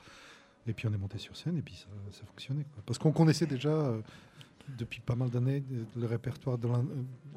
Et 0.67 0.73
puis 0.73 0.87
on 0.89 0.93
est 0.93 0.99
monté 0.99 1.19
sur 1.19 1.37
scène 1.37 1.57
et 1.59 1.63
puis 1.63 1.75
ça, 1.75 1.87
ça 2.13 2.25
fonctionnait. 2.27 2.65
quoi. 2.75 2.83
Parce 2.87 2.99
qu'on 2.99 3.13
connaissait 3.13 3.47
déjà 3.47 3.69
euh, 3.71 4.01
depuis 4.79 5.01
pas 5.01 5.15
mal 5.15 5.31
d'années 5.31 5.63
le 5.99 6.07
répertoire 6.07 6.57
de 6.59 6.69
l'un 6.69 6.85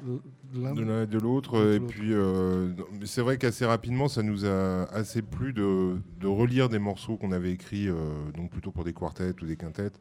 euh, 0.06 0.18
de 0.54 0.82
l'un- 0.82 1.02
et 1.02 1.06
de 1.06 1.18
l'autre. 1.18 1.74
Et 1.74 1.80
puis, 1.80 2.12
euh, 2.12 2.72
c'est 3.04 3.22
vrai 3.22 3.38
qu'assez 3.38 3.64
rapidement, 3.66 4.08
ça 4.08 4.22
nous 4.22 4.44
a 4.44 4.84
assez 4.92 5.22
plu 5.22 5.52
de, 5.52 5.96
de 6.20 6.26
relire 6.26 6.68
des 6.68 6.78
morceaux 6.78 7.16
qu'on 7.16 7.32
avait 7.32 7.52
écrits, 7.52 7.88
euh, 7.88 7.94
donc 8.36 8.50
plutôt 8.50 8.70
pour 8.70 8.84
des 8.84 8.92
quartettes 8.92 9.40
ou 9.42 9.46
des 9.46 9.56
quintettes, 9.56 10.00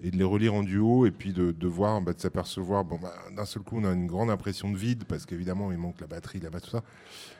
et 0.00 0.10
de 0.10 0.16
les 0.16 0.24
relire 0.24 0.54
en 0.54 0.62
duo, 0.62 1.06
et 1.06 1.10
puis 1.10 1.32
de, 1.32 1.52
de 1.52 1.66
voir, 1.68 2.00
bah, 2.00 2.12
de 2.12 2.20
s'apercevoir, 2.20 2.84
bon, 2.84 2.98
bah, 3.00 3.14
d'un 3.36 3.44
seul 3.44 3.62
coup, 3.62 3.78
on 3.78 3.84
a 3.84 3.92
une 3.92 4.06
grande 4.06 4.30
impression 4.30 4.70
de 4.70 4.76
vide, 4.76 5.04
parce 5.04 5.24
qu'évidemment, 5.26 5.72
il 5.72 5.78
manque 5.78 6.00
la 6.00 6.06
batterie, 6.06 6.40
là-bas, 6.40 6.60
tout 6.60 6.70
ça. 6.70 6.82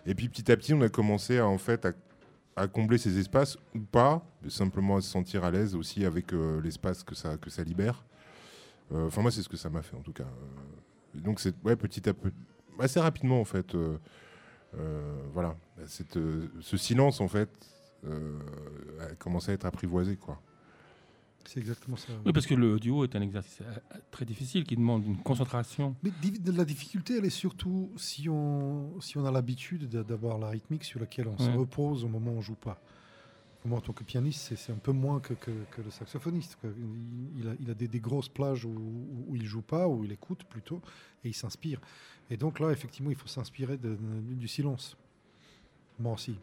Et 0.07 0.15
puis, 0.15 0.29
petit 0.29 0.51
à 0.51 0.57
petit, 0.57 0.75
on 0.75 0.81
a 0.81 0.89
commencé 0.89 1.39
à, 1.39 1.47
en 1.47 1.59
fait, 1.59 1.85
à, 1.87 1.93
à 2.57 2.67
combler 2.67 2.99
ces 2.99 3.19
espaces, 3.19 3.59
ou 3.75 3.81
pas, 3.81 4.25
simplement 4.49 4.97
à 4.97 5.01
se 5.01 5.09
sentir 5.11 5.45
à 5.45 5.51
l'aise 5.51 5.75
aussi 5.77 6.05
avec 6.05 6.33
euh, 6.33 6.61
l'espace 6.61 7.05
que 7.05 7.15
ça, 7.15 7.37
que 7.37 7.51
ça 7.51 7.63
libère. 7.63 8.05
Euh, 8.93 9.07
Enfin, 9.07 9.23
moi, 9.23 9.31
c'est 9.31 9.43
ce 9.43 9.49
que 9.49 9.57
ça 9.57 9.69
m'a 9.71 9.83
fait, 9.83 9.97
en 9.97 10.01
tout 10.03 10.13
cas. 10.13 10.25
Euh, 10.25 11.21
donc, 11.21 11.41
c'est 11.41 11.55
ouais, 11.65 11.77
petit 11.77 12.09
à 12.09 12.15
petit, 12.15 12.35
assez 12.79 13.01
rapidement, 13.01 13.41
en 13.41 13.45
fait. 13.45 13.75
euh, 13.75 13.99
euh, 14.77 15.23
voilà, 15.33 15.57
Cette, 15.87 16.17
euh, 16.17 16.49
ce 16.61 16.77
silence, 16.77 17.21
en 17.21 17.29
fait, 17.29 17.51
euh, 18.07 18.39
a 19.01 19.15
commencé 19.17 19.51
à 19.51 19.55
être 19.55 19.65
apprivoisé, 19.67 20.17
quoi. 20.17 20.41
C'est 21.47 21.61
exactement 21.61 21.97
ça. 21.97 22.09
Oui, 22.27 22.33
parce 22.35 22.45
que 22.47 22.55
le 22.55 22.79
duo 22.79 23.05
est 23.05 23.17
un 23.17 23.23
exercice 23.23 23.61
très 24.11 24.27
difficile 24.27 24.65
qui 24.65 24.77
demande 24.77 25.07
une 25.07 25.17
concentration. 25.17 25.97
Mais 26.03 26.11
la 26.53 26.65
difficulté, 26.67 27.17
elle 27.17 27.25
est 27.25 27.31
surtout 27.31 27.91
si 27.97 28.29
on, 28.29 29.01
si 29.01 29.17
on 29.17 29.25
a 29.25 29.31
l'habitude 29.31 29.89
d'a- 29.89 30.03
d'avoir 30.03 30.37
la 30.39 30.51
rythmique 30.51 30.85
sur 30.85 31.01
laquelle 31.01 31.27
on 31.27 31.39
se 31.39 31.49
repose 31.51 32.05
au 32.05 32.09
moment 32.09 32.33
où 32.33 32.37
on 32.37 32.41
joue 32.43 32.55
pas. 32.55 32.79
Moi, 33.65 33.79
en 33.79 33.81
tant 33.81 33.93
que 33.93 34.05
pianiste, 34.05 34.55
c'est- 34.57 34.73
un 34.73 34.77
peu 34.77 34.93
moins 34.93 35.21
que, 35.21 35.35
le 35.79 35.91
saxophoniste. 35.91 36.57
Il, 37.37 37.71
a, 37.71 37.75
des, 37.75 38.01
grosses 38.01 38.29
plages 38.29 38.65
où, 38.65 38.71
où- 38.71 39.35
il 39.35 39.45
joue 39.45 39.63
pas, 39.63 39.89
où 39.89 40.05
il 40.05 40.13
écoute 40.13 40.45
plutôt, 40.45 40.81
et 41.25 41.29
il 41.29 41.35
s'inspire. 41.35 41.81
Et 42.31 42.37
donc 42.37 42.61
là, 42.61 42.71
effectivement, 42.71 43.11
il 43.11 43.17
faut 43.17 43.27
s'inspirer 43.29 43.79
du 43.79 44.49
silence. 44.49 44.97
Moi 45.99 46.13
aussi. 46.13 46.39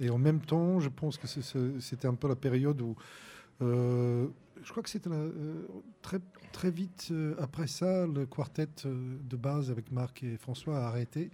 Et 0.00 0.10
en 0.10 0.18
même 0.18 0.40
temps, 0.40 0.80
je 0.80 0.88
pense 0.88 1.16
que 1.16 1.26
c'était 1.80 2.08
un 2.08 2.14
peu 2.14 2.28
la 2.28 2.36
période 2.36 2.80
où 2.82 2.96
euh, 3.62 4.26
je 4.62 4.70
crois 4.70 4.82
que 4.82 4.90
c'était 4.90 5.08
euh, 5.10 5.62
très, 6.02 6.18
très 6.52 6.70
vite 6.70 7.08
euh, 7.10 7.34
après 7.38 7.66
ça, 7.66 8.06
le 8.06 8.26
quartet 8.26 8.68
de 8.84 9.36
base 9.36 9.70
avec 9.70 9.90
Marc 9.92 10.22
et 10.22 10.36
François 10.36 10.78
a 10.78 10.88
arrêté. 10.88 11.30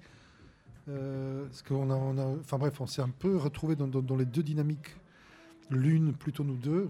Parce 0.86 1.62
qu'on 1.62 1.90
a, 1.90 2.24
enfin 2.40 2.58
bref, 2.58 2.80
on 2.80 2.86
s'est 2.86 3.02
un 3.02 3.08
peu 3.08 3.36
retrouvé 3.36 3.76
dans 3.76 4.16
les 4.16 4.24
deux 4.26 4.42
dynamiques. 4.42 4.96
L'une 5.70 6.12
plutôt 6.12 6.44
nous 6.44 6.56
deux. 6.56 6.88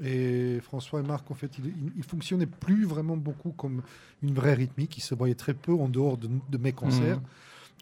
Et 0.00 0.60
François 0.60 1.00
et 1.00 1.02
Marc, 1.02 1.28
en 1.30 1.34
fait, 1.34 1.50
ils, 1.58 1.72
ils 1.96 2.04
fonctionnaient 2.04 2.46
plus 2.46 2.84
vraiment 2.84 3.16
beaucoup 3.16 3.50
comme 3.50 3.82
une 4.22 4.32
vraie 4.34 4.54
rythmique. 4.54 4.96
Ils 4.96 5.00
se 5.02 5.14
voyaient 5.14 5.34
très 5.34 5.54
peu 5.54 5.72
en 5.72 5.88
dehors 5.88 6.16
de, 6.18 6.28
de 6.50 6.58
mes 6.58 6.72
concerts. 6.72 7.16
Mhm. 7.18 7.24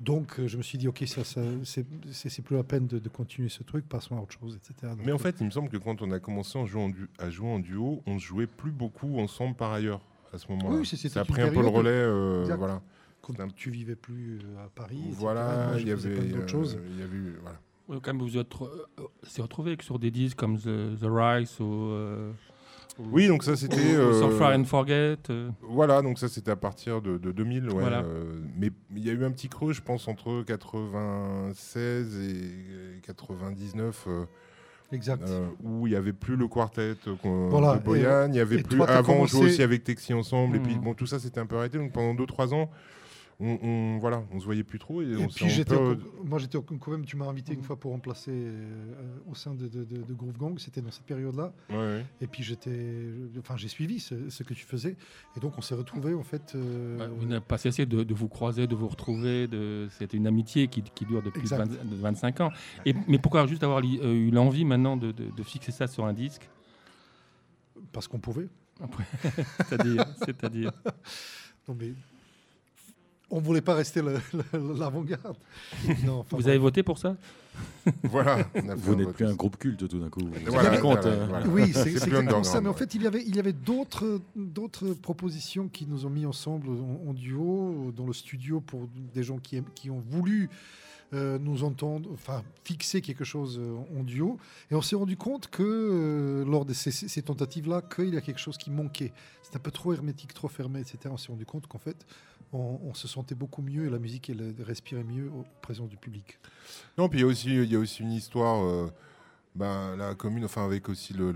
Donc, 0.02 0.38
euh, 0.38 0.46
je 0.46 0.56
me 0.58 0.62
suis 0.62 0.76
dit, 0.78 0.88
ok, 0.88 1.04
ça, 1.06 1.24
ça, 1.24 1.40
c'est 1.64 2.42
plus 2.42 2.56
la 2.56 2.62
peine 2.64 2.86
de, 2.86 2.98
de 2.98 3.08
continuer 3.08 3.48
ce 3.48 3.62
truc, 3.62 3.88
passons 3.88 4.16
à 4.18 4.20
autre 4.20 4.32
chose, 4.38 4.54
etc. 4.56 4.92
Donc, 4.94 5.04
Mais 5.06 5.12
en 5.12 5.16
euh, 5.16 5.18
fait, 5.18 5.36
il 5.40 5.46
me 5.46 5.50
semble 5.50 5.68
que 5.70 5.78
quand 5.78 6.02
on 6.02 6.10
a 6.10 6.18
commencé 6.20 6.58
en 6.58 6.66
jouant 6.66 6.84
en 6.84 6.88
du- 6.90 7.08
à 7.18 7.30
jouer 7.30 7.48
en 7.48 7.58
duo, 7.58 8.02
on 8.06 8.18
jouait 8.18 8.46
plus 8.46 8.72
beaucoup 8.72 9.18
ensemble 9.18 9.54
par 9.56 9.72
ailleurs 9.72 10.00
à 10.34 10.38
ce 10.38 10.48
moment-là. 10.52 10.76
Oui, 10.76 10.86
ça 10.86 11.20
a 11.20 11.24
pris 11.24 11.40
un 11.42 11.48
peu 11.50 11.60
le 11.62 11.68
relais. 11.68 11.90
euh, 11.90 12.44
voilà. 12.56 12.82
Un- 13.38 13.48
tu 13.48 13.70
vivais 13.70 13.96
plus 13.96 14.38
à 14.64 14.68
Paris. 14.68 15.00
Voilà, 15.10 15.72
il 15.78 15.88
y 15.88 15.90
avait, 15.90 16.28
d'autres 16.28 16.48
choses. 16.48 16.78
il 16.92 17.00
y 17.00 17.02
avait, 17.02 17.18
voilà. 17.42 17.58
Quand 17.88 18.06
même, 18.08 18.18
vous 18.20 18.36
êtes 18.36 18.50
euh, 18.60 19.02
c'est 19.22 19.42
retrouvé 19.42 19.76
que 19.76 19.84
sur 19.84 19.98
des 19.98 20.10
disques 20.10 20.36
comme 20.36 20.58
The, 20.58 20.98
The 21.00 21.04
Rise 21.08 21.60
ou. 21.60 21.64
euh, 21.90 22.32
ou- 22.98 23.04
Oui, 23.12 23.28
donc 23.28 23.44
ça 23.44 23.54
c'était. 23.56 23.94
euh, 23.94 24.56
and 24.58 24.64
Forget. 24.64 25.18
euh, 25.30 25.50
Voilà, 25.62 26.02
donc 26.02 26.18
ça 26.18 26.28
c'était 26.28 26.50
à 26.50 26.56
partir 26.56 27.00
de, 27.00 27.16
de 27.16 27.30
2000. 27.30 27.66
ouais, 27.68 27.74
Voilà. 27.74 28.00
euh, 28.00 28.40
mais 28.58 28.70
il 28.96 29.04
y 29.06 29.10
a 29.10 29.12
eu 29.12 29.24
un 29.24 29.30
petit 29.30 29.48
creux, 29.48 29.72
je 29.72 29.82
pense, 29.82 30.08
entre 30.08 30.42
96 30.42 32.18
et 32.18 33.00
99, 33.02 34.04
euh, 34.08 34.24
Exact. 34.92 35.22
euh, 35.28 35.46
où 35.62 35.86
il 35.86 35.90
n'y 35.90 35.96
avait 35.96 36.12
plus 36.12 36.34
le 36.36 36.48
quartet 36.48 36.94
Voilà, 37.50 37.74
de 37.78 37.84
Boyan, 37.84 38.28
il 38.30 38.36
y 38.36 38.40
avait 38.40 38.62
plus. 38.62 38.78
toi, 38.78 38.88
Avant, 38.90 39.14
on 39.14 39.26
jouait 39.26 39.46
aussi 39.46 39.62
avec 39.62 39.84
Texi 39.84 40.12
ensemble, 40.12 40.56
et 40.56 40.60
puis 40.60 40.74
Mhm. 40.74 40.80
bon, 40.80 40.94
tout 40.94 41.06
ça 41.06 41.18
c'était 41.20 41.38
un 41.40 41.46
peu 41.46 41.56
arrêté. 41.56 41.78
Donc 41.78 41.92
pendant 41.92 42.14
2-3 42.14 42.52
ans, 42.52 42.68
on, 43.38 43.58
on- 43.62 43.98
voilà, 43.98 44.22
on 44.32 44.40
se 44.40 44.44
voyait 44.46 44.64
plus 44.64 44.78
trop. 44.78 45.02
Et, 45.02 45.06
Et 45.10 45.16
on 45.16 45.28
puis 45.28 45.48
j'étais, 45.50 45.76
moi 46.24 46.38
j'étais 46.38 46.56
au- 46.56 46.62
quand 46.62 46.90
même, 46.90 47.04
tu 47.04 47.16
m'as 47.16 47.26
invité 47.26 47.52
une 47.52 47.62
fois 47.62 47.76
pour 47.78 47.92
remplacer 47.92 48.30
euh, 48.32 48.94
au 49.30 49.34
sein 49.34 49.54
de, 49.54 49.68
de- 49.68 49.84
de- 49.84 50.02
de 50.02 50.14
Groove 50.14 50.38
Gang, 50.38 50.58
c'était 50.58 50.80
dans 50.80 50.90
cette 50.90 51.04
période-là. 51.04 51.52
Ouais, 51.70 51.76
ouais. 51.76 52.06
Et 52.22 52.26
puis 52.26 52.42
j'étais, 52.42 53.10
enfin 53.38 53.56
j'ai 53.56 53.68
suivi 53.68 54.00
ce, 54.00 54.30
ce 54.30 54.42
que 54.42 54.54
tu 54.54 54.64
faisais, 54.64 54.96
et 55.36 55.40
donc 55.40 55.52
on 55.58 55.60
s'est 55.60 55.74
retrouvés 55.74 56.14
en 56.14 56.22
fait. 56.22 56.52
euh, 56.54 56.96
bah, 56.98 57.08
vous 57.08 57.26
n'avez 57.26 57.40
pas 57.44 57.58
cessé 57.58 57.84
de, 57.84 58.02
de 58.04 58.14
vous 58.14 58.28
croiser, 58.28 58.66
de 58.66 58.74
vous 58.74 58.88
retrouver. 58.88 59.46
De... 59.48 59.86
C'était 59.90 60.16
une 60.16 60.26
amitié 60.26 60.68
qui, 60.68 60.82
qui 60.82 61.04
dure 61.04 61.22
depuis 61.22 61.40
Exact. 61.42 61.66
20 61.68 61.90
de 61.90 61.96
25 61.96 62.40
ans. 62.40 62.50
Et, 62.86 62.94
mais 63.06 63.18
pourquoi 63.18 63.46
juste 63.46 63.62
avoir 63.62 63.80
li- 63.80 64.00
euh, 64.02 64.14
eu 64.14 64.30
l'envie 64.30 64.64
maintenant 64.64 64.96
de, 64.96 65.12
de- 65.12 65.30
de 65.30 65.42
fixer 65.42 65.72
ça 65.72 65.86
sur 65.86 66.06
un 66.06 66.12
disque? 66.14 66.48
Parce 67.92 68.08
qu'on 68.08 68.18
pouvait. 68.18 68.48
C'est-à-dire, 69.68 70.04
c'est-à-dire. 70.24 70.70
Non 71.68 71.76
mais 71.78 71.92
on 73.30 73.40
voulait 73.40 73.60
pas 73.60 73.74
rester 73.74 74.02
l'avant-garde. 74.52 75.36
Enfin, 76.08 76.36
Vous 76.36 76.48
avez 76.48 76.58
voté 76.58 76.82
pour 76.82 76.98
ça? 76.98 77.16
Voilà, 78.04 78.46
Vous 78.76 78.94
n'êtes 78.94 79.12
plus 79.12 79.26
un 79.26 79.34
groupe 79.34 79.56
culte 79.56 79.88
tout 79.88 79.98
d'un 79.98 80.10
coup. 80.10 80.20
Voilà, 80.46 80.76
compte 80.78 81.00
voilà, 81.02 81.16
euh, 81.16 81.26
voilà. 81.28 81.46
Oui, 81.48 81.72
c'est 81.72 81.88
exactement 81.90 82.42
ça. 82.44 82.60
Mais 82.60 82.68
en 82.68 82.74
fait, 82.74 82.94
il 82.94 83.02
y 83.02 83.06
avait, 83.06 83.22
il 83.26 83.34
y 83.34 83.38
avait 83.38 83.52
d'autres, 83.52 84.20
d'autres 84.36 84.92
propositions 84.94 85.68
qui 85.68 85.86
nous 85.86 86.06
ont 86.06 86.10
mis 86.10 86.26
ensemble 86.26 86.68
en, 86.68 87.10
en 87.10 87.14
duo 87.14 87.92
dans 87.96 88.06
le 88.06 88.12
studio 88.12 88.60
pour 88.60 88.88
des 89.14 89.22
gens 89.22 89.38
qui, 89.38 89.56
aiment- 89.56 89.70
qui 89.74 89.90
ont 89.90 90.02
voulu 90.10 90.50
euh, 91.14 91.38
nous 91.38 91.62
entendre, 91.62 92.10
enfin 92.12 92.42
fixer 92.64 93.00
quelque 93.00 93.24
chose 93.24 93.58
euh, 93.60 93.76
en 93.98 94.02
duo. 94.02 94.38
Et 94.70 94.74
on 94.74 94.82
s'est 94.82 94.96
rendu 94.96 95.16
compte 95.16 95.48
que 95.48 95.62
euh, 95.62 96.44
lors 96.44 96.64
de 96.64 96.74
ces, 96.74 96.90
ces 96.90 97.22
tentatives-là, 97.22 97.80
qu'il 97.82 98.12
y 98.12 98.16
a 98.16 98.20
quelque 98.20 98.40
chose 98.40 98.58
qui 98.58 98.70
manquait. 98.70 99.12
C'était 99.42 99.56
un 99.56 99.60
peu 99.60 99.70
trop 99.70 99.92
hermétique, 99.94 100.34
trop 100.34 100.48
fermé, 100.48 100.80
etc. 100.80 100.98
On 101.10 101.16
s'est 101.16 101.30
rendu 101.30 101.46
compte 101.46 101.68
qu'en 101.68 101.78
fait, 101.78 102.04
on, 102.52 102.94
se 102.94 103.08
sentait 103.08 103.34
beaucoup 103.34 103.62
mieux 103.62 103.86
et 103.86 103.90
la 103.90 103.98
musique 103.98 104.30
elle 104.30 104.54
respirait 104.60 105.04
mieux 105.04 105.30
en 105.30 105.44
présence 105.60 105.88
du 105.88 105.96
public. 105.96 106.38
Non, 106.96 107.08
puis 107.08 107.18
il 107.18 107.22
y 107.22 107.24
a 107.24 107.28
aussi, 107.28 107.54
il 107.54 107.70
y 107.70 107.76
a 107.76 107.78
aussi 107.78 108.02
une 108.02 108.12
histoire. 108.12 108.64
euh, 108.64 108.90
ben, 109.54 109.96
la 109.96 110.14
commune, 110.14 110.44
enfin 110.44 110.64
avec 110.66 110.88
aussi 110.90 111.14
le 111.14 111.32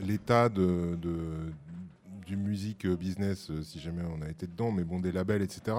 l'état 0.00 0.48
de, 0.48 0.96
de- 0.96 1.52
du 2.24 2.36
musique 2.36 2.86
business, 2.86 3.50
euh, 3.50 3.62
si 3.62 3.80
jamais 3.80 4.02
on 4.16 4.22
a 4.22 4.28
été 4.28 4.46
dedans, 4.46 4.70
mais 4.70 4.84
bon, 4.84 5.00
des 5.00 5.10
labels, 5.12 5.42
etc. 5.42 5.76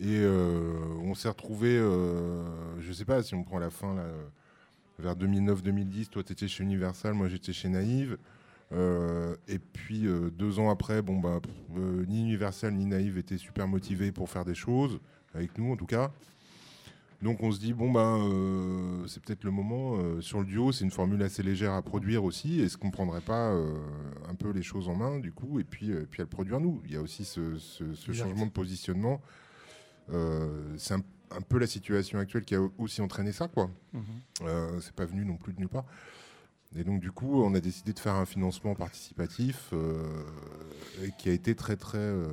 Et 0.00 0.20
euh, 0.20 0.72
on 1.02 1.14
s'est 1.14 1.28
retrouvé, 1.28 1.78
je 2.80 2.92
sais 2.92 3.04
pas 3.04 3.22
si 3.22 3.34
on 3.34 3.44
prend 3.44 3.58
la 3.58 3.70
fin 3.70 3.94
là, 3.94 4.02
euh, 4.02 4.24
vers 4.98 5.14
2009-2010. 5.16 6.08
Toi, 6.08 6.22
tu 6.22 6.32
étais 6.32 6.48
chez 6.48 6.64
Universal, 6.64 7.14
moi 7.14 7.28
j'étais 7.28 7.52
chez 7.52 7.68
Naïve. 7.68 8.16
Euh, 8.72 9.34
et 9.48 9.58
puis 9.58 10.06
euh, 10.06 10.30
deux 10.30 10.58
ans 10.60 10.70
après, 10.70 11.02
bon 11.02 11.18
bah 11.18 11.40
euh, 11.76 12.04
ni 12.06 12.20
Universal 12.22 12.72
ni 12.74 12.86
Naïve 12.86 13.18
étaient 13.18 13.36
super 13.38 13.66
motivés 13.66 14.12
pour 14.12 14.30
faire 14.30 14.44
des 14.44 14.54
choses 14.54 15.00
avec 15.34 15.58
nous 15.58 15.72
en 15.72 15.76
tout 15.76 15.86
cas. 15.86 16.12
Donc 17.20 17.42
on 17.42 17.50
se 17.50 17.58
dit 17.58 17.72
bon 17.74 17.92
euh, 17.96 19.06
c'est 19.08 19.20
peut-être 19.22 19.42
le 19.44 19.50
moment 19.50 20.20
sur 20.20 20.38
le 20.38 20.46
duo, 20.46 20.70
c'est 20.72 20.84
une 20.84 20.90
formule 20.92 21.20
assez 21.22 21.42
légère 21.42 21.72
à 21.74 21.82
produire 21.82 22.22
aussi. 22.24 22.60
Est-ce 22.60 22.78
qu'on 22.78 22.90
prendrait 22.92 23.20
pas 23.20 23.50
un 23.52 24.34
peu 24.38 24.50
les 24.52 24.62
choses 24.62 24.88
en 24.88 24.94
main 24.94 25.18
du 25.18 25.32
coup 25.32 25.58
et 25.58 25.64
puis 25.64 25.92
puis 26.08 26.22
à 26.22 26.24
le 26.24 26.30
produire 26.30 26.60
nous 26.60 26.80
Il 26.86 26.92
y 26.92 26.96
a 26.96 27.02
aussi 27.02 27.24
ce, 27.24 27.58
ce- 27.58 27.92
ce 27.92 28.10
Exact. 28.12 28.28
changement 28.28 28.46
de 28.46 28.52
positionnement. 28.52 29.20
C'est 30.76 30.94
un, 30.94 31.02
un 31.32 31.40
peu 31.42 31.58
la 31.58 31.66
situation 31.66 32.18
actuelle 32.18 32.44
qui 32.44 32.54
a 32.54 32.60
aussi 32.78 33.02
entraîné 33.02 33.32
ça 33.32 33.48
quoi. 33.48 33.68
Mhm. 33.92 34.02
Euh, 34.42 34.80
c'est 34.80 34.94
pas 34.94 35.04
venu 35.04 35.24
non 35.24 35.36
plus 35.36 35.52
de 35.52 35.58
nulle 35.58 35.68
part. 35.68 35.84
Et 36.76 36.84
donc 36.84 37.00
du 37.00 37.10
coup, 37.10 37.42
on 37.42 37.54
a 37.54 37.60
décidé 37.60 37.92
de 37.92 37.98
faire 37.98 38.14
un 38.14 38.26
financement 38.26 38.74
participatif 38.74 39.70
euh, 39.72 40.04
et 41.02 41.10
qui 41.18 41.28
a 41.28 41.32
été 41.32 41.54
très 41.56 41.76
très 41.76 41.98
euh, 41.98 42.26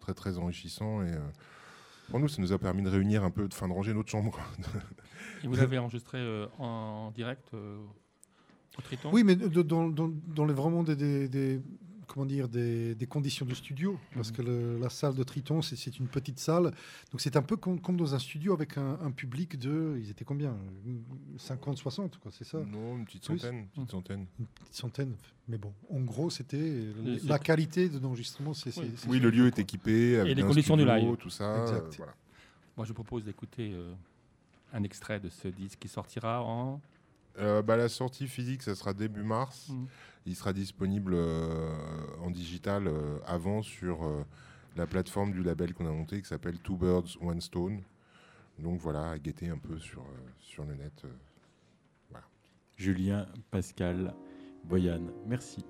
très 0.00 0.14
très 0.14 0.38
enrichissant 0.38 1.02
et 1.02 1.10
euh, 1.10 1.18
pour 2.08 2.20
nous, 2.20 2.28
ça 2.28 2.40
nous 2.42 2.52
a 2.52 2.58
permis 2.58 2.82
de 2.82 2.88
réunir 2.90 3.24
un 3.24 3.30
peu, 3.30 3.48
de 3.48 3.54
fin 3.54 3.68
de 3.68 3.72
ranger 3.72 3.94
notre 3.94 4.10
chambre. 4.10 4.38
Et 5.42 5.46
vous 5.48 5.54
l'avez 5.54 5.78
enregistré 5.78 6.18
euh, 6.18 6.46
en 6.58 7.10
direct 7.12 7.48
euh, 7.54 7.78
au 8.78 8.82
Triton? 8.82 9.10
Oui, 9.12 9.24
mais 9.24 9.34
dans, 9.34 9.88
dans, 9.88 10.10
dans 10.26 10.44
les, 10.44 10.52
vraiment 10.54 10.82
des, 10.82 10.94
des- 10.94 11.28
des- 11.28 11.60
comment 12.06 12.26
dire, 12.26 12.48
des, 12.48 12.94
des 12.94 13.06
conditions 13.06 13.46
de 13.46 13.54
studio, 13.54 13.98
parce 14.14 14.30
Mhm. 14.30 14.36
que 14.36 14.42
le- 14.42 14.78
la 14.78 14.88
salle 14.90 15.14
de 15.14 15.22
Triton, 15.22 15.62
c'est- 15.62 15.98
une 15.98 16.08
petite 16.08 16.38
salle, 16.38 16.64
donc 17.10 17.20
c'est 17.20 17.36
un 17.36 17.42
peu 17.42 17.56
comme, 17.56 17.80
comme 17.80 17.96
dans 17.96 18.14
un 18.14 18.18
studio 18.18 18.52
avec 18.52 18.76
un, 18.76 18.98
un 19.00 19.10
public 19.10 19.58
de, 19.58 19.98
ils 20.00 20.10
étaient 20.10 20.24
combien? 20.24 20.54
50, 21.38 21.78
60, 21.78 22.18
quoi, 22.18 22.30
c'est 22.32 22.44
ça? 22.44 22.58
Non, 22.58 22.96
une 22.98 23.04
petite 23.04 23.24
centaine, 23.24 23.56
une 23.56 23.66
petite 23.68 23.90
centaine. 23.90 24.26
Une 24.38 24.46
petite 24.46 24.74
centaine. 24.74 25.14
Mais 25.48 25.58
bon, 25.58 25.72
en 25.90 26.00
gros, 26.00 26.30
c'était 26.30 26.58
Et 26.58 26.92
la 27.24 27.38
qualité 27.38 27.88
de 27.88 27.98
l'enregistrement. 27.98 28.54
c'est 28.54 28.76
Oui. 28.78 28.90
Oui, 29.08 29.20
le 29.20 29.30
lieu 29.30 29.46
est 29.48 29.58
équipé 29.58 30.18
avec 30.20 30.36
les 30.36 30.42
un 30.42 30.46
conditions 30.46 30.76
du 30.76 30.84
live. 30.84 31.16
tout 31.16 31.30
ça. 31.30 31.62
Exact. 31.62 31.84
euh, 31.84 31.90
voilà. 31.98 32.14
Moi, 32.76 32.86
je 32.86 32.92
propose 32.92 33.24
d'écouter 33.24 33.72
euh, 33.74 33.92
un 34.72 34.82
extrait 34.82 35.20
de 35.20 35.28
ce 35.28 35.48
disque 35.48 35.78
qui 35.80 35.88
sortira 35.88 36.42
en. 36.42 36.80
Euh, 37.38 37.62
bah, 37.62 37.76
la 37.76 37.88
sortie 37.88 38.28
physique, 38.28 38.62
ça 38.62 38.74
sera 38.74 38.92
début 38.92 39.22
mars. 39.22 39.68
Mhm. 39.70 39.86
Il 40.26 40.36
sera 40.36 40.52
disponible 40.52 41.14
euh, 41.14 41.74
en 42.20 42.30
digital 42.30 42.86
euh, 42.86 43.18
avant 43.26 43.62
sur 43.62 44.04
euh, 44.04 44.24
la 44.76 44.86
plateforme 44.86 45.32
du 45.32 45.42
label 45.42 45.74
qu'on 45.74 45.86
a 45.86 45.90
monté 45.90 46.20
qui 46.20 46.28
s'appelle 46.28 46.58
Two 46.58 46.76
Birds 46.76 47.16
One 47.20 47.40
Stone. 47.40 47.82
Donc 48.58 48.78
voilà, 48.80 49.10
à 49.10 49.18
guetter 49.18 49.48
un 49.48 49.58
peu 49.58 49.78
sur, 49.78 50.02
euh, 50.02 50.30
sur 50.38 50.64
le 50.64 50.74
net. 50.74 51.02
euh. 51.04 51.08
Julien, 52.76 53.28
Pascal, 53.50 54.14
Boyan, 54.64 55.02
merci. 55.26 55.64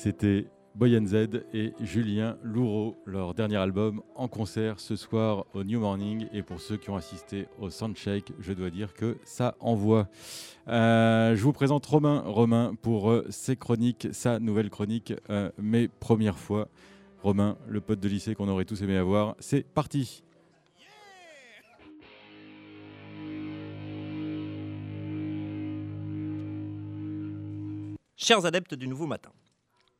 C'était 0.00 0.46
Boyan 0.76 1.04
Z 1.06 1.42
et 1.52 1.72
Julien 1.80 2.38
Louraud, 2.44 2.94
leur 3.04 3.34
dernier 3.34 3.56
album 3.56 4.00
en 4.14 4.28
concert 4.28 4.78
ce 4.78 4.94
soir 4.94 5.44
au 5.54 5.64
New 5.64 5.80
Morning. 5.80 6.28
Et 6.32 6.44
pour 6.44 6.60
ceux 6.60 6.76
qui 6.76 6.88
ont 6.88 6.94
assisté 6.94 7.48
au 7.58 7.68
Soundcheck, 7.68 8.32
je 8.38 8.52
dois 8.52 8.70
dire 8.70 8.94
que 8.94 9.18
ça 9.24 9.56
envoie. 9.58 10.08
Euh, 10.68 11.34
je 11.34 11.42
vous 11.42 11.52
présente 11.52 11.84
Romain, 11.84 12.20
Romain 12.24 12.76
pour 12.80 13.10
euh, 13.10 13.26
ses 13.30 13.56
chroniques, 13.56 14.06
sa 14.12 14.38
nouvelle 14.38 14.70
chronique, 14.70 15.14
euh, 15.30 15.50
mes 15.58 15.88
premières 15.88 16.38
fois. 16.38 16.68
Romain, 17.24 17.58
le 17.66 17.80
pote 17.80 17.98
de 17.98 18.08
lycée 18.08 18.36
qu'on 18.36 18.48
aurait 18.48 18.66
tous 18.66 18.80
aimé 18.82 18.96
avoir, 18.96 19.34
c'est 19.40 19.66
parti. 19.66 20.22
Chers 28.16 28.44
adeptes 28.46 28.74
du 28.74 28.86
nouveau 28.86 29.06
matin, 29.06 29.30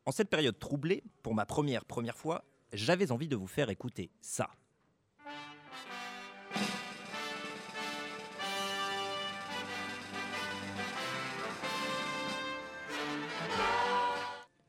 en 0.09 0.11
cette 0.11 0.31
période 0.31 0.57
troublée, 0.57 1.03
pour 1.21 1.35
ma 1.35 1.45
première 1.45 1.85
première 1.85 2.17
fois, 2.17 2.43
j'avais 2.73 3.11
envie 3.11 3.27
de 3.27 3.35
vous 3.35 3.45
faire 3.45 3.69
écouter 3.69 4.09
ça. 4.21 4.49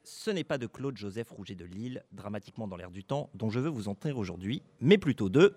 Ce 0.05 0.31
n'est 0.31 0.45
pas 0.45 0.59
de 0.59 0.67
Claude 0.67 0.99
Joseph 0.99 1.31
Rouget 1.31 1.55
de 1.55 1.65
Lille, 1.65 2.05
dramatiquement 2.13 2.69
dans 2.69 2.77
l'air 2.77 2.91
du 2.91 3.03
temps, 3.03 3.31
dont 3.33 3.49
je 3.49 3.61
veux 3.61 3.71
vous 3.71 3.89
entrer 3.89 4.13
aujourd'hui, 4.13 4.63
mais 4.83 4.99
plutôt 4.99 5.31
de 5.31 5.57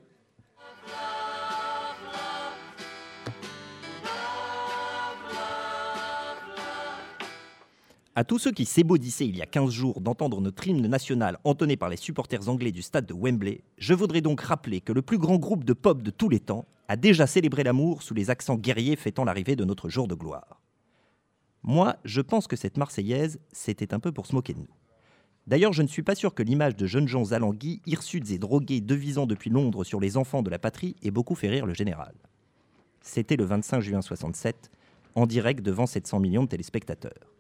À 8.16 8.24
tous 8.24 8.38
ceux 8.38 8.52
qui 8.52 8.66
s'ébaudissaient 8.66 9.26
il 9.26 9.38
y 9.38 9.42
a 9.42 9.48
15 9.48 9.72
jours 9.72 10.00
d'entendre 10.00 10.40
notre 10.40 10.68
hymne 10.68 10.86
national 10.86 11.40
entonné 11.44 11.78
par 11.78 11.90
les 11.90 11.98
supporters 11.98 12.48
anglais 12.48 12.72
du 12.72 12.84
stade 12.84 13.08
de 13.08 13.14
Wembley, 13.16 13.64
je 13.80 13.96
voudrais 13.96 14.22
donc 14.22 14.42
rappeler 14.42 14.82
que 14.82 14.94
le 14.94 15.02
plus 15.02 15.18
grand 15.18 15.38
groupe 15.38 15.64
de 15.64 15.74
pop 15.74 16.04
de 16.04 16.12
tous 16.12 16.30
les 16.30 16.40
temps 16.40 16.68
a 16.88 16.96
déjà 16.96 17.26
célébré 17.26 17.64
l'amour 17.64 18.04
sous 18.04 18.14
les 18.14 18.30
accents 18.30 18.56
guerriers 18.56 18.98
fêtant 18.98 19.24
l'arrivée 19.24 19.56
de 19.56 19.66
notre 19.66 19.90
jour 19.90 20.08
de 20.08 20.14
gloire. 20.14 20.62
Moi, 21.64 21.96
je 22.06 22.22
pense 22.22 22.46
que 22.46 22.56
cette 22.56 22.78
Marseillaise, 22.78 23.40
c'était 23.52 23.96
un 23.96 24.00
peu 24.00 24.12
pour 24.12 24.28
se 24.28 24.36
moquer 24.36 24.54
de 24.54 24.60
nous. 24.60 24.76
D'ailleurs, 25.48 25.74
je 25.74 25.82
ne 25.82 25.88
suis 25.88 26.04
pas 26.04 26.14
sûr 26.14 26.36
que 26.36 26.44
l'image 26.44 26.76
de 26.76 26.86
jeunes 26.86 27.08
gens 27.08 27.32
alanguis, 27.32 27.82
hirsutes 27.88 28.30
et 28.30 28.38
drogués 28.38 28.80
devisant 28.80 29.26
depuis 29.26 29.50
Londres 29.50 29.84
sur 29.84 30.00
les 30.00 30.18
enfants 30.18 30.44
de 30.44 30.52
la 30.52 30.60
patrie 30.60 30.96
ait 31.02 31.10
beaucoup 31.10 31.34
fait 31.34 31.50
rire 31.50 31.66
le 31.66 31.74
général. 31.74 32.14
C'était 33.02 33.38
le 33.38 33.46
25 33.46 33.80
juin 33.82 34.02
67, 34.04 34.70
en 35.16 35.26
direct 35.26 35.64
devant 35.64 35.88
700 35.88 36.20
millions 36.20 36.44
de 36.44 36.50
téléspectateurs. 36.50 37.34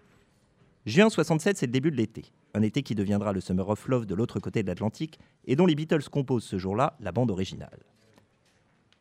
Juin 0.86 1.10
67, 1.10 1.56
c'est 1.56 1.66
le 1.66 1.72
début 1.72 1.92
de 1.92 1.96
l'été. 1.96 2.26
Un 2.54 2.62
été 2.62 2.84
qui 2.84 2.94
deviendra 2.94 3.32
le 3.32 3.40
Summer 3.40 3.70
of 3.70 3.88
Love 3.88 4.06
de 4.06 4.16
l'autre 4.16 4.42
côté 4.42 4.64
de 4.64 4.68
l'Atlantique 4.68 5.18
et 5.46 5.56
dont 5.56 5.66
les 5.66 5.76
Beatles 5.76 6.10
composent 6.12 6.44
ce 6.44 6.58
jour-là 6.58 6.98
la 7.00 7.14
bande 7.14 7.32
originale. 7.32 7.86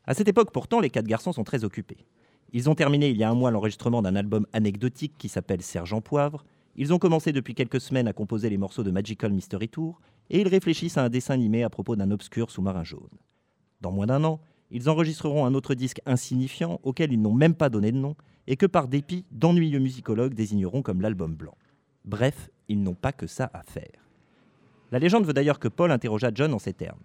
À 0.07 0.15
cette 0.15 0.29
époque, 0.29 0.53
pourtant, 0.53 0.79
les 0.79 0.91
quatre 0.91 1.09
garçons 1.09 1.33
sont 1.33 1.43
très 1.43 1.65
occupés. 1.65 2.07
Ils 2.53 2.71
ont 2.71 2.77
terminé 2.77 3.11
il 3.11 3.17
y 3.17 3.25
a 3.25 3.31
un 3.31 3.35
mois 3.35 3.51
l'enregistrement 3.51 4.01
d'un 4.01 4.15
album 4.15 4.47
anecdotique 4.53 5.15
qui 5.19 5.29
s'appelle 5.29 5.61
Sergent 5.61 6.01
Poivre. 6.01 6.45
Ils 6.77 6.95
ont 6.95 7.01
commencé 7.01 7.33
depuis 7.33 7.57
quelques 7.57 7.81
semaines 7.81 8.07
à 8.07 8.13
composer 8.13 8.49
les 8.49 8.59
morceaux 8.59 8.85
de 8.85 8.93
Magical 8.93 9.33
Mystery 9.33 9.69
Tour 9.69 10.01
et 10.31 10.41
ils 10.41 10.49
réfléchissent 10.49 10.99
à 10.99 11.03
un 11.03 11.09
dessin 11.09 11.35
animé 11.35 11.65
à 11.65 11.71
propos 11.71 11.97
d'un 11.97 12.13
obscur 12.13 12.53
sous-marin 12.53 12.85
jaune. 12.85 13.11
Dans 13.81 13.91
moins 13.91 14.07
d'un 14.07 14.23
an, 14.23 14.41
ils 14.71 14.89
enregistreront 14.89 15.47
un 15.47 15.55
autre 15.55 15.75
disque 15.75 16.01
insignifiant 16.07 16.79
auquel 16.85 17.13
ils 17.13 17.21
n'ont 17.21 17.35
même 17.35 17.57
pas 17.57 17.71
donné 17.71 17.91
de 17.91 17.99
nom 17.99 18.15
et 18.47 18.55
que 18.57 18.67
par 18.67 18.87
dépit, 18.87 19.25
d'ennuyeux 19.33 19.81
musicologues 19.81 20.35
désigneront 20.35 20.83
comme 20.83 21.01
l'album 21.01 21.35
blanc. 21.35 21.57
Bref, 22.05 22.51
ils 22.69 22.83
n'ont 22.83 22.95
pas 22.95 23.13
que 23.13 23.27
ça 23.27 23.51
à 23.53 23.63
faire. 23.63 24.07
La 24.91 24.99
légende 24.99 25.25
veut 25.25 25.33
d'ailleurs 25.33 25.59
que 25.59 25.69
Paul 25.69 25.91
interrogea 25.91 26.31
John 26.35 26.53
en 26.53 26.59
ces 26.59 26.73
termes. 26.73 27.01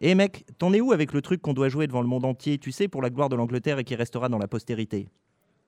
Eh 0.00 0.14
mec, 0.14 0.46
t'en 0.58 0.72
es 0.72 0.80
où 0.80 0.92
avec 0.92 1.12
le 1.12 1.22
truc 1.22 1.42
qu'on 1.42 1.54
doit 1.54 1.68
jouer 1.68 1.86
devant 1.86 2.02
le 2.02 2.08
monde 2.08 2.24
entier, 2.24 2.58
tu 2.58 2.72
sais, 2.72 2.88
pour 2.88 3.02
la 3.02 3.10
gloire 3.10 3.28
de 3.28 3.36
l'Angleterre 3.36 3.78
et 3.78 3.84
qui 3.84 3.94
restera 3.94 4.28
dans 4.28 4.38
la 4.38 4.48
postérité? 4.48 5.08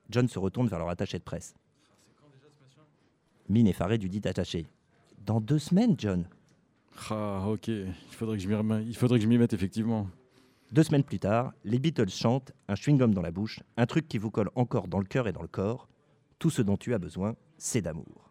John 0.09 0.29
se 0.29 0.39
retourne 0.39 0.69
vers 0.69 0.79
leur 0.79 0.89
attaché 0.89 1.19
de 1.19 1.25
presse. 1.25 1.55
Mine 3.49 3.67
effarée 3.67 3.99
du 3.99 4.09
dit 4.09 4.21
attaché. 4.27 4.67
Dans 5.27 5.41
deux 5.41 5.59
semaines, 5.59 5.95
John. 5.99 6.27
Ah, 7.11 7.45
ok, 7.49 7.69
il 7.69 7.95
faudrait 8.11 8.37
que 8.37 8.43
je 8.43 8.49
m'y 8.49 8.55
rem- 8.55 8.85
il 8.87 8.97
faudrait 8.97 9.19
que 9.19 9.25
je 9.25 9.29
m'y 9.29 9.39
mette 9.39 9.53
effectivement. 9.53 10.09
Deux 10.73 10.85
semaines 10.85 11.03
plus 11.03 11.19
tard, 11.19 11.53
les 11.65 11.81
Beatles 11.81 12.11
chantent, 12.11 12.53
un 12.69 12.75
chewing-gum 12.75 13.13
dans 13.13 13.23
la 13.23 13.33
bouche, 13.33 13.61
un 13.77 13.87
truc 13.87 14.07
qui 14.07 14.19
vous 14.19 14.31
colle 14.31 14.51
encore 14.55 14.87
dans 14.87 15.01
le 15.01 15.05
cœur 15.05 15.27
et 15.27 15.33
dans 15.33 15.43
le 15.43 15.49
corps. 15.49 15.89
Tout 16.39 16.51
ce 16.51 16.63
dont 16.63 16.77
tu 16.77 16.95
as 16.95 16.99
besoin, 16.99 17.35
c'est 17.59 17.83
d'amour. 17.83 18.30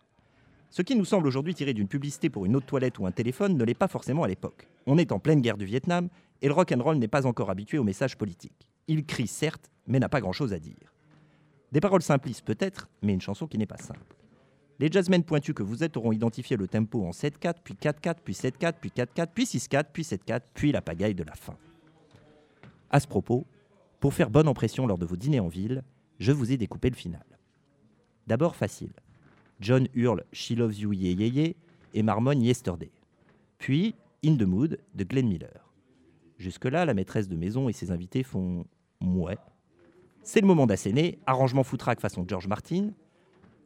Ce 0.71 0.83
qui 0.83 0.95
nous 0.95 1.05
semble 1.05 1.25
aujourd'hui 1.25 1.55
tiré 1.55 1.73
d'une 1.73 1.87
publicité 1.87 2.29
pour 2.29 2.45
une 2.45 2.55
autre 2.55 2.67
toilette 2.67 2.99
ou 2.99 3.07
un 3.07 3.11
téléphone 3.11 3.57
ne 3.57 3.63
l'est 3.63 3.73
pas 3.73 3.87
forcément 3.87 4.23
à 4.23 4.27
l'époque. 4.27 4.67
On 4.85 4.99
est 4.99 5.11
en 5.11 5.19
pleine 5.19 5.41
guerre 5.41 5.57
du 5.57 5.65
Vietnam 5.65 6.09
et 6.41 6.47
le 6.47 6.53
rock 6.53 6.71
and 6.71 6.83
roll 6.83 6.97
n'est 6.97 7.07
pas 7.07 7.25
encore 7.25 7.49
habitué 7.49 7.79
aux 7.79 7.83
messages 7.83 8.17
politiques. 8.17 8.69
Il 8.87 9.05
crie 9.05 9.27
certes, 9.27 9.71
mais 9.87 9.99
n'a 9.99 10.09
pas 10.09 10.21
grand-chose 10.21 10.53
à 10.53 10.59
dire. 10.59 10.93
Des 11.71 11.81
paroles 11.81 12.03
simplistes 12.03 12.45
peut-être, 12.45 12.87
mais 13.01 13.13
une 13.13 13.21
chanson 13.21 13.47
qui 13.47 13.57
n'est 13.57 13.65
pas 13.65 13.77
simple. 13.77 14.15
Les 14.79 14.89
jazzmen 14.91 15.23
pointus 15.23 15.55
que 15.55 15.63
vous 15.63 15.83
êtes 15.83 15.97
auront 15.97 16.11
identifié 16.11 16.55
le 16.55 16.67
tempo 16.67 17.03
en 17.03 17.11
7-4, 17.11 17.55
puis 17.63 17.73
4-4, 17.73 18.15
puis 18.23 18.33
7-4, 18.33 18.73
puis 18.79 18.91
4-4, 18.95 19.27
puis 19.33 19.43
6-4, 19.45 19.83
puis 19.91 20.03
7-4, 20.03 20.41
puis 20.53 20.71
la 20.71 20.81
pagaille 20.81 21.15
de 21.15 21.23
la 21.23 21.35
fin. 21.35 21.57
À 22.89 22.99
ce 22.99 23.07
propos, 23.07 23.45
pour 23.99 24.13
faire 24.13 24.29
bonne 24.29 24.47
impression 24.47 24.87
lors 24.87 24.97
de 24.97 25.05
vos 25.05 25.17
dîners 25.17 25.41
en 25.41 25.47
ville, 25.47 25.83
je 26.19 26.31
vous 26.31 26.51
ai 26.51 26.57
découpé 26.57 26.89
le 26.89 26.95
final. 26.95 27.25
D'abord 28.27 28.55
facile. 28.55 28.93
John 29.59 29.87
hurle 29.93 30.23
She 30.31 30.51
loves 30.51 30.79
you 30.79 30.93
yeah 30.93 31.11
yeah 31.11 31.27
yeah 31.27 31.53
et 31.93 32.03
marmonne 32.03 32.41
Yesterday. 32.41 32.91
Puis 33.57 33.95
In 34.25 34.35
the 34.35 34.43
Mood 34.43 34.79
de 34.95 35.03
Glenn 35.03 35.27
Miller. 35.27 35.73
Jusque-là, 36.37 36.85
la 36.85 36.93
maîtresse 36.93 37.27
de 37.27 37.35
maison 37.35 37.69
et 37.69 37.73
ses 37.73 37.91
invités 37.91 38.23
font 38.23 38.65
Mouais. 39.01 39.37
C'est 40.23 40.41
le 40.41 40.47
moment 40.47 40.67
d'asséner, 40.67 41.19
arrangement 41.25 41.63
foutraque 41.63 41.99
façon 41.99 42.25
George 42.27 42.47
Martin. 42.47 42.89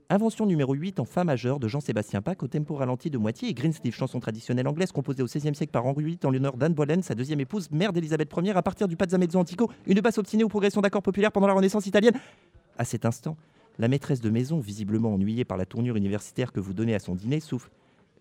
Invention 0.10 0.46
numéro 0.46 0.74
8 0.74 1.00
en 1.00 1.06
Fa 1.06 1.24
majeur 1.24 1.60
de 1.60 1.68
Jean-Sébastien 1.68 2.22
Bach 2.22 2.38
au 2.42 2.48
tempo 2.48 2.76
ralenti 2.76 3.10
de 3.10 3.18
moitié 3.18 3.50
et 3.50 3.54
Greensleeve, 3.54 3.96
chanson 3.96 4.20
traditionnelle 4.20 4.68
anglaise 4.68 4.92
composée 4.92 5.24
au 5.24 5.26
XVIe 5.26 5.56
siècle 5.56 5.72
par 5.72 5.86
Henri 5.86 6.04
VIII 6.04 6.20
en 6.24 6.30
l'honneur 6.30 6.56
d'Anne 6.56 6.74
Boleyn, 6.74 7.02
sa 7.02 7.16
deuxième 7.16 7.40
épouse, 7.40 7.72
mère 7.72 7.94
d'Élisabeth 7.94 8.32
Ier, 8.38 8.52
à 8.52 8.62
partir 8.62 8.88
du 8.88 8.96
Pazzamezzo 8.96 9.40
antico, 9.40 9.72
une 9.88 10.00
basse 10.02 10.18
obstinée 10.18 10.44
aux 10.44 10.50
progressions 10.50 10.82
d'accords 10.82 11.02
populaires 11.02 11.32
pendant 11.32 11.48
la 11.48 11.54
Renaissance 11.54 11.88
italienne. 11.88 12.20
À 12.78 12.86
cet 12.86 13.06
instant, 13.06 13.38
la 13.80 13.88
maîtresse 13.88 14.22
de 14.22 14.30
maison, 14.30 14.60
visiblement 14.60 15.14
ennuyée 15.14 15.46
par 15.46 15.58
la 15.58 15.66
tournure 15.66 15.96
universitaire 15.96 16.52
que 16.52 16.60
vous 16.60 16.74
donnez 16.74 16.96
à 16.96 17.00
son 17.00 17.16
dîner, 17.16 17.40
souffle. 17.40 17.72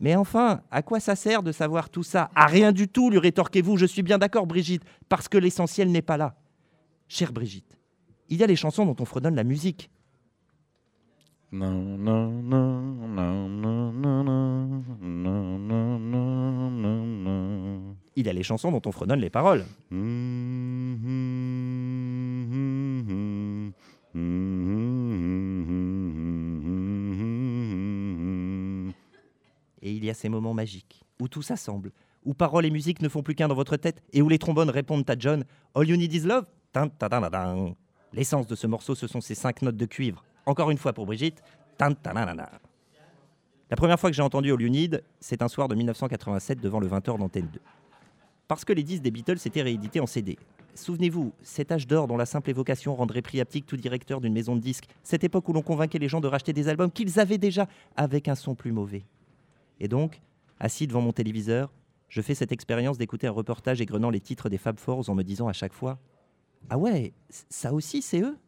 Mais 0.01 0.17
enfin, 0.17 0.63
à 0.71 0.83
quoi 0.83 0.99
ça 0.99 1.15
sert 1.15 1.43
de 1.43 1.53
savoir 1.53 1.91
tout 1.91 2.03
ça 2.03 2.31
À 2.35 2.47
rien 2.47 2.73
du 2.73 2.89
tout, 2.89 3.11
lui 3.11 3.19
rétorquez-vous. 3.19 3.77
Je 3.77 3.87
suis 3.87 4.03
bien 4.03 4.19
d'accord, 4.19 4.47
Brigitte, 4.47 4.83
parce 5.09 5.29
que 5.29 5.39
l'essentiel 5.39 5.91
n'est 5.91 6.03
pas 6.03 6.17
là. 6.17 6.35
Chère 7.09 7.33
Brigitte, 7.33 7.79
il 8.29 8.39
y 8.39 8.43
a 8.43 8.47
les 8.47 8.57
chansons 8.57 8.87
dont 8.87 8.97
on 8.99 9.05
fredonne 9.05 9.35
la 9.35 9.45
musique. 9.45 9.91
Non, 11.53 11.71
non, 11.71 12.31
non, 12.31 12.81
non, 12.81 13.47
non, 13.49 13.93
non, 13.93 14.25
non, 14.25 14.83
non, 15.03 15.59
non, 15.59 15.99
non, 15.99 16.71
non, 16.71 17.07
non. 17.07 17.97
Il 18.17 18.27
y 18.27 18.31
a 18.31 18.33
les 18.33 18.43
chansons 18.43 18.73
dont 18.73 18.81
on 18.87 18.93
fredonne 18.93 19.21
les 19.21 19.29
paroles. 19.29 19.65
Et 29.83 29.93
il 29.93 30.05
y 30.05 30.11
a 30.11 30.15
ces 30.15 30.29
moments 30.29 30.55
magiques 30.55 31.03
où 31.21 31.29
tout 31.29 31.43
s'assemble, 31.43 31.93
où 32.25 32.35
paroles 32.35 32.67
et 32.67 32.71
musique 32.71 33.03
ne 33.03 33.09
font 33.09 33.23
plus 33.23 33.35
qu'un 33.35 33.49
dans 33.49 33.55
votre 33.55 33.77
tête 33.77 34.03
et 34.13 34.23
où 34.23 34.29
les 34.29 34.39
trombones 34.39 34.71
répondent 34.71 35.09
à 35.09 35.17
John 35.19 35.45
All 35.75 35.89
you 35.89 35.97
need 35.97 36.13
is 36.13 36.21
love. 36.21 36.47
L'essence 38.13 38.47
de 38.47 38.55
ce 38.55 38.67
morceau, 38.67 38.95
ce 38.95 39.07
sont 39.07 39.21
ces 39.21 39.35
cinq 39.35 39.63
notes 39.63 39.77
de 39.77 39.87
cuivre. 39.87 40.25
Encore 40.47 40.71
une 40.71 40.79
fois 40.79 40.93
pour 40.93 41.07
Brigitte. 41.07 41.43
La 43.71 43.77
première 43.77 43.99
fois 43.99 44.11
que 44.11 44.15
j'ai 44.15 44.23
entendu 44.23 44.53
All 44.53 44.61
You 44.61 44.69
Need, 44.69 45.03
c'est 45.19 45.43
un 45.43 45.49
soir 45.49 45.67
de 45.67 45.75
1987 45.75 46.61
devant 46.61 46.79
le 46.79 46.87
20h 46.87 47.19
d'Antenne 47.19 47.49
2. 47.53 47.61
Parce 48.47 48.65
que 48.65 48.73
les 48.73 48.83
disques 48.83 49.03
des 49.03 49.11
Beatles 49.11 49.39
étaient 49.45 49.63
réédités 49.63 49.99
en 49.99 50.07
CD. 50.07 50.39
Souvenez-vous, 50.75 51.33
cet 51.43 51.73
âge 51.73 51.87
d'or 51.87 52.07
dont 52.07 52.17
la 52.17 52.27
simple 52.27 52.51
évocation 52.51 52.95
rendrait 52.95 53.23
priaptique 53.23 53.67
tout 53.67 53.77
directeur 53.77 54.21
d'une 54.21 54.33
maison 54.33 54.55
de 54.55 54.61
disques, 54.61 54.87
cette 55.03 55.25
époque 55.25 55.49
où 55.49 55.53
l'on 55.53 55.63
convainquait 55.63 55.99
les 55.99 56.09
gens 56.09 56.21
de 56.21 56.29
racheter 56.29 56.53
des 56.53 56.69
albums 56.69 56.91
qu'ils 56.91 57.19
avaient 57.19 57.39
déjà 57.39 57.67
avec 57.97 58.29
un 58.29 58.35
son 58.35 58.55
plus 58.55 58.73
mauvais. 58.73 59.05
Et 59.83 59.89
donc, 59.89 60.23
assis 60.61 60.87
devant 60.87 61.01
mon 61.01 61.13
téléviseur, 61.13 61.73
je 62.09 62.23
fais 62.23 62.37
cette 62.37 62.53
expérience 62.53 62.99
d'écouter 62.99 63.27
un 63.27 63.33
reportage 63.33 63.81
égrenant 63.81 64.11
les 64.11 64.21
titres 64.21 64.49
des 64.49 64.57
Fab 64.57 64.79
Fours 64.79 65.11
en 65.11 65.15
me 65.17 65.25
disant 65.25 65.49
à 65.49 65.53
chaque 65.53 65.73
fois 65.73 65.99
Ah 66.71 66.79
ouais, 66.79 67.13
ça 67.29 67.73
aussi 67.73 68.01
c'est 68.01 68.21
eux 68.21 68.39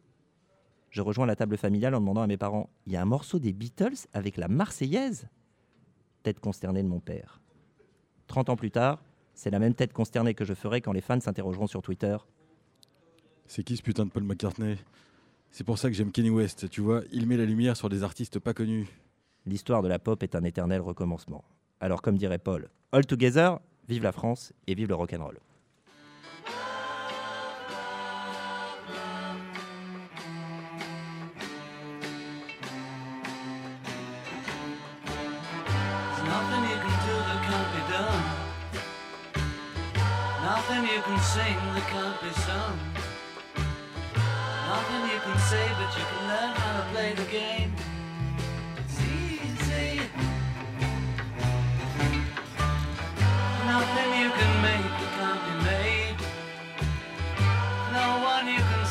Je 0.91 1.01
rejoins 1.01 1.25
la 1.25 1.35
table 1.35 1.57
familiale 1.57 1.93
en 1.93 1.99
demandant 1.99 2.21
à 2.21 2.27
mes 2.27 2.37
parents 2.37 2.69
Il 2.87 2.93
y 2.93 2.95
a 2.95 3.01
un 3.01 3.05
morceau 3.05 3.37
des 3.37 3.51
Beatles 3.51 4.07
avec 4.13 4.37
la 4.37 4.47
Marseillaise? 4.47 5.27
Tête 6.23 6.39
consternée 6.39 6.83
de 6.83 6.87
mon 6.87 7.01
père. 7.01 7.41
30 8.27 8.49
ans 8.51 8.55
plus 8.55 8.71
tard, 8.71 9.03
c'est 9.33 9.51
la 9.51 9.59
même 9.59 9.75
tête 9.75 9.91
consternée 9.91 10.35
que 10.35 10.45
je 10.45 10.53
ferai 10.53 10.79
quand 10.79 10.93
les 10.93 11.01
fans 11.01 11.19
s'interrogeront 11.19 11.67
sur 11.67 11.81
Twitter. 11.81 12.15
C'est 13.45 13.63
qui 13.63 13.75
ce 13.75 13.83
putain 13.83 14.05
de 14.05 14.09
Paul 14.09 14.23
McCartney? 14.23 14.77
C'est 15.51 15.65
pour 15.65 15.79
ça 15.79 15.89
que 15.89 15.95
j'aime 15.95 16.13
Kenny 16.13 16.29
West, 16.29 16.69
tu 16.69 16.79
vois, 16.79 17.01
il 17.11 17.27
met 17.27 17.35
la 17.35 17.45
lumière 17.45 17.75
sur 17.75 17.89
des 17.89 18.03
artistes 18.03 18.39
pas 18.39 18.53
connus. 18.53 18.87
L'histoire 19.47 19.83
de 19.83 19.87
la 19.87 19.99
pop 19.99 20.23
est 20.23 20.35
un 20.35 20.43
éternel 20.43 20.81
recommencement. 20.81 21.43
Alors 21.79 22.01
comme 22.01 22.17
dirait 22.17 22.39
Paul, 22.39 22.67
all 22.91 23.05
together, 23.05 23.59
vive 23.87 24.01
la 24.01 24.11
France 24.11 24.53
et 24.65 24.73
vive 24.73 24.89
le 24.89 24.95
rock'n'roll. 24.95 25.37
Nothing 36.25 36.65
you. 47.29 47.64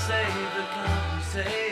save 0.07 0.55
the 0.55 0.65
conversation. 0.75 1.64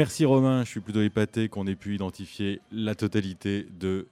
Merci 0.00 0.24
Romain, 0.24 0.64
je 0.64 0.70
suis 0.70 0.80
plutôt 0.80 1.02
épaté 1.02 1.50
qu'on 1.50 1.66
ait 1.66 1.74
pu 1.74 1.94
identifier 1.94 2.62
la 2.72 2.94
totalité 2.94 3.66
de, 3.78 4.08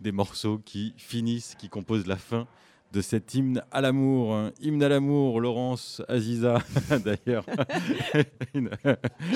des 0.00 0.12
morceaux 0.12 0.60
qui 0.64 0.94
finissent, 0.96 1.56
qui 1.58 1.68
composent 1.68 2.06
la 2.06 2.14
fin 2.14 2.46
de 2.92 3.00
cet 3.00 3.34
hymne 3.34 3.62
à 3.70 3.80
l'amour. 3.80 4.50
Hymne 4.60 4.82
à 4.82 4.88
l'amour, 4.88 5.40
Laurence, 5.40 6.02
Aziza, 6.08 6.58
d'ailleurs. 7.04 7.46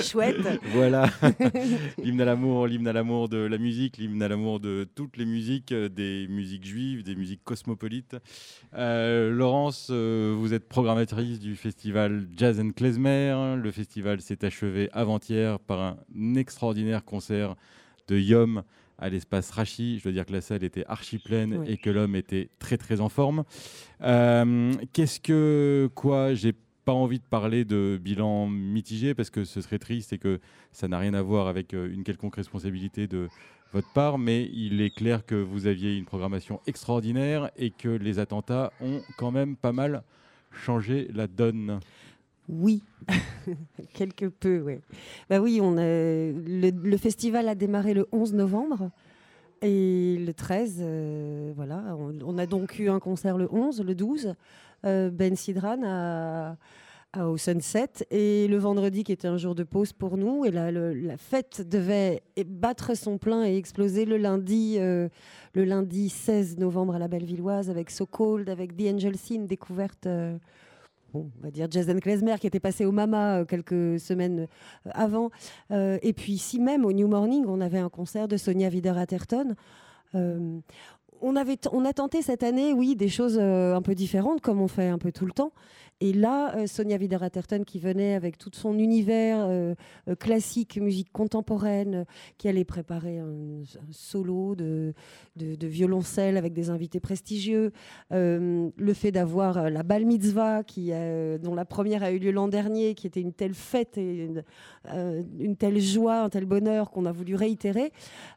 Chouette. 0.01 0.37
voilà. 0.73 1.09
l'hymne 2.03 2.21
à 2.21 2.25
l'amour, 2.25 2.67
l'hymne 2.67 2.87
à 2.87 2.93
l'amour 2.93 3.29
de 3.29 3.37
la 3.37 3.57
musique, 3.57 3.97
l'hymne 3.97 4.21
à 4.21 4.27
l'amour 4.27 4.59
de 4.59 4.87
toutes 4.95 5.17
les 5.17 5.25
musiques, 5.25 5.71
euh, 5.71 5.89
des 5.89 6.27
musiques 6.27 6.65
juives, 6.65 7.03
des 7.03 7.15
musiques 7.15 7.43
cosmopolites. 7.43 8.15
Euh, 8.75 9.31
Laurence, 9.31 9.87
euh, 9.89 10.35
vous 10.37 10.53
êtes 10.53 10.67
programmatrice 10.69 11.39
du 11.39 11.55
festival 11.55 12.27
Jazz 12.35 12.59
and 12.59 12.71
Klezmer. 12.71 13.55
Le 13.57 13.71
festival 13.71 14.21
s'est 14.21 14.45
achevé 14.45 14.89
avant-hier 14.93 15.59
par 15.59 15.79
un 15.81 16.35
extraordinaire 16.35 17.03
concert 17.03 17.55
de 18.07 18.17
Yom 18.17 18.63
à 18.97 19.09
l'espace 19.09 19.51
Rachi. 19.51 19.97
Je 19.99 20.03
dois 20.03 20.11
dire 20.11 20.25
que 20.25 20.33
la 20.33 20.41
salle 20.41 20.63
était 20.63 20.85
archi 20.87 21.17
pleine 21.19 21.57
Oui. 21.59 21.65
et 21.71 21.77
que 21.77 21.89
l'homme 21.89 22.15
était 22.15 22.49
très 22.59 22.77
très 22.77 23.01
en 23.01 23.09
forme. 23.09 23.43
Euh, 24.01 24.73
Qu'est-ce 24.93 25.19
que 25.19 25.89
quoi 25.95 26.33
J'ai 26.33 26.53
pas 26.85 26.93
envie 26.93 27.19
de 27.19 27.25
parler 27.29 27.65
de 27.65 27.99
bilan 28.01 28.47
mitigé 28.47 29.13
parce 29.13 29.29
que 29.29 29.43
ce 29.43 29.61
serait 29.61 29.79
triste 29.79 30.13
et 30.13 30.17
que 30.17 30.39
ça 30.71 30.87
n'a 30.87 30.97
rien 30.99 31.13
à 31.13 31.21
voir 31.21 31.47
avec 31.47 31.73
euh, 31.73 31.91
une 31.93 32.03
quelconque 32.03 32.35
responsabilité 32.37 33.07
de 33.07 33.27
votre 33.73 33.91
part, 33.91 34.17
mais 34.17 34.49
il 34.53 34.79
est 34.81 34.89
clair 34.95 35.25
que 35.25 35.35
vous 35.35 35.67
aviez 35.67 35.97
une 35.97 36.05
programmation 36.05 36.61
extraordinaire 36.67 37.51
et 37.57 37.71
que 37.71 37.89
les 37.89 38.17
attentats 38.19 38.71
ont 38.79 39.01
quand 39.17 39.31
même 39.31 39.57
pas 39.57 39.73
mal 39.73 40.03
changé 40.53 41.09
la 41.13 41.27
donne. 41.27 41.79
Oui, 42.49 42.81
quelque 43.93 44.25
peu, 44.25 44.61
oui. 44.61 44.75
Bah 45.29 45.39
oui, 45.39 45.59
on 45.61 45.77
a, 45.77 45.81
le, 45.83 46.97
festival 46.97 47.47
a 47.49 47.55
démarré 47.55 47.93
le 47.93 48.07
11 48.11 48.33
novembre 48.33 48.89
et 49.61 50.17
le 50.25 50.33
13, 50.33 50.77
euh, 50.81 51.51
voilà, 51.55 51.95
on, 51.97 52.37
a 52.37 52.45
donc 52.45 52.79
eu 52.79 52.89
un 52.89 52.99
concert 52.99 53.37
le 53.37 53.47
11, 53.53 53.81
le 53.83 53.95
12, 53.95 54.33
euh, 54.85 55.09
Ben 55.09 55.35
Sidran 55.35 55.81
à- 55.83 56.55
au 57.19 57.35
Sunset 57.37 58.05
et 58.11 58.47
le 58.47 58.57
vendredi 58.57 59.03
qui 59.03 59.11
était 59.11 59.27
un 59.29 59.37
jour 59.37 59.55
de 59.55 59.63
pause 59.63 59.91
pour 59.91 60.17
nous 60.17 60.45
et 60.45 60.51
la, 60.51 60.71
le- 60.71 60.93
la 60.93 61.17
fête 61.17 61.67
devait 61.67 62.21
battre 62.45 62.95
son 62.95 63.17
plein 63.17 63.43
et 63.45 63.57
exploser 63.57 64.05
le 64.05 64.17
lundi, 64.17 64.75
euh, 64.77 65.09
le 65.53 65.63
lundi 65.65 66.09
16 66.09 66.57
novembre 66.59 66.93
à 66.95 66.99
la 66.99 67.07
Bellevilloise 67.07 67.69
avec 67.71 67.89
So 67.89 68.05
Cold, 68.05 68.49
avec 68.49 68.77
The 68.77 68.93
Angel 68.93 69.17
Scene, 69.17 69.47
découverte. 69.47 70.07
On 71.19 71.43
va 71.43 71.51
dire 71.51 71.67
Jason 71.69 71.97
Klezmer 71.99 72.35
qui 72.39 72.47
était 72.47 72.59
passé 72.59 72.85
au 72.85 72.91
Mama 72.91 73.39
euh, 73.39 73.45
quelques 73.45 73.99
semaines 73.99 74.41
euh, 74.87 74.91
avant. 74.93 75.31
Euh, 75.71 75.97
et 76.01 76.13
puis 76.13 76.33
ici 76.33 76.59
même, 76.59 76.85
au 76.85 76.93
New 76.93 77.07
Morning, 77.07 77.45
on 77.47 77.61
avait 77.61 77.79
un 77.79 77.89
concert 77.89 78.27
de 78.27 78.37
Sonia 78.37 78.69
Wider-Atherton. 78.69 79.55
Euh, 80.15 80.59
on, 81.21 81.35
a 81.35 81.93
tenté 81.93 82.21
cette 82.21 82.43
année, 82.43 82.73
oui, 82.73 82.95
des 82.95 83.09
choses 83.09 83.39
un 83.39 83.81
peu 83.81 83.95
différentes, 83.95 84.41
comme 84.41 84.61
on 84.61 84.67
fait 84.67 84.87
un 84.87 84.99
peu 84.99 85.11
tout 85.11 85.25
le 85.25 85.31
temps. 85.31 85.51
Et 85.99 86.13
là, 86.13 86.55
euh, 86.55 86.67
Sonia 86.67 86.97
Wider-Atherton 86.97 87.63
qui 87.65 87.79
venait 87.79 88.13
avec 88.13 88.37
tout 88.37 88.51
son 88.53 88.77
univers 88.77 89.39
euh, 89.39 89.73
euh, 90.07 90.15
classique, 90.15 90.77
musique 90.77 91.11
contemporaine, 91.11 92.05
qui 92.37 92.47
allait 92.47 92.65
préparer 92.65 93.17
un, 93.17 93.63
solo 93.89 94.53
de, 94.55 94.93
violoncelle 95.35 96.37
avec 96.37 96.53
des 96.53 96.69
invités 96.69 96.99
prestigieux. 96.99 97.71
Le 98.11 98.93
fait 98.93 99.11
d'avoir 99.11 99.69
la 99.69 99.83
Bal 99.83 100.05
Mitzvah, 100.05 100.63
qui, 100.63 100.91
dont 101.41 101.55
la 101.55 101.65
première 101.65 102.03
a 102.03 102.11
eu 102.11 102.19
lieu 102.19 102.31
l'an 102.31 102.47
dernier, 102.47 102.93
qui 102.95 103.07
était 103.07 103.21
une 103.21 103.33
telle 103.33 103.53
fête 103.53 103.97
et 103.97 104.25
une, 104.25 104.43
une 105.39 105.55
telle 105.55 105.79
joie, 105.79 106.21
un 106.21 106.29
tel 106.29 106.45
bonheur 106.45 106.91
qu'on 106.91 107.05
a 107.05 107.11
voulu 107.11 107.35
réitérer. 107.35 107.91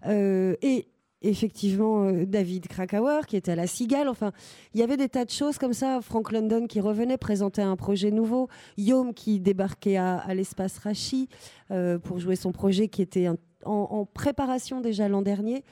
Et 0.07 0.87
effectivement 1.23 2.05
euh, 2.05 2.25
David 2.27 2.69
Krakauer 2.69 3.27
qui 3.27 3.37
était 3.37 3.53
à 3.53 3.57
la 3.57 3.67
Cigale. 3.67 4.09
Enfin, 4.09 4.33
il 4.75 4.81
y 4.81 4.83
avait 4.83 4.97
des 4.97 5.09
tas 5.09 5.25
de 5.25 5.31
choses 5.31 5.59
comme 5.59 5.73
ça. 5.73 6.01
Frank 6.01 6.33
London 6.33 6.67
qui 6.67 6.81
revenait 6.81 7.19
présenter 7.19 7.63
un 7.63 7.77
projet 7.77 8.11
nouveau. 8.11 8.49
Yom 8.79 9.15
qui 9.15 9.41
débarquait 9.41 9.97
à, 9.97 10.35
l'espace 10.35 10.79
Rachi 10.79 11.29
euh, 11.71 11.99
pour 11.99 12.19
jouer 12.19 12.37
son 12.37 12.53
projet 12.53 12.89
qui 12.89 13.03
était 13.03 13.29
en 13.65 14.05
préparation 14.07 14.81
déjà 14.81 15.09
l'an 15.09 15.23
dernier. 15.23 15.65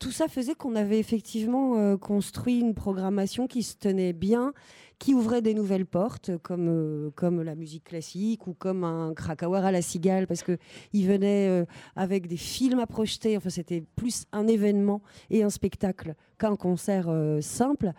Tout 0.00 0.12
ça 0.12 0.28
faisait 0.28 0.54
qu'on 0.54 0.76
avait 0.76 0.98
effectivement 0.98 1.76
euh, 1.76 1.98
construit 1.98 2.58
une 2.58 2.74
programmation 2.74 3.46
qui 3.46 3.62
se 3.62 3.76
tenait 3.76 4.14
bien, 4.14 4.54
qui 5.00 5.14
ouvrait 5.14 5.40
des 5.40 5.54
nouvelles 5.54 5.86
portes, 5.86 6.30
comme, 6.42 6.68
euh, 6.68 7.10
comme 7.16 7.42
la 7.42 7.54
musique 7.54 7.84
classique 7.84 8.46
ou 8.46 8.52
comme 8.52 8.84
un 8.84 9.14
Krakauer 9.14 9.64
à 9.64 9.72
la 9.72 9.80
Cigale, 9.80 10.26
parce 10.26 10.42
qu'il 10.42 11.06
venait 11.06 11.48
euh, 11.48 11.64
avec 11.96 12.28
des 12.28 12.36
films 12.36 12.78
à 12.80 12.86
projeter. 12.86 13.34
Enfin, 13.38 13.48
c'était 13.48 13.82
plus 13.96 14.26
un 14.30 14.46
événement 14.46 15.00
et 15.30 15.42
un 15.42 15.48
spectacle 15.48 16.14
qu'un 16.38 16.54
concert 16.54 17.06
euh, 17.08 17.40
simple. 17.40 17.92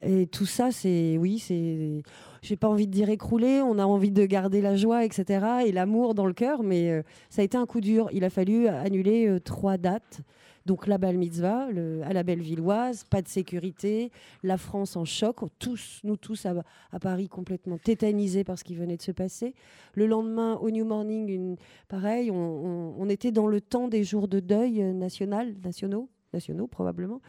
Et 0.00 0.26
tout 0.26 0.46
ça, 0.46 0.70
c'est, 0.72 1.18
oui, 1.18 1.38
c'est, 1.38 2.02
j'ai 2.40 2.56
pas 2.56 2.68
envie 2.68 2.86
de 2.86 2.92
dire 2.92 3.10
écroulé, 3.10 3.60
on 3.60 3.78
a 3.78 3.84
envie 3.84 4.10
de 4.10 4.24
garder 4.24 4.62
la 4.62 4.76
joie, 4.76 5.04
etc. 5.04 5.46
et 5.66 5.72
l'amour 5.72 6.14
dans 6.14 6.26
le 6.26 6.32
cœur, 6.32 6.62
mais 6.62 7.02
ça 7.28 7.42
a 7.42 7.44
été 7.44 7.58
un 7.58 7.66
coup 7.66 7.82
dur. 7.82 8.08
Il 8.12 8.24
a 8.24 8.30
fallu 8.30 8.66
annuler 8.66 9.38
trois 9.44 9.76
dates. 9.76 10.22
Donc 10.66 10.88
la 10.88 10.98
Bal 10.98 11.16
Mitzvah, 11.16 11.68
à 12.04 12.12
la 12.12 12.22
Bellevilloise, 12.24 13.04
pas 13.04 13.22
de 13.22 13.28
sécurité, 13.28 14.10
la 14.42 14.58
France 14.58 14.96
en 14.96 15.04
choc, 15.04 15.36
tous, 15.60 16.00
nous 16.02 16.16
tous 16.16 16.44
à, 16.44 16.54
Paris 17.00 17.28
complètement 17.28 17.78
tétanisés 17.78 18.42
par 18.42 18.58
ce 18.58 18.64
qui 18.64 18.74
venait 18.74 18.96
de 18.96 19.02
se 19.02 19.12
passer. 19.12 19.54
Le 19.94 20.06
lendemain, 20.06 20.54
au 20.56 20.70
New 20.70 20.84
Morning, 20.84 21.56
pareil, 21.88 22.30
on, 22.32 23.08
était 23.08 23.30
dans 23.30 23.46
le 23.46 23.60
temps 23.60 23.86
des 23.86 24.02
jours 24.02 24.26
de 24.26 24.40
deuil 24.40 24.82
national, 24.92 25.54
nationaux 25.62 26.08
nationaux 26.32 26.66
probablement. 26.66 27.20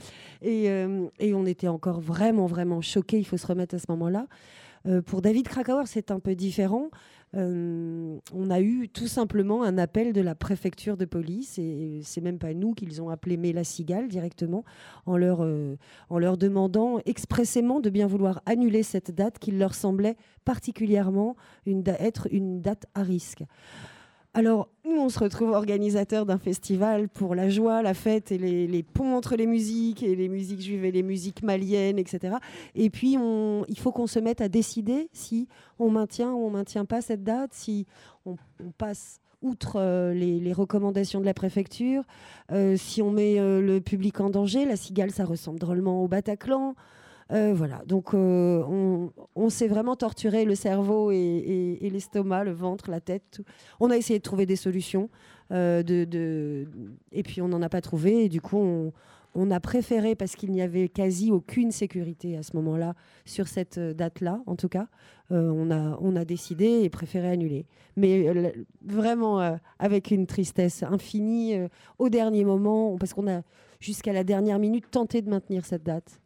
Et, 0.41 0.69
euh, 0.69 1.07
on 1.21 1.45
était 1.45 1.67
encore 1.67 2.01
vraiment, 2.01 2.47
vraiment 2.47 2.81
choqués, 2.81 3.19
il 3.19 3.25
faut 3.25 3.37
se 3.37 3.45
remettre 3.45 3.75
à 3.75 3.79
ce 3.79 3.85
moment-là. 3.89 4.25
Euh, 4.87 5.01
pour 5.01 5.21
David 5.21 5.47
Krakauer, 5.47 5.85
c'est 5.85 6.11
un 6.11 6.19
peu 6.19 6.35
différent. 6.35 6.89
Euh, 7.35 8.17
on 8.33 8.49
a 8.49 8.61
eu 8.61 8.87
tout 8.89 9.07
simplement 9.07 9.63
un 9.63 9.77
appel 9.77 10.13
de 10.13 10.21
la 10.21 10.33
préfecture 10.33 10.97
de 10.97 11.05
police, 11.05 11.59
et 11.59 11.99
c'est 12.03 12.21
même 12.21 12.39
pas 12.39 12.53
nous 12.53 12.73
qu'ils 12.73 13.01
ont 13.01 13.09
appelé, 13.09 13.37
mais 13.37 13.51
la 13.51 13.63
Cigale 13.63 14.07
directement, 14.07 14.63
en 15.05 15.17
leur, 15.17 15.43
euh, 15.43 15.77
en 16.09 16.19
leur 16.19 16.37
demandant 16.37 16.99
expressément 17.05 17.79
de 17.79 17.89
bien 17.89 18.07
vouloir 18.07 18.41
annuler 18.45 18.83
cette 18.83 19.11
date 19.11 19.39
qui 19.39 19.51
leur 19.51 19.73
semblait 19.73 20.15
particulièrement 20.45 21.35
être 21.65 22.27
une 22.31 22.61
date 22.61 22.85
à 22.95 23.03
risque. 23.03 23.43
Alors, 24.37 24.69
nous, 24.85 25.01
on 25.01 25.09
se 25.09 25.17
retrouve 25.17 25.49
organisateur 25.49 26.27
d'un 26.27 26.37
festival 26.37 27.09
pour 27.09 27.33
la 27.33 27.49
joie, 27.49 27.81
la 27.81 27.95
fête 27.95 28.31
et 28.31 28.37
les, 28.37 28.83
ponts 28.83 29.15
entre 29.15 29.35
les 29.35 29.47
musiques 29.47 30.03
et 30.03 30.15
les 30.15 30.29
musiques 30.29 30.61
juives 30.61 30.85
et 30.85 30.91
les 30.91 31.01
musiques 31.01 31.41
maliennes, 31.41 31.97
etc. 31.97 32.35
Et 32.75 32.91
puis, 32.91 33.17
il 33.67 33.79
faut 33.79 33.91
qu'on 33.91 34.05
se 34.05 34.19
mette 34.19 34.39
à 34.39 34.47
décider 34.47 35.09
si 35.11 35.47
on 35.79 35.89
maintient 35.89 36.33
ou 36.33 36.45
on 36.45 36.51
maintient 36.51 36.85
pas 36.85 37.01
cette 37.01 37.23
date, 37.23 37.49
si 37.51 37.87
on, 38.27 38.35
passe 38.77 39.21
outre 39.41 39.77
euh, 39.77 40.13
les, 40.13 40.39
les 40.39 40.53
recommandations 40.53 41.19
de 41.19 41.25
la 41.25 41.33
préfecture, 41.33 42.03
euh, 42.51 42.77
si 42.77 43.01
on 43.01 43.09
met 43.09 43.39
euh, 43.39 43.59
le 43.59 43.81
public 43.81 44.19
en 44.21 44.29
danger. 44.29 44.65
La 44.65 44.75
cigale, 44.75 45.09
ça 45.09 45.25
ressemble 45.25 45.57
drôlement 45.57 46.03
au 46.03 46.07
Bataclan. 46.07 46.75
Euh, 47.31 47.53
voilà, 47.53 47.83
donc 47.85 48.13
euh, 48.13 48.63
on, 49.35 49.49
s'est 49.49 49.67
vraiment 49.67 49.97
torturé 49.97 50.45
le 50.45 50.55
cerveau 50.55 51.11
et, 51.11 51.77
l'estomac, 51.81 52.45
le 52.45 52.53
ventre, 52.53 52.89
la 52.89 53.01
tête. 53.01 53.41
On 53.79 53.91
a 53.91 53.97
essayé 53.97 54.19
de 54.19 54.23
trouver 54.23 54.45
des 54.45 54.55
solutions, 54.55 55.09
euh, 55.51 55.83
et 57.11 57.23
puis 57.23 57.41
on 57.41 57.49
n'en 57.49 57.61
a 57.61 57.69
pas 57.69 57.81
trouvé. 57.81 58.29
Du 58.29 58.39
coup, 58.39 58.91
on, 59.35 59.51
a 59.51 59.59
préféré, 59.59 60.15
parce 60.15 60.35
qu'il 60.35 60.51
n'y 60.51 60.61
avait 60.61 60.87
quasi 60.87 61.31
aucune 61.31 61.71
sécurité 61.71 62.37
à 62.37 62.43
ce 62.43 62.55
moment-là, 62.55 62.95
sur 63.25 63.47
cette 63.47 63.77
date-là, 63.77 64.41
en 64.45 64.55
tout 64.55 64.69
cas, 64.69 64.87
on, 65.29 65.69
a, 65.69 66.25
décidé 66.25 66.81
et 66.83 66.89
préféré 66.89 67.29
annuler. 67.29 67.65
Mais 67.97 68.31
vraiment 68.85 69.57
avec 69.79 70.11
une 70.11 70.27
tristesse 70.27 70.81
infinie 70.81 71.55
au 71.99 72.07
dernier 72.07 72.45
moment, 72.45 72.97
parce 72.97 73.13
qu'on 73.13 73.27
a 73.27 73.41
jusqu'à 73.81 74.13
la 74.13 74.23
dernière 74.23 74.59
minute 74.59 74.89
tenté 74.89 75.21
de 75.21 75.29
maintenir 75.29 75.65
cette 75.65 75.83
date. 75.83 76.21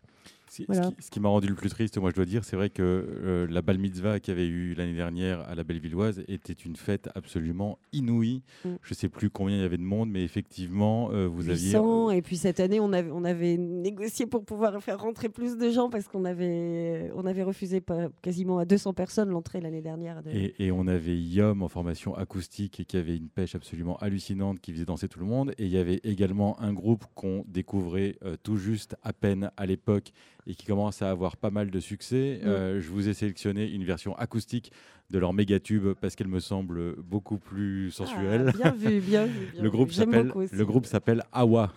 Ce 0.52 0.58
qui- 0.58 0.66
Voilà. 0.68 0.84
Ce 0.84 0.90
qui, 0.90 0.96
ce 1.04 1.10
qui 1.12 1.20
m'a 1.22 1.30
rendu 1.30 1.48
le 1.48 1.56
plus 1.56 1.70
triste, 1.70 1.98
moi 1.98 2.10
je 2.10 2.16
dois 2.16 2.26
dire, 2.26 2.44
c'est 2.44 2.58
vrai 2.58 2.70
que 2.70 2.82
euh, 2.84 3.48
la 3.50 3.62
Bal 3.62 3.78
Mitzvah 3.78 4.20
qu'il 4.20 4.34
y 4.34 4.38
avait 4.38 4.48
eu 4.48 4.74
l'année 4.74 4.94
dernière 4.94 5.40
à 5.48 5.56
la 5.56 5.64
Bellevilloise 5.64 6.26
était 6.28 6.52
une 6.52 6.76
fête 6.76 7.08
absolument 7.16 7.80
inouïe. 7.94 8.44
Mm. 8.66 8.70
Je 8.82 8.94
sais 8.94 9.08
plus 9.08 9.30
combien 9.30 9.56
il 9.56 9.62
y 9.62 9.64
avait 9.66 9.78
de 9.78 9.82
monde, 9.82 10.10
mais 10.10 10.26
effectivement, 10.26 11.10
euh, 11.14 11.26
vous 11.26 11.50
aviez. 11.50 11.70
800, 11.72 12.12
et 12.12 12.22
puis 12.22 12.36
cette 12.36 12.60
année, 12.60 12.82
on 12.82 12.92
avait, 12.92 13.12
on 13.12 13.24
avait 13.24 13.56
négocié 13.56 14.26
pour 14.26 14.44
pouvoir 14.44 14.84
faire 14.84 15.00
rentrer 15.00 15.30
plus 15.30 15.56
de 15.58 15.70
gens 15.70 15.90
parce 15.90 16.10
qu'on 16.10 16.26
avait, 16.26 17.10
on 17.16 17.26
avait 17.26 17.44
refusé 17.44 17.80
pas- 17.80 18.10
quasiment 18.22 18.58
à 18.58 18.66
200 18.66 18.94
personnes 18.94 19.30
l'entrée 19.30 19.62
l'année 19.62 19.82
dernière. 19.82 20.22
de- 20.22 20.32
Et, 20.32 20.54
et 20.60 20.72
on 20.74 20.86
avait 20.88 21.18
Yom 21.18 21.64
en 21.64 21.70
formation 21.70 22.14
acoustique 22.16 22.82
et 22.82 22.84
qui 22.84 22.98
avait 22.98 23.16
une 23.16 23.30
pêche 23.30 23.56
absolument 23.56 23.96
hallucinante 24.00 24.60
qui 24.60 24.74
faisait 24.74 24.84
danser 24.84 25.08
tout 25.08 25.20
le 25.22 25.26
monde. 25.28 25.54
Et 25.58 25.64
il 25.66 25.72
y 25.72 25.78
avait 25.78 26.02
également 26.04 26.60
un 26.60 26.74
groupe 26.74 27.06
qu'on 27.16 27.46
découvrait 27.48 28.18
euh, 28.26 28.36
tout 28.44 28.58
juste 28.58 28.98
à 29.02 29.14
peine 29.14 29.50
à 29.56 29.66
l'époque 29.66 30.12
et 30.48 30.56
qui 30.56 30.66
commence 30.66 31.02
à 31.02 31.10
avoir 31.10 31.38
pas 31.38 31.52
mal 31.52 31.72
de 31.72 31.80
succès. 31.80 32.40
Mm. 32.44 32.48
Euh, 32.48 32.82
je 32.82 32.90
vous 32.90 33.10
ai 33.10 33.14
sélectionné 33.14 33.70
une 33.70 33.84
version 33.84 34.16
acoustique 34.18 34.72
de 35.10 35.20
leur 35.20 35.34
méga 35.34 35.60
tube 35.60 35.94
parce 36.00 36.16
qu'elle 36.16 36.28
me 36.28 36.40
semble 36.40 36.96
beaucoup 37.02 37.38
plus 37.38 37.92
sensuelle. 37.92 38.54
Ah, 38.64 38.72
bien 38.72 38.72
vu, 38.72 39.00
bien 39.02 39.26
vu. 39.26 39.48
bien 39.54 39.62
le 39.62 39.70
vu. 39.70 40.48
le 40.52 40.66
groupe 40.66 40.86
s'appelle 40.86 41.24
Awa. 41.32 41.74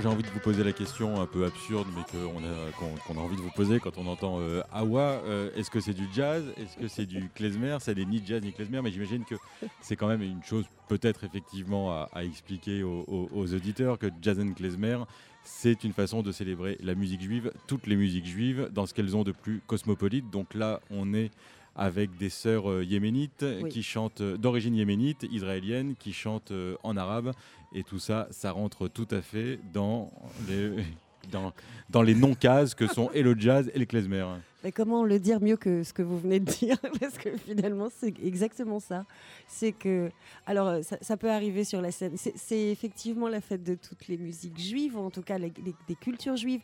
J'ai 0.00 0.08
envie 0.08 0.22
de 0.22 0.28
vous 0.28 0.40
poser 0.40 0.64
la 0.64 0.72
question 0.72 1.20
un 1.20 1.26
peu 1.26 1.44
absurde, 1.46 1.86
mais 1.96 2.02
qu'on 2.10 2.38
a, 2.38 2.96
qu'on 3.06 3.18
a 3.18 3.22
envie 3.22 3.36
de 3.36 3.40
vous 3.42 3.50
poser 3.50 3.80
quand 3.80 3.96
on 3.96 4.06
entend 4.06 4.38
euh, 4.40 4.60
Awa. 4.72 5.22
Euh, 5.24 5.50
Est-ce 5.56 5.70
que 5.70 5.80
c'est 5.80 5.94
du 5.94 6.06
jazz? 6.12 6.44
Est-ce 6.56 6.76
que 6.76 6.88
c'est 6.88 7.06
du 7.06 7.28
klezmer? 7.34 7.76
Ça 7.80 7.94
n'est 7.94 8.04
ni 8.04 8.22
jazz 8.24 8.42
ni 8.42 8.52
klezmer, 8.52 8.80
mais 8.82 8.90
j'imagine 8.90 9.24
que 9.24 9.34
c'est 9.80 9.96
quand 9.96 10.08
même 10.08 10.22
une 10.22 10.42
chose 10.42 10.64
peut-être 10.88 11.24
effectivement 11.24 11.92
à, 11.92 12.24
expliquer 12.24 12.82
aux- 12.82 13.28
aux 13.32 13.54
auditeurs 13.54 13.98
que 13.98 14.06
jazz 14.20 14.38
and 14.40 14.52
klezmer, 14.54 14.98
c'est 15.44 15.84
une 15.84 15.92
façon 15.92 16.22
de 16.22 16.32
célébrer 16.32 16.76
la 16.82 16.94
musique 16.94 17.22
juive, 17.22 17.52
toutes 17.66 17.86
les 17.86 17.96
musiques 17.96 18.26
juives, 18.26 18.68
dans 18.72 18.86
ce 18.86 18.94
qu'elles 18.94 19.16
ont 19.16 19.24
de 19.24 19.32
plus 19.32 19.60
cosmopolite. 19.66 20.28
Donc 20.30 20.54
là, 20.54 20.80
on 20.90 21.14
est 21.14 21.30
avec 21.76 22.16
des 22.16 22.30
sœurs 22.30 22.70
euh, 22.70 22.84
yéménites 22.84 23.44
Oui. 23.62 23.68
qui 23.70 23.82
chantent 23.82 24.20
euh, 24.20 24.36
d'origine 24.36 24.74
yéménite, 24.74 25.24
israélienne, 25.30 25.94
qui 25.98 26.12
chantent 26.12 26.50
euh, 26.52 26.76
en 26.82 26.96
arabe. 26.96 27.32
Et 27.74 27.82
tout 27.82 27.98
ça, 27.98 28.28
ça 28.30 28.52
rentre 28.52 28.86
tout 28.88 29.08
à 29.10 29.20
fait 29.22 29.58
dans 29.72 30.12
les, 30.48 30.70
dans, 31.32 31.52
dans 31.90 32.02
les 32.02 32.14
non-cases 32.14 32.74
que 32.74 32.86
sont 32.86 33.10
et 33.12 33.22
le 33.22 33.34
jazz 33.38 33.70
et 33.74 33.78
le 33.78 33.84
klezmer. 33.86 34.24
Mais 34.62 34.72
comment 34.72 35.04
le 35.04 35.18
dire 35.18 35.42
mieux 35.42 35.56
que 35.58 35.82
ce 35.82 35.92
que 35.92 36.00
vous 36.02 36.18
venez 36.18 36.40
de 36.40 36.44
dire 36.50 36.76
Parce 37.00 37.18
que 37.18 37.36
finalement, 37.36 37.88
c'est 37.94 38.14
exactement 38.24 38.80
ça. 38.80 39.04
C'est 39.48 39.72
que, 39.72 40.10
alors, 40.46 40.68
euh, 40.68 40.82
ça, 40.82 40.96
ça 41.02 41.16
peut 41.18 41.30
arriver 41.30 41.64
sur 41.64 41.82
la 41.82 41.90
scène. 41.90 42.12
C'est 42.16 42.32
c'est 42.36 42.68
effectivement 42.70 43.28
la 43.28 43.40
fête 43.42 43.62
de 43.64 43.74
toutes 43.74 44.06
les 44.08 44.16
musiques 44.16 44.58
juives, 44.58 44.96
ou 44.96 45.00
en 45.00 45.10
tout 45.10 45.20
cas 45.22 45.36
les- 45.36 45.52
les- 45.62 45.74
des 45.86 45.94
cultures 45.96 46.36
juives 46.36 46.62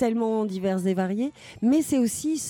tellement 0.00 0.46
diverses 0.46 0.86
et 0.86 0.94
variées, 0.94 1.30
mais 1.60 1.82
c'est 1.82 1.98
aussi, 1.98 2.40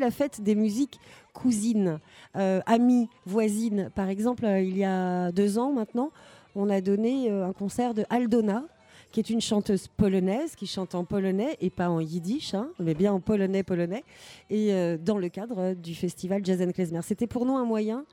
la 0.00 0.10
fête 0.10 0.40
des 0.40 0.54
musiques 0.54 0.98
cousines, 1.34 2.00
euh, 2.36 2.60
amies, 2.64 3.10
voisines. 3.26 3.90
Par 3.94 4.08
exemple, 4.08 4.46
euh, 4.46 4.58
il 4.62 4.78
y 4.78 4.82
a 4.82 5.30
deux 5.30 5.58
ans 5.58 5.74
maintenant, 5.74 6.10
on 6.56 6.70
a 6.70 6.80
donné 6.80 7.30
euh, 7.30 7.46
un 7.46 7.52
concert 7.52 7.92
de 7.92 8.06
Aldona, 8.08 8.64
qui 9.12 9.20
est 9.20 9.28
une 9.28 9.42
chanteuse 9.42 9.88
polonaise 9.88 10.56
qui 10.56 10.66
chante 10.66 10.94
en 10.94 11.04
polonais 11.04 11.58
et 11.60 11.68
pas 11.68 11.90
en 11.90 12.00
yiddish, 12.00 12.54
hein, 12.54 12.70
mais 12.78 12.94
bien 12.94 13.12
en 13.12 13.20
polonais 13.20 13.62
polonais, 13.62 14.04
et 14.48 14.72
dans 14.98 15.18
le 15.18 15.28
cadre 15.28 15.74
du 15.74 15.94
festival 15.94 16.42
Jazz 16.42 16.62
and 16.62 16.72
Klezmer. 16.72 17.00
C'était 17.02 17.26
pour 17.26 17.44
nous 17.44 17.56
un 17.56 17.64
moyen 17.64 18.06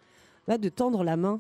là, 0.47 0.57
de 0.57 0.67
tendre 0.67 1.05
la 1.05 1.15
main. 1.15 1.39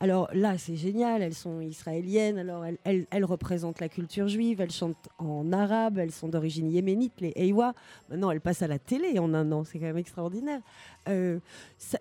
Alors 0.00 0.28
là, 0.32 0.58
c'est 0.58 0.76
génial, 0.76 1.22
elles 1.22 1.34
sont 1.34 1.60
israéliennes, 1.60 2.38
alors 2.38 2.64
elles, 2.84 3.24
représentent 3.24 3.80
la 3.80 3.88
culture 3.88 4.28
juive, 4.28 4.60
elles 4.60 4.70
chantent 4.70 5.08
en 5.18 5.52
arabe, 5.52 5.98
elles 5.98 6.12
sont 6.12 6.28
d'origine 6.28 6.70
yéménite, 6.70 7.20
les 7.20 7.32
Eiwa. 7.36 7.74
Maintenant, 8.08 8.30
elles 8.30 8.40
passent 8.40 8.62
à 8.62 8.66
la 8.66 8.78
télé 8.78 9.18
en 9.18 9.34
un 9.34 9.52
an, 9.52 9.64
c'est 9.64 9.78
quand 9.78 9.86
même 9.86 9.98
extraordinaire. 9.98 10.60
Euh, 11.08 11.38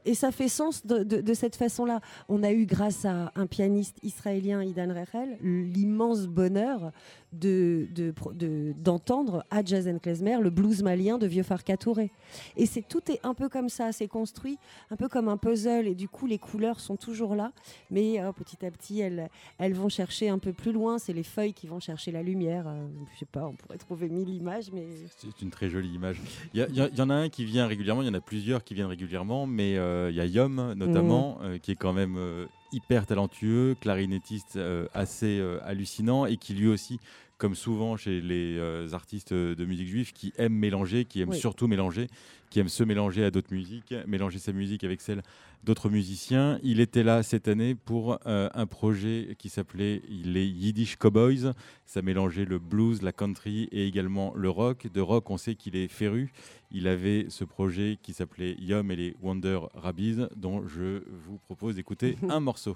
et 0.05 0.13
ça 0.13 0.31
fait 0.31 0.49
sens 0.49 0.85
de, 0.85 1.33
cette 1.33 1.55
façon-là. 1.55 2.01
On 2.27 2.43
a 2.43 2.51
eu, 2.51 2.65
grâce 2.65 3.05
à 3.05 3.31
un 3.35 3.47
pianiste 3.47 3.97
israélien, 4.03 4.63
Idan 4.63 4.93
Rechel, 4.93 5.37
l'immense 5.41 6.27
bonheur 6.27 6.91
d'entendre 7.31 9.45
à 9.51 9.63
Jazz 9.63 9.87
and 9.87 9.99
Klezmer 9.99 10.39
le 10.41 10.49
blues 10.49 10.81
malien 10.81 11.19
de 11.19 11.27
Vieux 11.27 11.43
Farka 11.43 11.77
Touré. 11.77 12.11
Et 12.57 12.65
c'est 12.65 12.81
tout 12.81 13.11
est 13.11 13.19
un 13.23 13.35
peu 13.35 13.49
comme 13.49 13.69
ça, 13.69 13.91
c'est 13.91 14.07
construit 14.07 14.57
un 14.89 14.95
peu 14.95 15.07
comme 15.07 15.29
un 15.29 15.37
puzzle 15.37 15.87
et 15.87 15.93
du 15.93 16.09
coup 16.09 16.25
les 16.25 16.39
couleurs 16.39 16.79
sont 16.79 16.95
toujours 16.95 17.35
là, 17.35 17.51
mais 17.91 18.19
euh, 18.19 18.31
petit 18.31 18.65
à 18.65 18.71
petit 18.71 18.99
elles, 18.99 19.29
elles 19.59 19.73
vont 19.73 19.89
chercher 19.89 20.29
un 20.29 20.39
peu 20.39 20.53
plus 20.53 20.71
loin, 20.71 20.97
c'est 20.97 21.13
les 21.13 21.23
feuilles 21.23 21.53
qui 21.53 21.67
vont 21.67 21.79
chercher 21.79 22.11
la 22.11 22.23
lumière. 22.23 22.67
euh, 22.67 22.87
je 23.13 23.19
sais 23.19 23.25
pas, 23.25 23.45
on 23.45 23.53
pourrait 23.53 23.77
trouver 23.77 24.09
mille 24.09 24.29
images, 24.29 24.71
mais 24.73 24.87
C'est 25.17 25.43
une 25.43 25.51
très 25.51 25.69
jolie 25.69 25.93
image. 25.93 26.19
Il 26.55 26.67
y 26.75 27.01
en 27.01 27.09
a 27.11 27.15
un 27.15 27.29
qui 27.29 27.45
vient 27.45 27.67
régulièrement, 27.67 28.01
il 28.01 28.07
y 28.07 28.11
en 28.11 28.15
a 28.15 28.21
plusieurs 28.21 28.63
qui 28.63 28.73
viennent 28.73 28.87
régulièrement, 28.89 29.47
mais 29.47 29.77
euh, 29.77 30.09
il 30.09 30.15
y 30.15 30.19
a 30.19 30.25
Yom 30.25 30.73
notamment, 30.73 31.39
euh, 31.41 31.57
qui 31.57 31.71
est 31.71 31.75
quand 31.75 31.93
même 31.93 32.15
euh, 32.17 32.45
hyper 32.71 33.05
talentueux, 33.05 33.75
clarinettiste 33.79 34.59
assez 34.93 35.41
hallucinant 35.63 36.25
et 36.25 36.37
qui 36.37 36.53
lui 36.53 36.67
aussi, 36.67 36.99
comme 37.39 37.55
souvent 37.55 37.97
chez 37.97 38.21
les 38.21 38.57
euh, 38.59 38.89
artistes 38.91 39.33
de 39.33 39.65
musique 39.65 39.87
juive, 39.87 40.11
qui 40.13 40.33
aime 40.37 40.53
mélanger, 40.53 41.05
qui 41.05 41.21
aime 41.21 41.29
Oui. 41.29 41.39
surtout 41.39 41.67
mélanger, 41.67 42.07
qui 42.49 42.59
aime 42.59 42.67
se 42.67 42.83
mélanger 42.83 43.23
à 43.23 43.31
d'autres 43.31 43.53
musiques, 43.53 43.95
mélanger 44.05 44.39
sa 44.39 44.51
musique 44.51 44.83
avec 44.83 44.99
celle 45.01 45.23
d'autres 45.63 45.89
musiciens. 45.89 46.59
Il 46.63 46.81
était 46.81 47.01
là 47.03 47.23
cette 47.23 47.47
année 47.47 47.75
pour 47.75 48.19
euh, 48.27 48.49
un 48.53 48.65
projet 48.67 49.35
qui 49.39 49.47
s'appelait 49.49 50.01
les 50.09 50.45
Yiddish 50.45 50.97
Cowboys. 50.97 51.53
Ça 51.85 52.01
mélangeait 52.01 52.45
le 52.45 52.59
blues, 52.59 53.01
la 53.01 53.13
country 53.13 53.69
et 53.71 53.87
également 53.87 54.33
le 54.35 54.49
rock. 54.49 54.87
De 54.93 54.99
rock, 55.01 55.29
on 55.31 55.37
sait 55.37 55.55
qu'il 55.55 55.77
est 55.77 55.87
féru. 55.87 56.33
Il 56.71 56.87
avait 56.87 57.25
ce 57.29 57.45
projet 57.45 57.97
qui 58.01 58.13
s'appelait 58.13 58.55
Yom 58.59 58.91
et 58.91 58.95
les 58.97 59.15
Wonder 59.21 59.59
Rabbies, 59.75 60.25
dont 60.35 60.67
je 60.67 61.03
vous 61.25 61.37
propose 61.37 61.75
d'écouter 61.75 62.17
un 62.29 62.41
morceau. 62.41 62.75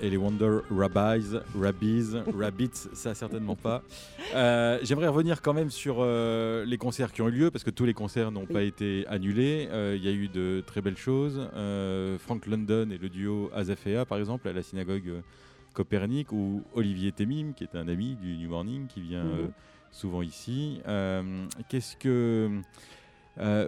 Et 0.00 0.10
les 0.10 0.16
Wonder 0.16 0.60
Rabbis, 0.70 1.36
Rabbies, 1.58 2.16
Rabbits, 2.36 2.88
ça 2.92 3.14
certainement 3.14 3.56
pas. 3.56 3.82
Euh, 4.34 4.78
J'aimerais 4.82 5.08
revenir 5.08 5.42
quand 5.42 5.54
même 5.54 5.70
sur 5.70 5.96
euh, 5.98 6.64
les 6.64 6.78
concerts 6.78 7.12
qui 7.12 7.22
ont 7.22 7.28
eu 7.28 7.32
lieu, 7.32 7.50
parce 7.50 7.64
que 7.64 7.70
tous 7.70 7.84
les 7.84 7.94
concerts 7.94 8.30
n'ont 8.30 8.46
pas 8.46 8.62
été 8.62 9.06
annulés. 9.08 9.68
Euh, 9.70 9.96
Il 9.96 10.04
y 10.04 10.08
a 10.08 10.12
eu 10.12 10.28
de 10.28 10.62
très 10.66 10.80
belles 10.80 10.96
choses. 10.96 11.40
Frank 12.18 12.46
London 12.46 12.90
et 12.90 12.98
le 12.98 13.08
duo 13.08 13.50
Azafea, 13.54 14.04
par 14.06 14.18
exemple, 14.18 14.48
à 14.48 14.52
la 14.52 14.62
synagogue 14.62 15.22
Copernic, 15.74 16.32
ou 16.32 16.62
Olivier 16.74 17.12
Temim, 17.12 17.52
qui 17.52 17.64
est 17.64 17.76
un 17.76 17.88
ami 17.88 18.16
du 18.16 18.36
New 18.36 18.50
Morning, 18.50 18.86
qui 18.86 19.00
vient 19.00 19.26
souvent 19.90 20.22
ici. 20.22 20.80
Qu'est-ce 21.68 21.96
que... 21.96 22.50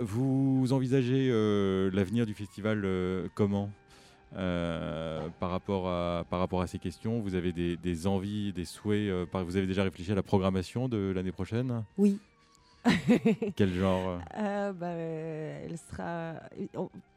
vous 0.01 0.73
envisagez 0.73 1.29
l'avenir 1.93 2.27
du 2.27 2.35
festival 2.35 2.87
comment? 3.35 3.71
Euh, 4.37 5.27
par, 5.41 5.51
rapport 5.51 5.89
à, 5.89 6.25
par 6.31 6.39
rapport 6.39 6.61
à 6.61 6.67
ces 6.67 6.79
questions 6.79 7.21
Vous 7.21 7.35
avez 7.35 7.53
des, 7.53 7.77
des 7.77 8.07
envies, 8.07 8.53
des 8.53 8.65
souhaits 8.65 9.09
euh, 9.11 9.27
par- 9.27 9.45
Vous 9.45 9.57
avez 9.57 9.67
déjà 9.67 9.83
réfléchi 9.83 10.13
à 10.13 10.15
la 10.15 10.23
programmation 10.23 10.89
de 10.89 11.13
l'année 11.15 11.33
prochaine? 11.33 11.85
Oui. 11.99 12.19
Quel 13.57 13.75
genre 13.75 14.21
euh? 14.39 14.73
Bah, 14.73 14.87
elle 14.89 15.77
sera. 15.77 16.35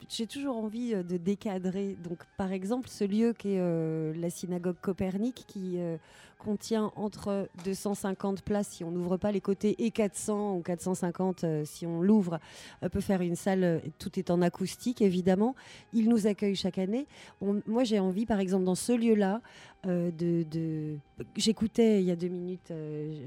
J'ai 0.10 0.28
toujours 0.28 0.58
envie 0.58 0.94
de 0.94 1.16
décadrer. 1.18 1.96
Donc, 2.04 2.20
par 2.38 2.52
exemple, 2.52 2.90
ce 2.90 3.06
lieu 3.06 3.32
qui 3.32 3.54
est 3.54 4.14
la 4.14 4.30
synagogue 4.30 4.76
Copernic, 4.82 5.46
qui 5.48 5.78
contient 6.44 6.92
entre 6.96 7.48
250 7.64 8.42
places 8.42 8.68
si 8.70 8.84
on 8.84 8.92
n'ouvre 8.92 9.18
pas 9.18 9.32
les 9.32 9.42
côtés 9.42 9.76
et 9.80 9.92
400 9.92 10.58
ou 10.58 10.62
450 10.62 11.44
euh, 11.44 11.64
si 11.66 11.86
on 11.86 12.02
l'ouvre, 12.02 12.40
euh, 12.84 12.90
peut 12.90 13.02
faire 13.02 13.22
une 13.22 13.36
salle, 13.36 13.64
euh, 13.64 13.80
tout 14.00 14.20
est 14.20 14.30
en 14.30 14.42
acoustique 14.42 15.02
évidemment. 15.02 15.56
Il 15.94 16.10
nous 16.10 16.28
accueille 16.28 16.56
chaque 16.56 16.78
année. 16.78 17.08
Moi 17.42 17.84
j'ai 17.84 18.00
envie 18.00 18.26
par 18.26 18.40
exemple 18.40 18.66
dans 18.66 18.76
ce 18.76 18.94
lieu-là 18.94 19.42
de... 19.86 20.96
J'écoutais 21.36 22.02
il 22.02 22.06
y 22.06 22.12
a 22.12 22.16
deux 22.16 22.30
minutes 22.30 22.72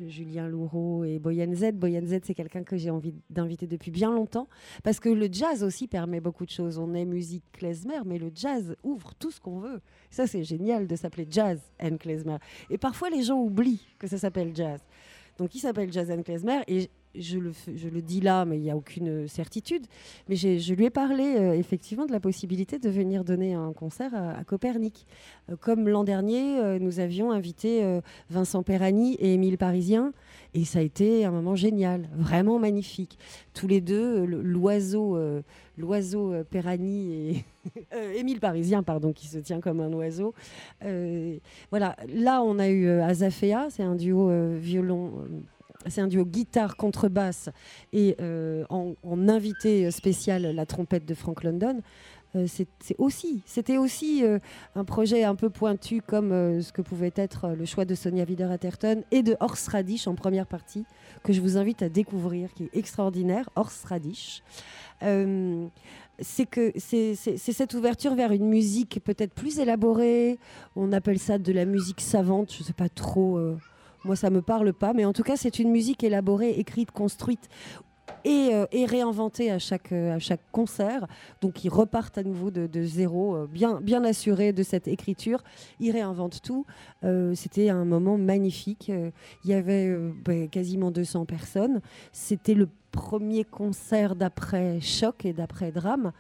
Julien 0.09 0.49
Loureau 0.49 1.05
et 1.05 1.19
Boyan 1.19 1.55
Z. 1.55 1.73
Boyan 1.73 2.07
Z 2.07 2.21
c'est 2.25 2.35
quelqu'un 2.35 2.63
que 2.63 2.77
j'ai 2.77 2.89
envie 2.91 3.15
d'inviter 3.29 3.67
depuis 3.67 3.91
bien 3.91 4.11
longtemps 4.11 4.49
parce 4.83 4.99
que 4.99 5.11
le 5.11 5.29
jazz 5.31 5.63
aussi 5.63 5.87
permet 5.87 6.21
beaucoup 6.21 6.47
de 6.47 6.51
choses. 6.51 6.79
On 6.79 6.95
est 6.95 7.05
musique 7.05 7.45
klezmer 7.53 8.01
mais 8.07 8.19
le 8.19 8.31
jazz 8.35 8.75
ouvre 8.85 9.15
tout 9.19 9.31
ce 9.31 9.41
qu'on 9.41 9.59
veut. 9.59 9.81
Ça, 10.11 10.27
c'est 10.27 10.45
génial 10.45 10.87
de 10.87 10.97
s'appeler 10.97 11.27
Jazz 11.31 11.61
and 11.83 11.99
Klezmer. 11.99 12.39
Et 12.71 12.79
parfois, 12.79 13.06
les 13.09 13.23
gens 13.23 13.39
oublient 13.39 13.87
que 13.99 14.07
ça 14.07 14.19
s'appelle 14.19 14.55
jazz. 14.55 14.81
Donc, 15.39 15.55
il 15.55 15.59
s'appelle 15.59 15.93
Jazz 15.93 16.11
Klezmer. 16.25 16.63
Et 16.67 16.89
je 17.19 17.39
le, 17.39 18.03
dis 18.03 18.21
là, 18.21 18.45
mais 18.45 18.57
il 18.57 18.63
n'y 18.63 18.71
a 18.71 18.77
aucune 18.77 19.29
certitude. 19.29 19.87
Mais 20.29 20.37
je 20.37 20.75
lui 20.75 20.85
ai 20.85 20.91
parlé 20.91 21.37
euh, 21.37 21.55
effectivement 21.55 22.07
de 22.07 22.13
la 22.13 22.21
possibilité 22.21 22.79
de 22.79 22.89
venir 22.89 23.25
donner 23.25 23.55
un 23.55 23.73
concert 23.73 24.15
à, 24.15 24.45
Copernic. 24.45 25.07
Euh, 25.51 25.57
comme 25.57 25.89
l'an 25.89 26.05
dernier, 26.05 26.59
euh, 26.59 26.79
nous 26.79 27.01
avions 27.01 27.31
invité 27.31 28.01
Vincent 28.31 28.63
Perrani 28.63 29.15
et 29.15 29.35
Émile 29.35 29.59
Parisien. 29.59 30.13
Et 30.55 30.65
ça 30.65 30.79
a 30.79 30.83
été 30.83 31.25
un 31.25 31.31
moment 31.31 31.55
génial, 31.55 32.09
vraiment 32.15 32.59
magnifique. 32.59 33.19
Tous 33.53 33.67
les 33.67 33.81
deux, 33.81 34.25
l'oiseau, 34.25 35.19
l'oiseau 35.77 36.33
Perrani 36.51 37.13
et 37.13 37.45
Émile 38.19 38.41
Parisien, 38.41 38.83
pardon, 38.83 39.13
qui 39.13 39.27
se 39.27 39.39
tient 39.39 39.61
comme 39.61 39.81
un 39.81 39.93
oiseau. 39.93 40.35
Voilà, 41.71 41.97
là 42.09 42.43
on 42.43 42.59
a 42.59 42.69
eu 42.69 42.89
Azafea, 42.89 43.69
c'est 43.71 43.83
un 43.83 43.97
duo 43.97 44.31
violon. 44.59 45.27
C'est 45.89 46.01
un 46.01 46.07
duo 46.07 46.25
guitare 46.25 46.77
contrebasse 46.77 47.51
et 47.93 48.17
euh, 48.21 48.65
en, 48.71 48.95
invité 49.29 49.91
spécial 49.91 50.43
la 50.43 50.67
trompette 50.67 51.05
de 51.05 51.15
Frank 51.15 51.43
London. 51.43 51.81
Euh, 52.35 52.47
c'est 52.49 52.69
aussi, 52.99 53.43
c'était 53.47 53.79
aussi 53.79 54.25
euh, 54.25 54.39
un 54.75 54.85
projet 54.85 55.25
un 55.25 55.35
peu 55.35 55.49
pointu 55.49 56.03
comme 56.03 56.31
ce 56.61 56.73
que 56.73 56.83
pouvait 56.83 57.13
être 57.17 57.51
le 57.51 57.65
choix 57.65 57.85
de 57.85 57.95
Sonia 57.95 58.25
Wider-Atherton 58.25 59.03
et 59.11 59.23
de 59.23 59.37
Horst 59.41 59.69
Radish 59.69 60.07
en 60.07 60.15
première 60.15 60.47
partie 60.47 60.85
que 61.23 61.33
je 61.33 61.41
vous 61.41 61.57
invite 61.57 61.83
à 61.83 61.89
découvrir, 61.89 62.53
qui 62.53 62.65
est 62.65 62.77
extraordinaire, 62.77 63.49
Horst 63.57 63.85
Radish. 63.87 64.43
C'est 65.01 66.47
que 66.47 66.73
c'est 66.77 67.15
cette 67.15 67.75
ouverture 67.75 68.15
vers 68.15 68.33
une 68.33 68.49
musique 68.49 69.01
peut-être 69.05 69.35
plus 69.35 69.59
élaborée. 69.59 70.39
On 70.75 70.93
appelle 70.93 71.19
ça 71.19 71.39
de 71.39 71.53
la 71.53 71.65
musique 71.65 72.01
savante. 72.01 72.53
Je 72.53 72.63
sais 72.63 72.73
pas 72.73 72.89
trop. 72.89 73.39
Moi, 74.07 74.17
ça 74.17 74.31
me 74.31 74.41
parle 74.41 74.73
pas, 74.73 74.93
mais 74.93 75.05
en 75.05 75.13
tout 75.13 75.23
cas, 75.23 75.37
c'est 75.37 75.59
une 75.59 75.71
musique 75.71 76.03
élaborée, 76.05 76.51
écrite, 76.51 76.91
construite 76.91 77.49
et, 78.25 78.51
euh, 78.53 78.67
réinventée 78.73 79.51
à 79.51 79.59
chaque 79.59 79.93
euh, 79.93 80.17
à 80.17 80.19
chaque 80.19 80.41
concert. 80.53 81.07
Donc, 81.41 81.65
ils 81.65 81.69
repartent 81.69 82.19
à 82.19 82.23
nouveau 82.23 82.51
de, 82.51 82.83
zéro, 82.83 83.37
euh, 83.37 83.47
bien 83.47 83.81
bien 83.81 84.05
assurés 84.05 84.53
de 84.53 84.63
cette 84.63 84.89
écriture. 84.89 85.43
Ils 85.81 85.93
réinventent 85.93 86.43
tout. 86.43 86.67
C'était 87.35 87.71
un 87.71 87.85
moment 87.85 88.19
magnifique. 88.19 88.91
Il 89.45 89.51
y 89.51 89.55
avait 89.55 89.97
ben, 90.25 90.49
quasiment 90.49 90.91
200 90.91 91.25
personnes. 91.25 91.81
C'était 92.13 92.55
le 92.55 92.69
premier 92.91 93.45
concert 93.45 94.17
d'après 94.17 94.81
choc 94.81 95.25
et 95.25 95.33
d'après 95.33 95.71
drame. 95.71 96.13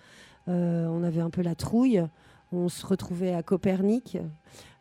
On 0.46 1.02
avait 1.02 1.20
un 1.20 1.30
peu 1.30 1.42
la 1.42 1.54
trouille. 1.54 2.04
On 2.52 2.68
se 2.68 2.86
retrouvait 2.86 3.34
à 3.34 3.42
Copernic. 3.42 4.18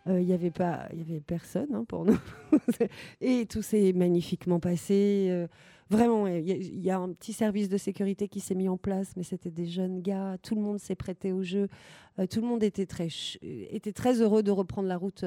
Euh, 0.07 0.21
Il 0.21 0.27
n'y 0.27 0.33
avait 0.33 0.51
pas, 0.51 0.87
il 0.93 0.99
y 0.99 1.01
avait 1.01 1.19
personne 1.19 1.73
hein, 1.73 1.83
pour 1.87 2.05
nous. 2.05 2.17
et 3.21 3.45
tout 3.47 3.61
s'est 3.61 3.91
magnifiquement 3.93 4.59
passé. 4.59 5.27
Euh, 5.29 5.47
vraiment, 5.89 6.27
il 6.27 6.79
y, 6.79 6.89
a- 6.91 6.99
un 6.99 7.11
petit 7.13 7.33
service 7.33 7.69
de 7.69 7.77
sécurité 7.77 8.27
qui 8.27 8.39
s'est 8.39 8.55
mis 8.55 8.69
en 8.69 8.77
place, 8.77 9.13
mais 9.17 9.23
c'était 9.23 9.51
des 9.51 9.65
jeunes 9.65 10.01
gars. 10.01 10.37
Tout 10.43 10.55
le 10.55 10.61
monde 10.61 10.79
s'est 10.79 10.95
prêté 10.95 11.31
au 11.31 11.41
jeu. 11.43 11.67
Euh, 12.19 12.27
tout 12.27 12.41
le 12.41 12.47
monde 12.47 12.63
était 12.63 12.85
très, 12.85 13.07
était 13.41 13.91
très 13.93 14.21
heureux 14.21 14.43
de 14.43 14.51
reprendre 14.51 14.87
la 14.87 14.97
route. 14.97 15.25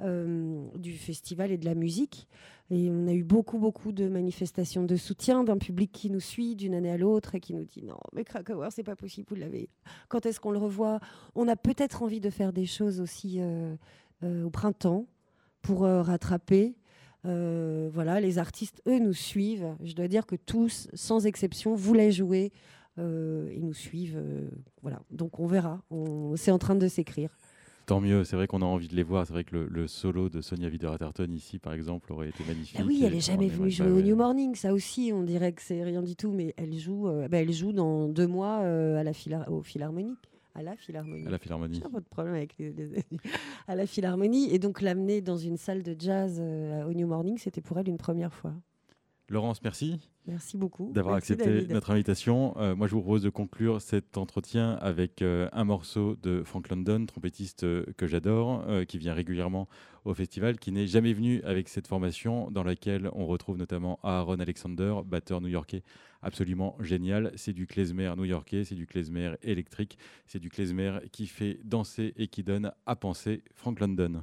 Euh, 0.00 0.66
du 0.76 0.92
festival 0.94 1.52
et 1.52 1.56
de 1.56 1.64
la 1.64 1.76
musique. 1.76 2.26
Et 2.68 2.90
on 2.90 3.06
a 3.06 3.12
eu 3.12 3.22
beaucoup, 3.22 3.58
beaucoup 3.58 3.92
de 3.92 4.08
manifestations 4.08 4.82
de 4.82 4.96
soutien 4.96 5.44
d'un 5.44 5.56
public 5.56 5.92
qui 5.92 6.10
nous 6.10 6.18
suit 6.18 6.56
d'une 6.56 6.74
année 6.74 6.90
à 6.90 6.96
l'autre 6.96 7.36
et 7.36 7.40
qui 7.40 7.54
nous 7.54 7.64
dit 7.64 7.84
non, 7.84 7.98
mais 8.12 8.24
Krakauer, 8.24 8.70
c'est 8.72 8.82
pas 8.82 8.96
possible, 8.96 9.28
vous 9.30 9.36
l'avez. 9.36 9.68
Quand 10.08 10.26
est-ce 10.26 10.40
qu'on 10.40 10.50
le 10.50 10.58
revoit? 10.58 10.98
On 11.36 11.46
a 11.46 11.54
peut-être 11.54 12.02
envie 12.02 12.20
de 12.20 12.28
faire 12.28 12.52
des 12.52 12.66
choses 12.66 13.00
aussi 13.00 13.36
euh, 13.38 13.76
euh, 14.24 14.42
au 14.42 14.50
printemps 14.50 15.06
pour 15.62 15.82
rattraper. 15.82 16.74
Voilà, 17.22 18.20
les 18.20 18.38
artistes, 18.38 18.82
eux, 18.88 18.98
nous 18.98 19.14
suivent. 19.14 19.76
Je 19.82 19.94
dois 19.94 20.08
dire 20.08 20.26
que 20.26 20.36
tous, 20.36 20.88
sans 20.92 21.24
exception, 21.24 21.74
voulaient 21.74 22.10
jouer 22.10 22.52
et 22.98 23.60
nous 23.60 23.72
suivent. 23.72 24.22
voilà, 24.82 25.00
donc 25.10 25.40
on 25.40 25.46
verra. 25.46 25.80
C'est 26.36 26.50
en 26.50 26.58
train 26.58 26.74
de 26.74 26.86
s'écrire. 26.86 27.30
Tant 27.86 28.00
mieux, 28.00 28.24
c'est 28.24 28.36
vrai 28.36 28.46
qu'on 28.46 28.62
a 28.62 28.64
envie 28.64 28.88
de 28.88 28.96
les 28.96 29.02
voir. 29.02 29.26
C'est 29.26 29.32
vrai 29.34 29.44
que 29.44 29.54
le, 29.54 29.66
le 29.68 29.86
solo 29.86 30.28
de 30.30 30.40
Sonia 30.40 30.68
Wider-Atherton 30.68 31.28
ici, 31.30 31.58
par 31.58 31.74
exemple, 31.74 32.12
aurait 32.12 32.30
été 32.30 32.42
magnifique. 32.44 32.78
Ah 32.80 32.84
oui, 32.86 33.02
elle 33.04 33.14
Et 33.14 33.18
est 33.18 33.20
jamais 33.20 33.48
venue 33.48 33.70
jouer 33.70 33.88
bah 33.88 33.92
au. 33.92 34.00
New 34.00 34.16
Morning. 34.16 34.54
Ça 34.54 34.72
aussi, 34.72 35.10
on 35.14 35.22
dirait 35.22 35.52
que 35.52 35.60
c'est 35.60 35.82
rien 35.82 36.02
du 36.02 36.16
tout, 36.16 36.32
mais 36.32 36.54
elle 36.56 36.74
joue, 36.78 37.08
euh, 37.08 37.28
bah, 37.28 37.38
elle 37.42 37.52
joue 37.52 37.72
dans 37.72 38.08
deux 38.08 38.26
mois 38.26 38.60
euh, 38.62 38.96
à 38.98 39.02
la 39.02 39.12
phila- 39.12 39.48
au 39.50 39.62
Philharmonique. 39.62 40.18
À 40.54 40.62
la 40.62 40.76
Philharmonie. 40.76 41.26
À 41.26 41.30
la 41.30 41.38
Philharmonie. 41.38 41.80
Pas 41.80 41.88
de 42.00 42.04
problème 42.08 42.34
avec 42.34 42.56
les, 42.58 42.72
les- 42.72 43.02
à 43.68 43.74
la 43.74 43.86
Philharmonie. 43.86 44.54
Et 44.54 44.58
donc 44.58 44.80
l'amener 44.80 45.20
dans 45.20 45.36
une 45.36 45.56
salle 45.56 45.82
de 45.82 45.94
jazz 45.98 46.38
euh, 46.40 46.84
au 46.88 46.94
New 46.94 47.06
Morning, 47.06 47.36
c'était 47.38 47.60
pour 47.60 47.78
elle 47.78 47.88
une 47.88 47.98
première 47.98 48.32
fois. 48.32 48.54
Laurence, 49.30 49.62
merci 49.62 49.98
Merci 50.26 50.58
beaucoup. 50.58 50.92
d'avoir 50.92 51.14
accepté 51.14 51.46
David. 51.46 51.72
notre 51.72 51.90
invitation. 51.90 52.54
Euh, 52.58 52.74
moi, 52.74 52.86
je 52.88 52.94
vous 52.94 53.00
propose 53.00 53.22
de 53.22 53.30
conclure 53.30 53.80
cet 53.80 54.18
entretien 54.18 54.72
avec 54.82 55.22
euh, 55.22 55.48
un 55.52 55.64
morceau 55.64 56.16
de 56.16 56.42
Frank 56.44 56.68
London, 56.68 57.06
trompettiste 57.06 57.64
euh, 57.64 57.86
que 57.96 58.06
j'adore, 58.06 58.64
qui 58.86 58.98
vient 58.98 59.14
régulièrement 59.14 59.68
au 60.04 60.12
festival, 60.12 60.58
qui 60.58 60.72
n'est 60.72 60.86
jamais 60.86 61.14
venu 61.14 61.42
avec 61.42 61.68
cette 61.68 61.86
formation 61.86 62.50
dans 62.50 62.64
laquelle 62.64 63.08
on 63.14 63.26
retrouve 63.26 63.56
notamment 63.56 63.98
Aaron 64.02 64.40
Alexander, 64.40 64.96
batteur 65.06 65.40
new-yorkais 65.40 65.82
absolument 66.20 66.76
génial. 66.80 67.32
C'est 67.36 67.52
du 67.52 67.66
klezmer 67.66 68.12
new-yorkais, 68.16 68.64
c'est 68.64 68.74
du 68.74 68.86
klezmer 68.86 69.34
électrique, 69.42 69.98
c'est 70.26 70.38
du 70.38 70.50
klezmer 70.50 70.98
qui 71.12 71.26
fait 71.26 71.60
danser 71.64 72.12
et 72.16 72.28
qui 72.28 72.42
donne 72.42 72.72
à 72.86 72.96
penser 72.96 73.42
Frank 73.54 73.80
London. 73.80 74.22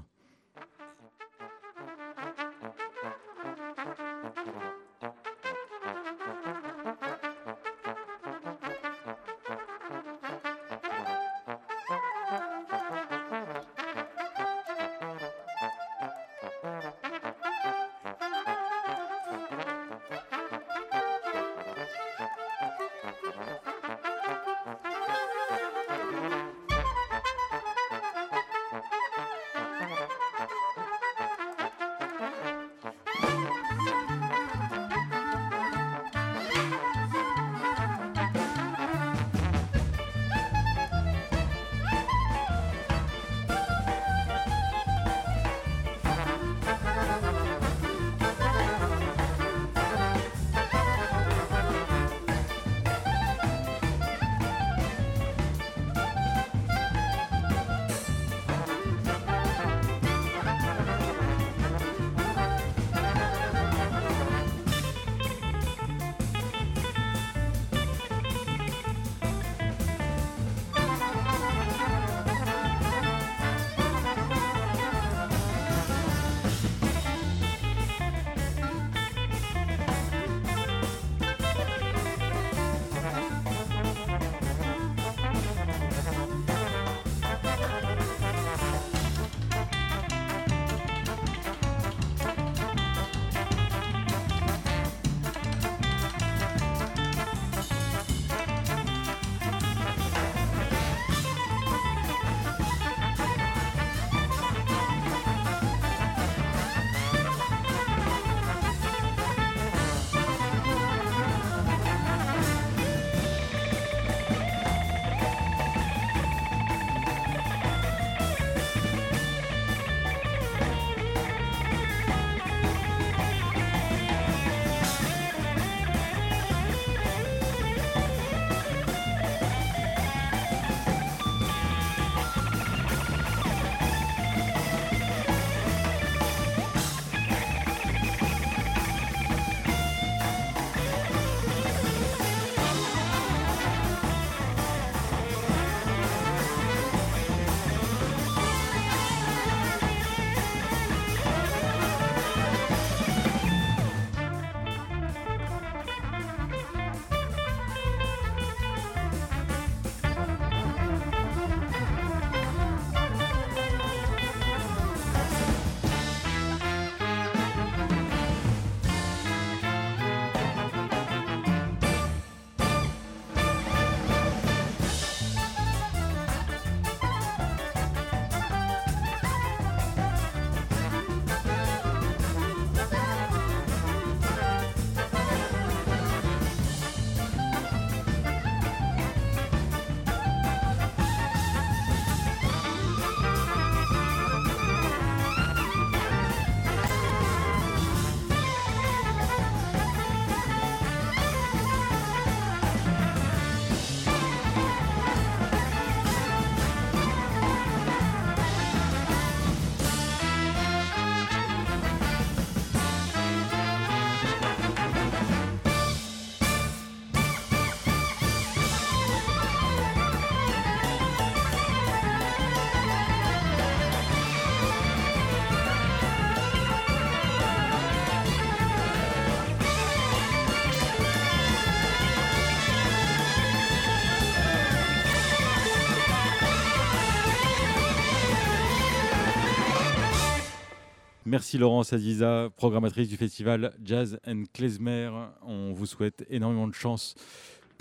Merci 241.41 241.57
Laurence 241.57 241.91
Aziza, 241.91 242.51
programmatrice 242.55 243.07
du 243.07 243.17
festival 243.17 243.73
Jazz 243.83 244.19
and 244.27 244.43
Klezmer. 244.53 245.09
On 245.41 245.73
vous 245.73 245.87
souhaite 245.87 246.23
énormément 246.29 246.67
de 246.67 246.75
chance 246.75 247.15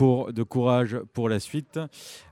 de 0.00 0.42
courage 0.42 0.98
pour 1.12 1.28
la 1.28 1.38
suite. 1.40 1.78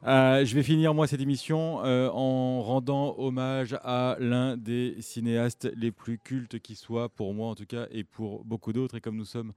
Euh, 0.07 0.43
je 0.47 0.55
vais 0.55 0.62
finir 0.62 0.95
moi 0.95 1.07
cette 1.07 1.20
émission 1.20 1.85
euh, 1.85 2.09
en 2.09 2.62
rendant 2.62 3.14
hommage 3.18 3.76
à 3.85 4.16
l'un 4.18 4.57
des 4.57 4.97
cinéastes 5.01 5.70
les 5.76 5.91
plus 5.91 6.18
cultes 6.18 6.61
qui 6.61 6.74
soit 6.74 7.11
pour 7.11 7.35
moi 7.35 7.49
en 7.49 7.55
tout 7.55 7.66
cas 7.66 7.87
et 7.91 8.05
pour 8.05 8.43
beaucoup 8.47 8.72
d'autres. 8.72 8.97
Et 8.97 9.03
comme 9.03 9.16
nous 9.16 9.26
sommes 9.26 9.53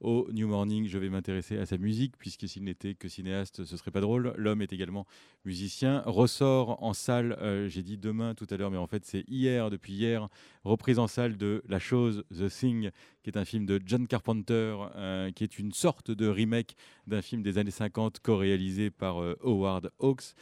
au 0.00 0.28
New 0.32 0.46
Morning, 0.46 0.86
je 0.86 0.98
vais 0.98 1.08
m'intéresser 1.08 1.58
à 1.58 1.66
sa 1.66 1.78
musique 1.78 2.16
puisque 2.18 2.46
s'il 2.48 2.64
n'était 2.64 2.94
que 2.94 3.08
cinéaste, 3.08 3.64
ce 3.64 3.76
serait 3.76 3.90
pas 3.90 4.00
drôle. 4.00 4.34
L'homme 4.36 4.62
est 4.62 4.72
également 4.72 5.06
musicien. 5.44 6.02
Ressort 6.04 6.82
en 6.82 6.92
salle, 6.92 7.36
euh, 7.40 7.68
j'ai 7.68 7.82
dit 7.82 7.96
demain 7.96 8.34
tout 8.34 8.46
à 8.50 8.56
l'heure, 8.56 8.70
mais 8.70 8.76
en 8.76 8.86
fait 8.86 9.04
c'est 9.04 9.24
hier, 9.28 9.70
depuis 9.70 9.94
hier, 9.94 10.28
reprise 10.64 10.98
en 10.98 11.06
salle 11.06 11.36
de 11.36 11.62
La 11.68 11.78
chose, 11.78 12.24
The 12.30 12.48
Thing, 12.48 12.90
qui 13.22 13.30
est 13.30 13.38
un 13.38 13.44
film 13.44 13.64
de 13.64 13.80
John 13.84 14.06
Carpenter, 14.06 14.76
euh, 14.96 15.30
qui 15.30 15.44
est 15.44 15.58
une 15.58 15.72
sorte 15.72 16.10
de 16.10 16.28
remake 16.28 16.76
d'un 17.06 17.22
film 17.22 17.42
des 17.42 17.58
années 17.58 17.70
50 17.70 18.20
co-réalisé 18.20 18.90
par 18.90 19.22
euh, 19.22 19.36
Howard 19.42 19.90
Hawks. 19.98 20.34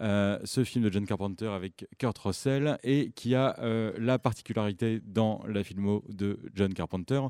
Euh, 0.00 0.38
ce 0.44 0.64
film 0.64 0.84
de 0.84 0.90
John 0.90 1.04
Carpenter 1.04 1.48
avec 1.48 1.86
Kurt 1.98 2.16
Russell 2.18 2.78
et 2.82 3.12
qui 3.14 3.34
a 3.34 3.58
euh, 3.58 3.92
la 3.98 4.18
particularité 4.18 5.00
dans 5.04 5.42
la 5.46 5.62
filmo 5.62 6.02
de 6.08 6.38
John 6.54 6.72
Carpenter, 6.72 7.20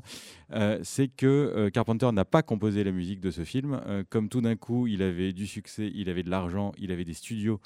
euh, 0.53 0.79
c'est 0.81 1.09
que 1.09 1.69
Carpenter 1.73 2.09
n'a 2.13 2.23
pas 2.23 2.41
composé 2.41 2.83
la 2.83 2.91
musique 2.91 3.19
de 3.19 3.31
ce 3.31 3.43
film. 3.43 3.81
Comme 4.09 4.29
tout 4.29 4.41
d'un 4.41 4.55
coup, 4.55 4.87
il 4.87 5.01
avait 5.01 5.33
du 5.33 5.45
succès, 5.45 5.91
il 5.93 6.09
avait 6.09 6.23
de 6.23 6.29
l'argent, 6.29 6.71
il 6.77 6.91
avait 6.91 7.05
des 7.05 7.13
studios 7.13 7.59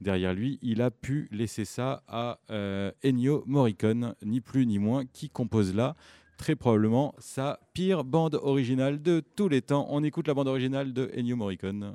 derrière 0.00 0.34
lui, 0.34 0.58
il 0.62 0.82
a 0.82 0.90
pu 0.90 1.28
laisser 1.30 1.64
ça 1.64 2.02
à 2.08 2.40
Ennio 3.04 3.44
Morricone, 3.46 4.14
ni 4.24 4.40
plus 4.40 4.66
ni 4.66 4.78
moins, 4.78 5.04
qui 5.06 5.30
compose 5.30 5.74
là 5.74 5.96
très 6.36 6.56
probablement 6.56 7.14
sa 7.18 7.60
pire 7.72 8.02
bande 8.02 8.34
originale 8.34 9.00
de 9.00 9.22
tous 9.36 9.48
les 9.48 9.62
temps. 9.62 9.86
On 9.90 10.02
écoute 10.02 10.26
la 10.26 10.34
bande 10.34 10.48
originale 10.48 10.92
de 10.92 11.10
Ennio 11.16 11.36
Morricone. 11.36 11.94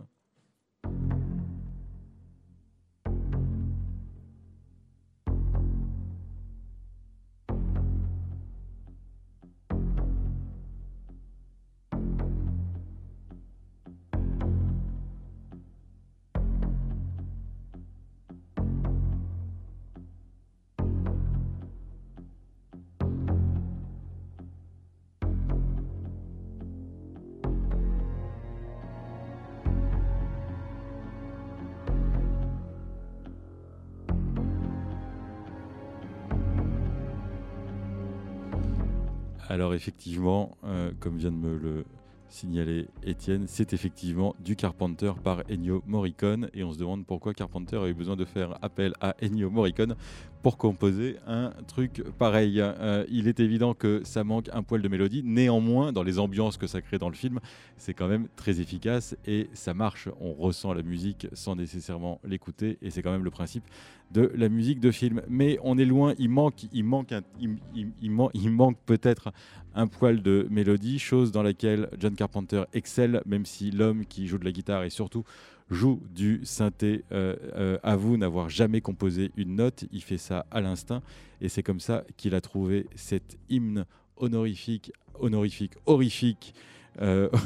Alors 39.57 39.73
effectivement, 39.73 40.55
euh, 40.65 40.91
comme 40.99 41.17
vient 41.17 41.31
de 41.31 41.35
me 41.35 41.57
le 41.57 41.83
signaler 42.29 42.89
Étienne, 43.01 43.45
c'est 43.47 43.73
effectivement 43.73 44.35
du 44.39 44.55
Carpenter 44.55 45.13
par 45.23 45.41
Ennio 45.49 45.81
Morricone. 45.87 46.51
Et 46.53 46.63
on 46.63 46.71
se 46.71 46.77
demande 46.77 47.07
pourquoi 47.07 47.33
Carpenter 47.33 47.77
a 47.77 47.87
eu 47.87 47.95
besoin 47.95 48.15
de 48.15 48.23
faire 48.23 48.59
appel 48.61 48.93
à 49.01 49.15
Ennio 49.19 49.49
Morricone 49.49 49.95
pour 50.41 50.57
composer 50.57 51.17
un 51.27 51.51
truc 51.67 52.03
pareil. 52.17 52.59
Euh, 52.59 53.05
il 53.09 53.27
est 53.27 53.39
évident 53.39 53.73
que 53.73 54.01
ça 54.03 54.23
manque 54.23 54.49
un 54.53 54.63
poil 54.63 54.81
de 54.81 54.87
mélodie, 54.87 55.23
néanmoins 55.23 55.91
dans 55.91 56.03
les 56.03 56.19
ambiances 56.19 56.57
que 56.57 56.67
ça 56.67 56.81
crée 56.81 56.97
dans 56.97 57.09
le 57.09 57.15
film, 57.15 57.39
c'est 57.77 57.93
quand 57.93 58.07
même 58.07 58.27
très 58.35 58.59
efficace 58.61 59.15
et 59.25 59.49
ça 59.53 59.73
marche. 59.73 60.09
On 60.19 60.33
ressent 60.33 60.73
la 60.73 60.83
musique 60.83 61.27
sans 61.33 61.55
nécessairement 61.55 62.19
l'écouter 62.23 62.77
et 62.81 62.89
c'est 62.89 63.01
quand 63.01 63.11
même 63.11 63.23
le 63.23 63.31
principe 63.31 63.63
de 64.11 64.31
la 64.35 64.49
musique 64.49 64.79
de 64.79 64.91
film. 64.91 65.21
Mais 65.27 65.59
on 65.63 65.77
est 65.77 65.85
loin, 65.85 66.13
il 66.17 66.29
manque, 66.29 66.65
manque 66.83 68.77
peut-être 68.85 69.31
un 69.75 69.87
poil 69.87 70.21
de 70.21 70.47
mélodie, 70.49 70.99
chose 70.99 71.31
dans 71.31 71.43
laquelle 71.43 71.89
John 71.99 72.15
Carpenter 72.15 72.63
excelle, 72.73 73.21
même 73.25 73.45
si 73.45 73.71
l'homme 73.71 74.05
qui 74.05 74.27
joue 74.27 74.37
de 74.37 74.45
la 74.45 74.51
guitare 74.51 74.83
et 74.83 74.89
surtout 74.89 75.23
joue 75.69 76.01
du 76.13 76.41
synthé 76.43 77.03
euh, 77.11 77.35
euh, 77.55 77.77
avoue 77.83 78.17
n'avoir 78.17 78.49
jamais 78.49 78.81
composé 78.81 79.31
une 79.37 79.55
note. 79.55 79.85
Il 79.91 80.01
fait 80.01 80.17
ça 80.17 80.45
à 80.51 80.61
l'instinct 80.61 81.01
et 81.41 81.49
c'est 81.49 81.63
comme 81.63 81.79
ça 81.79 82.03
qu'il 82.15 82.35
a 82.35 82.41
trouvé 82.41 82.87
cet 82.95 83.37
hymne 83.49 83.85
honorifique, 84.17 84.91
honorifique, 85.19 85.73
horrifique. 85.85 86.53
euh, 87.01 87.29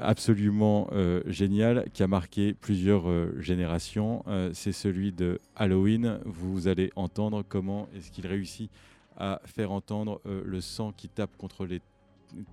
absolument 0.00 0.88
euh, 0.92 1.22
génial 1.26 1.86
qui 1.92 2.02
a 2.02 2.06
marqué 2.06 2.54
plusieurs 2.54 3.08
euh, 3.08 3.34
générations. 3.40 4.24
Euh, 4.28 4.50
c'est 4.52 4.72
celui 4.72 5.12
de 5.12 5.40
Halloween. 5.56 6.20
Vous 6.24 6.68
allez 6.68 6.90
entendre 6.96 7.44
comment 7.48 7.88
est-ce 7.94 8.10
qu'il 8.10 8.26
réussit 8.26 8.70
à 9.16 9.40
faire 9.44 9.70
entendre 9.72 10.20
euh, 10.26 10.42
le 10.44 10.60
sang 10.60 10.92
qui 10.96 11.08
tape 11.08 11.36
contre 11.36 11.66
les 11.66 11.80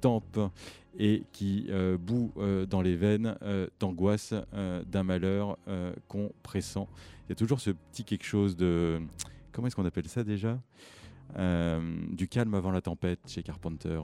tempes 0.01 0.39
et 0.97 1.23
qui 1.31 1.67
euh, 1.69 1.97
bout 1.97 2.31
euh, 2.37 2.65
dans 2.65 2.81
les 2.81 2.95
veines 2.95 3.37
euh, 3.41 3.67
d'angoisse 3.79 4.33
euh, 4.53 4.83
d'un 4.83 5.03
malheur 5.03 5.57
qu'on 6.07 6.31
pressent. 6.43 6.87
Il 7.27 7.29
y 7.29 7.31
a 7.31 7.35
toujours 7.35 7.59
ce 7.59 7.71
petit 7.71 8.03
quelque 8.03 8.25
chose 8.25 8.57
de... 8.57 9.01
Comment 9.51 9.67
est-ce 9.67 9.75
qu'on 9.75 9.85
appelle 9.85 10.07
ça 10.07 10.23
déjà? 10.23 10.59
Du 12.11 12.27
calme 12.27 12.53
avant 12.55 12.71
la 12.71 12.81
tempête 12.81 13.19
chez 13.27 13.41
Carpenter. 13.41 14.01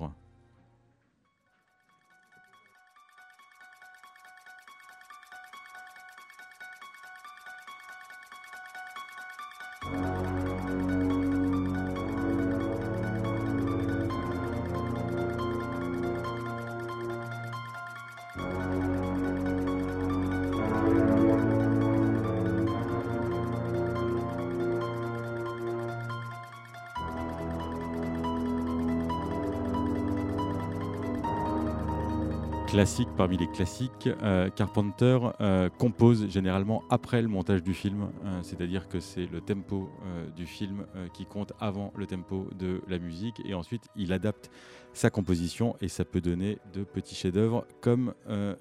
Classique 32.77 33.09
parmi 33.17 33.37
les 33.37 33.47
classiques. 33.47 34.07
Euh, 34.21 34.51
Carpenter 34.51 35.17
euh, 35.41 35.67
compose 35.79 36.29
généralement 36.29 36.83
après 36.91 37.23
le 37.23 37.27
montage 37.27 37.63
du 37.63 37.73
film, 37.73 38.03
euh, 38.23 38.39
c'est-à-dire 38.43 38.87
que 38.87 38.99
c'est 38.99 39.25
le 39.25 39.41
tempo 39.41 39.89
du 40.35 40.45
film 40.45 40.85
qui 41.13 41.25
compte 41.25 41.53
avant 41.59 41.91
le 41.95 42.05
tempo 42.05 42.47
de 42.57 42.81
la 42.87 42.99
musique, 42.99 43.41
et 43.45 43.55
ensuite 43.55 43.81
il 43.95 44.13
adapte 44.13 44.51
sa 44.93 45.09
composition 45.09 45.75
et 45.81 45.87
ça 45.89 46.05
peut 46.05 46.21
donner 46.21 46.59
de 46.73 46.83
petits 46.83 47.13
chefs-d'œuvre 47.13 47.67
comme 47.81 48.13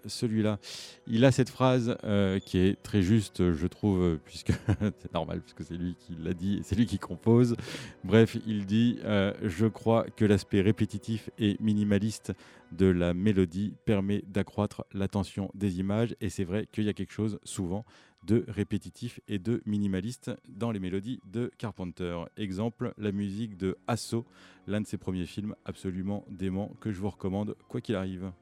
celui-là. 0.07 0.59
Il 1.07 1.25
a 1.25 1.33
cette 1.33 1.49
phrase 1.49 1.97
qui 2.45 2.59
est 2.59 2.83
très 2.83 3.01
juste, 3.01 3.53
je 3.53 3.67
trouve, 3.67 4.19
puisque 4.25 4.53
c'est 4.99 5.15
normal, 5.15 5.41
puisque 5.41 5.65
c'est 5.65 5.79
lui 5.79 5.97
qui 5.99 6.15
l'a 6.23 6.35
dit, 6.35 6.61
c'est 6.63 6.77
lui 6.77 6.87
qui 6.87 6.99
compose. 6.99 7.57
Bref, 8.05 8.37
il 8.47 8.67
dit 8.67 8.99
Je 9.43 9.67
crois 9.67 10.05
que 10.17 10.25
l'aspect 10.25 10.61
répétitif 10.61 11.31
et 11.39 11.57
minimaliste 11.61 12.33
de 12.73 12.87
la 12.87 13.15
mélodie 13.15 13.75
permet 13.85 14.23
d'accroître 14.27 14.85
l'attention 14.93 15.51
des 15.55 15.79
images. 15.79 16.17
Et 16.21 16.29
c'est 16.29 16.45
vrai 16.45 16.67
qu'il 16.71 16.85
y 16.85 16.89
a 16.89 16.93
quelque 16.93 17.13
chose 17.13 17.39
souvent 17.45 17.85
de 18.25 18.45
répétitif 18.49 19.21
et 19.29 19.39
de 19.39 19.63
minimaliste 19.67 20.33
dans 20.49 20.73
les 20.73 20.81
mélodies 20.81 21.21
de 21.33 21.51
Carpenter. 21.59 22.25
Exemple, 22.37 22.93
la 22.99 23.13
musique 23.13 23.57
de 23.57 23.77
Asso, 23.87 24.25
l'un 24.67 24.81
de 24.81 24.87
ses 24.87 24.99
premiers 24.99 25.27
films 25.27 25.55
absolument 25.65 26.25
dément 26.29 26.73
que 26.81 26.91
je 26.91 26.99
vous 26.99 27.11
recommande 27.11 27.57
quoi 27.69 27.81
qu'il 27.81 27.95
arrive. 27.95 28.33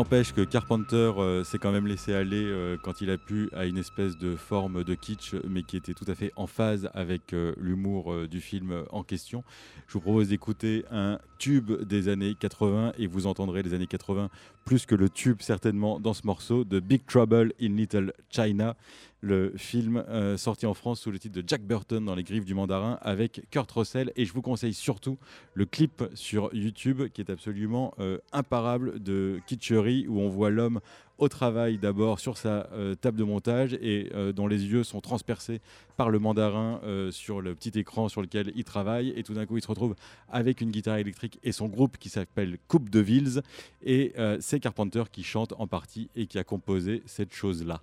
N'empêche 0.00 0.32
que 0.32 0.40
Carpenter 0.40 1.12
euh, 1.18 1.44
s'est 1.44 1.58
quand 1.58 1.72
même 1.72 1.86
laissé 1.86 2.14
aller 2.14 2.42
euh, 2.42 2.78
quand 2.82 3.02
il 3.02 3.10
a 3.10 3.18
pu 3.18 3.50
à 3.52 3.66
une 3.66 3.76
espèce 3.76 4.16
de 4.16 4.34
forme 4.34 4.82
de 4.82 4.94
kitsch, 4.94 5.34
mais 5.46 5.62
qui 5.62 5.76
était 5.76 5.92
tout 5.92 6.06
à 6.08 6.14
fait 6.14 6.32
en 6.36 6.46
phase 6.46 6.88
avec 6.94 7.34
euh, 7.34 7.52
l'humour 7.58 8.26
du 8.26 8.40
film 8.40 8.84
en 8.92 9.02
question. 9.02 9.44
Je 9.88 9.92
vous 9.92 10.00
propose 10.00 10.28
d'écouter 10.28 10.86
un 10.90 11.18
tube 11.36 11.70
des 11.82 12.08
années 12.08 12.34
80 12.34 12.94
et 12.96 13.06
vous 13.06 13.26
entendrez 13.26 13.62
les 13.62 13.74
années 13.74 13.86
80 13.86 14.30
plus 14.64 14.86
que 14.86 14.94
le 14.94 15.10
tube 15.10 15.42
certainement 15.42 16.00
dans 16.00 16.14
ce 16.14 16.26
morceau 16.26 16.64
de 16.64 16.80
Big 16.80 17.04
Trouble 17.04 17.52
in 17.60 17.76
Little 17.76 18.14
China, 18.30 18.76
le 19.20 19.52
film 19.56 20.04
euh, 20.08 20.36
sorti 20.36 20.66
en 20.66 20.74
France 20.74 21.00
sous 21.00 21.10
le 21.10 21.18
titre 21.18 21.40
de 21.40 21.46
Jack 21.46 21.62
Burton 21.62 22.04
dans 22.04 22.14
les 22.14 22.22
griffes 22.22 22.44
du 22.44 22.54
mandarin 22.54 22.98
avec 23.02 23.42
Kurt 23.50 23.70
Russell. 23.70 24.12
Et 24.16 24.24
je 24.24 24.32
vous 24.32 24.42
conseille 24.42 24.74
surtout 24.74 25.18
le 25.54 25.66
clip 25.66 26.02
sur 26.14 26.54
YouTube 26.54 27.02
qui 27.12 27.20
est 27.20 27.30
absolument 27.30 27.94
euh, 27.98 28.18
imparable 28.32 29.02
de 29.02 29.40
kitscherie 29.46 30.06
où 30.08 30.20
on 30.20 30.28
voit 30.28 30.50
l'homme 30.50 30.80
au 31.18 31.28
travail 31.28 31.76
d'abord 31.76 32.18
sur 32.18 32.38
sa 32.38 32.70
euh, 32.72 32.94
table 32.94 33.18
de 33.18 33.24
montage 33.24 33.74
et 33.74 34.10
dont 34.34 34.46
les 34.46 34.64
yeux 34.64 34.84
sont 34.84 35.02
transpercés 35.02 35.60
par 35.98 36.08
le 36.08 36.18
mandarin 36.18 36.80
sur 37.10 37.42
le 37.42 37.54
petit 37.54 37.78
écran 37.78 38.08
sur 38.08 38.22
lequel 38.22 38.52
il 38.54 38.64
travaille. 38.64 39.12
Et 39.16 39.22
tout 39.22 39.34
d'un 39.34 39.44
coup 39.44 39.58
il 39.58 39.62
se 39.62 39.68
retrouve 39.68 39.94
avec 40.30 40.62
une 40.62 40.70
guitare 40.70 40.96
électrique 40.96 41.38
et 41.42 41.52
son 41.52 41.68
groupe 41.68 41.98
qui 41.98 42.08
s'appelle 42.08 42.58
Coupe 42.68 42.88
de 42.88 43.00
Villes. 43.00 43.42
Et 43.82 44.14
c'est 44.40 44.60
Carpenter 44.60 45.04
qui 45.12 45.22
chante 45.22 45.52
en 45.58 45.66
partie 45.66 46.08
et 46.16 46.26
qui 46.26 46.38
a 46.38 46.44
composé 46.44 47.02
cette 47.04 47.34
chose-là. 47.34 47.82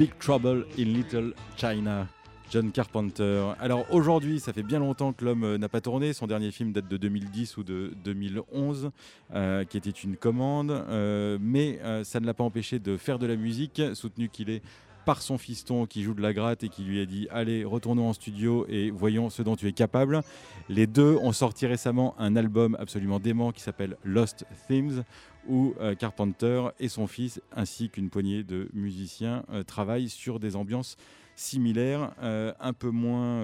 Big 0.00 0.16
Trouble 0.18 0.64
in 0.78 0.84
Little 0.84 1.34
China. 1.58 2.08
John 2.50 2.72
Carpenter. 2.72 3.52
Alors 3.60 3.84
aujourd'hui, 3.90 4.40
ça 4.40 4.54
fait 4.54 4.62
bien 4.62 4.78
longtemps 4.78 5.12
que 5.12 5.26
l'homme 5.26 5.44
euh, 5.44 5.58
n'a 5.58 5.68
pas 5.68 5.82
tourné. 5.82 6.14
Son 6.14 6.26
dernier 6.26 6.52
film 6.52 6.72
date 6.72 6.88
de 6.88 6.96
2010 6.96 7.58
ou 7.58 7.64
de 7.64 7.92
2011, 8.02 8.92
euh, 9.34 9.64
qui 9.64 9.76
était 9.76 9.90
une 9.90 10.16
commande. 10.16 10.70
Euh, 10.70 11.36
mais 11.38 11.78
ça 12.02 12.18
ne 12.18 12.24
l'a 12.24 12.32
pas 12.32 12.44
empêché 12.44 12.78
de 12.78 12.96
faire 12.96 13.18
de 13.18 13.26
la 13.26 13.36
musique, 13.36 13.82
soutenu 13.92 14.30
qu'il 14.30 14.48
est 14.48 14.62
par 15.04 15.22
son 15.22 15.38
fiston 15.38 15.86
qui 15.86 16.02
joue 16.02 16.14
de 16.14 16.22
la 16.22 16.32
gratte 16.32 16.62
et 16.64 16.68
qui 16.70 16.82
lui 16.82 17.00
a 17.00 17.04
dit 17.04 17.28
Allez, 17.30 17.64
retournons 17.64 18.08
en 18.08 18.12
studio 18.14 18.64
et 18.70 18.90
voyons 18.90 19.28
ce 19.28 19.42
dont 19.42 19.56
tu 19.56 19.68
es 19.68 19.72
capable. 19.72 20.22
Les 20.70 20.86
deux 20.86 21.16
ont 21.16 21.32
sorti 21.32 21.66
récemment 21.66 22.14
un 22.18 22.36
album 22.36 22.74
absolument 22.80 23.20
dément 23.20 23.52
qui 23.52 23.60
s'appelle 23.60 23.96
Lost 24.04 24.46
Themes, 24.66 25.04
où 25.48 25.74
euh, 25.80 25.94
Carpenter 25.94 26.68
et 26.78 26.88
son 26.88 27.06
fils, 27.06 27.40
ainsi 27.52 27.90
qu'une 27.90 28.10
poignée 28.10 28.42
de 28.42 28.68
musiciens, 28.72 29.44
euh, 29.50 29.62
travaillent 29.62 30.08
sur 30.08 30.40
des 30.40 30.56
ambiances 30.56 30.96
similaires, 31.36 32.12
euh, 32.22 32.52
un, 32.60 32.72
peu 32.72 32.90
moins, 32.90 33.42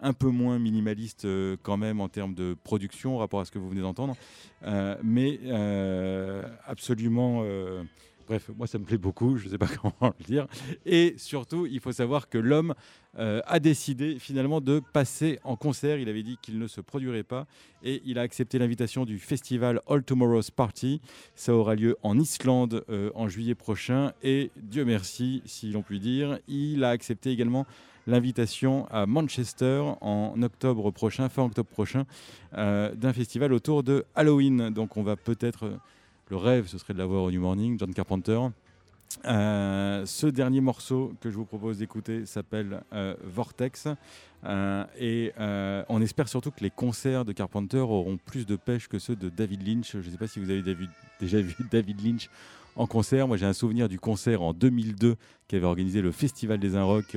un 0.00 0.12
quand 1.62 1.76
même 1.78 2.00
en 2.00 2.08
termes 2.08 2.34
de 2.34 2.54
production, 2.62 3.16
rapport 3.16 3.40
à 3.40 3.44
ce 3.46 3.50
que 3.50 3.58
vous 3.58 3.70
venez 3.70 3.80
d'entendre, 3.80 4.16
mais 5.02 5.40
absolument... 6.66 7.44
Bref, 8.30 8.48
moi 8.56 8.68
ça 8.68 8.78
me 8.78 8.84
plaît 8.84 8.96
beaucoup, 8.96 9.38
je 9.38 9.46
ne 9.46 9.50
sais 9.50 9.58
pas 9.58 9.66
comment 9.82 10.14
le 10.16 10.24
dire. 10.24 10.46
Et 10.86 11.16
surtout, 11.18 11.66
il 11.66 11.80
faut 11.80 11.90
savoir 11.90 12.28
que 12.28 12.38
l'homme 12.38 12.74
euh, 13.18 13.40
a 13.44 13.58
décidé 13.58 14.20
finalement 14.20 14.60
de 14.60 14.80
passer 14.92 15.40
en 15.42 15.56
concert. 15.56 15.98
Il 15.98 16.08
avait 16.08 16.22
dit 16.22 16.38
qu'il 16.40 16.60
ne 16.60 16.68
se 16.68 16.80
produirait 16.80 17.24
pas 17.24 17.48
et 17.82 18.00
il 18.04 18.20
a 18.20 18.22
accepté 18.22 18.60
l'invitation 18.60 19.04
du 19.04 19.18
festival 19.18 19.80
All 19.88 20.04
Tomorrow's 20.04 20.52
Party. 20.52 21.00
Ça 21.34 21.52
aura 21.56 21.74
lieu 21.74 21.96
en 22.04 22.20
Islande 22.20 22.84
euh, 22.88 23.10
en 23.16 23.26
juillet 23.26 23.56
prochain 23.56 24.12
et 24.22 24.52
Dieu 24.54 24.84
merci, 24.84 25.42
si 25.44 25.72
l'on 25.72 25.82
peut 25.82 25.98
dire, 25.98 26.38
il 26.46 26.84
a 26.84 26.90
accepté 26.90 27.32
également 27.32 27.66
l'invitation 28.06 28.86
à 28.92 29.06
Manchester 29.06 29.82
en 30.00 30.40
octobre 30.40 30.92
prochain, 30.92 31.28
fin 31.28 31.42
octobre 31.42 31.68
prochain, 31.68 32.04
euh, 32.54 32.94
d'un 32.94 33.12
festival 33.12 33.52
autour 33.52 33.82
de 33.82 34.04
Halloween. 34.14 34.70
Donc 34.70 34.96
on 34.96 35.02
va 35.02 35.16
peut-être, 35.16 35.80
le 36.30 36.36
rêve 36.36 36.66
ce 36.68 36.78
serait 36.78 36.94
de 36.94 36.98
l'avoir 36.98 37.24
au 37.24 37.30
New 37.30 37.40
Morning, 37.40 37.78
John 37.78 37.92
Carpenter. 37.92 38.38
Euh, 39.24 40.06
ce 40.06 40.28
dernier 40.28 40.60
morceau 40.60 41.12
que 41.20 41.30
je 41.30 41.36
vous 41.36 41.44
propose 41.44 41.78
d'écouter 41.78 42.26
s'appelle 42.26 42.82
euh, 42.92 43.14
Vortex 43.24 43.88
Euh, 44.44 44.84
et 44.98 45.32
on 45.90 46.00
espère 46.00 46.26
surtout 46.28 46.50
que 46.50 46.60
les 46.60 46.70
concerts 46.70 47.24
de 47.26 47.32
Carpenter 47.32 47.78
auront 47.80 48.16
plus 48.16 48.46
de 48.46 48.56
pêche 48.56 48.88
que 48.88 48.98
ceux 48.98 49.14
de 49.16 49.28
David 49.28 49.66
Lynch. 49.66 49.92
Je 49.92 49.98
ne 49.98 50.02
sais 50.10 50.16
pas 50.16 50.28
si 50.28 50.38
vous 50.40 50.48
avez 50.48 50.62
déjà 51.20 51.40
vu- 51.42 51.56
David 51.70 52.00
Lynch 52.02 52.30
en 52.76 52.86
concert. 52.86 53.28
Moi 53.28 53.36
j'ai 53.36 53.44
un 53.46 53.52
souvenir 53.52 53.88
du 53.88 53.98
concert 53.98 54.40
en 54.40 54.54
2002 54.54 55.16
qu'avait 55.48 55.66
organisé 55.66 56.00
le 56.00 56.10
Festival 56.12 56.58
des 56.58 56.74
Inrocks 56.76 57.16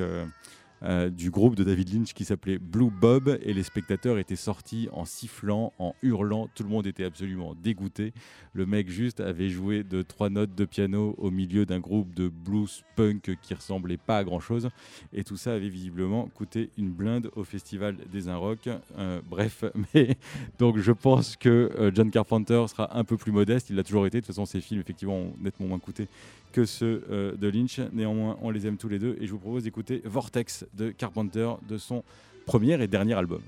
euh, 0.84 1.10
du 1.10 1.30
groupe 1.30 1.56
de 1.56 1.64
David 1.64 1.94
Lynch 1.94 2.14
qui 2.14 2.26
s'appelait 2.26 2.58
Blue 2.58 2.90
Bob 2.90 3.40
et 3.42 3.54
les 3.54 3.64
spectateurs 3.64 4.18
étaient 4.18 4.36
sortis 4.36 4.90
en 4.92 5.06
sifflant, 5.06 5.74
en 5.80 5.96
hurlant, 6.02 6.50
tout 6.54 6.64
le 6.64 6.70
monde 6.70 6.88
était 6.88 7.06
absolument 7.06 7.56
dégoûté. 7.56 8.14
Le 8.54 8.66
mec 8.66 8.90
juste 8.90 9.20
avait 9.20 9.50
joué 9.50 9.84
de 9.84 10.02
trois 10.02 10.30
notes 10.30 10.56
de 10.56 10.66
piano 10.66 11.16
au 11.18 11.32
milieu 11.32 11.66
d'un 11.66 11.80
groupe 11.80 12.14
de 12.14 12.28
blues 12.28 12.84
punk 12.96 13.38
qui 13.42 13.54
ressemblait 13.54 13.98
pas 13.98 14.18
à 14.20 14.24
grand 14.24 14.40
chose 14.40 14.70
et 15.14 15.24
tout 15.24 15.38
ça 15.38 15.54
avait 15.54 15.70
visiblement 15.70 16.28
coûté 16.36 16.70
une 16.78 16.92
blinde 16.92 17.32
au 17.36 17.44
festival 17.44 17.98
des 18.12 18.28
Inrocks. 18.28 18.70
Euh, 18.98 19.22
bref, 19.28 19.64
mais 19.94 20.18
donc 20.60 20.78
je 20.78 20.92
pense 20.92 21.36
que 21.36 21.72
euh, 21.78 21.92
John 21.94 22.12
Carpenter 22.12 22.64
sera 22.68 22.98
un 22.98 23.04
peu 23.04 23.18
plus 23.18 23.32
modeste, 23.32 23.70
il 23.70 23.76
l'a 23.76 23.84
toujours 23.84 24.06
été, 24.06 24.18
de 24.18 24.26
toute 24.26 24.36
façon 24.36 24.46
ses 24.46 24.62
films 24.62 24.82
effectivement 24.82 25.16
ont 25.16 25.34
nettement 25.40 25.68
moins 25.68 25.80
coûté 25.80 26.08
que 26.54 26.66
ceux 26.66 27.04
euh, 27.10 27.36
de 27.36 27.48
Lynch. 27.50 27.80
Néanmoins, 27.92 28.38
on 28.42 28.52
les 28.52 28.66
aime 28.68 28.78
tous 28.78 28.88
les 28.88 29.00
deux 29.00 29.18
et 29.20 29.28
je 29.28 29.32
vous 29.32 29.40
propose 29.40 29.64
d'écouter 29.64 30.02
Vortex 30.06 30.66
de 30.74 30.92
Carpenter 30.92 31.50
de 31.68 31.78
son 31.78 32.04
premier 32.46 32.82
et 32.82 32.88
dernier 32.88 33.14
album. 33.14 33.42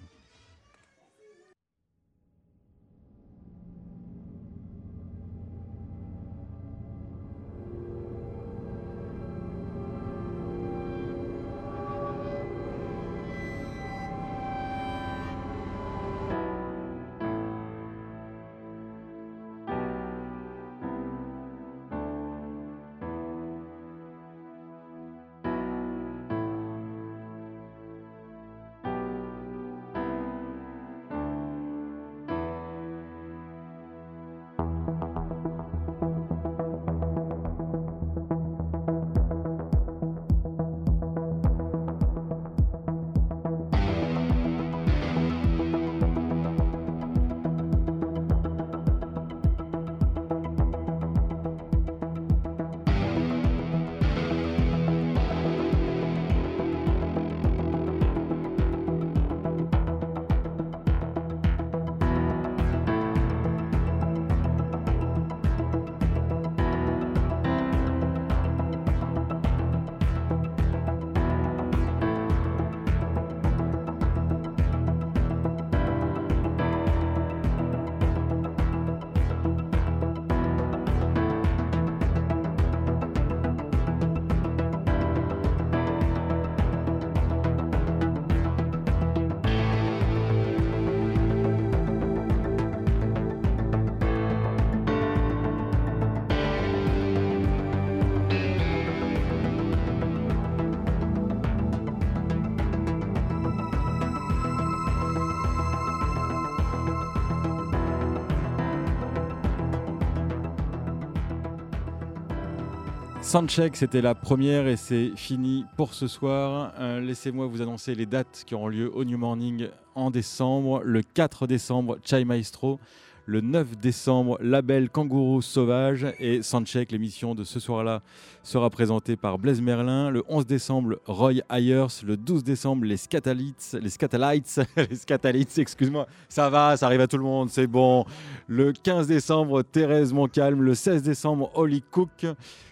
Soundcheck, 113.36 113.76
c'était 113.76 114.02
la 114.02 114.16
première 114.16 114.66
et 114.66 114.78
c'est 114.78 115.12
fini 115.18 115.66
pour 115.76 115.94
ce 115.94 116.08
soir. 116.08 116.72
Euh, 116.80 117.02
Laissez-moi 117.02 117.48
vous 117.48 117.62
annoncer 117.62 117.94
les 117.94 118.06
dates 118.06 118.46
qui 118.48 118.56
auront 118.56 118.70
lieu 118.70 118.90
au 118.96 119.04
New 119.04 119.18
Morning 119.18 119.68
en 119.94 120.10
décembre. 120.10 120.82
Le 120.86 121.02
4 121.02 121.46
décembre, 121.46 121.98
Chai 122.02 122.24
Maestro. 122.24 122.80
Le 123.28 123.42
9 123.42 123.78
décembre, 123.78 124.38
Label 124.40 124.88
Kangourou 124.90 125.42
Sauvage. 125.42 126.06
Et 126.20 126.44
Soundcheck, 126.44 126.92
l'émission 126.92 127.34
de 127.34 127.44
ce 127.44 127.60
soir-là, 127.60 128.04
sera 128.44 128.70
présentée 128.70 129.16
par 129.16 129.40
Blaise 129.40 129.62
Merlin. 129.62 130.12
Le 130.12 130.24
11 130.28 130.46
décembre, 130.46 131.00
Roy 131.08 131.42
Ayers. 131.50 131.88
Le 132.06 132.18
12 132.18 132.44
décembre, 132.44 132.86
les 132.86 132.98
Scatalites. 132.98 133.76
Les 133.82 133.90
Scatalites, 133.90 134.62
les 134.78 134.96
Scatalites, 134.96 135.58
excuse-moi. 135.58 136.06
Ça 136.30 136.52
va, 136.52 136.78
ça 136.78 136.86
arrive 136.86 137.02
à 137.02 137.08
tout 137.08 137.18
le 137.18 137.24
monde, 137.24 137.50
c'est 137.50 137.66
bon. 137.66 138.06
Le 138.48 138.74
15 138.74 139.08
décembre, 139.08 139.64
Thérèse 139.64 140.14
Montcalm. 140.14 140.62
Le 140.62 140.76
16 140.76 141.02
décembre, 141.02 141.50
Holly 141.56 141.82
Cook. 141.82 142.28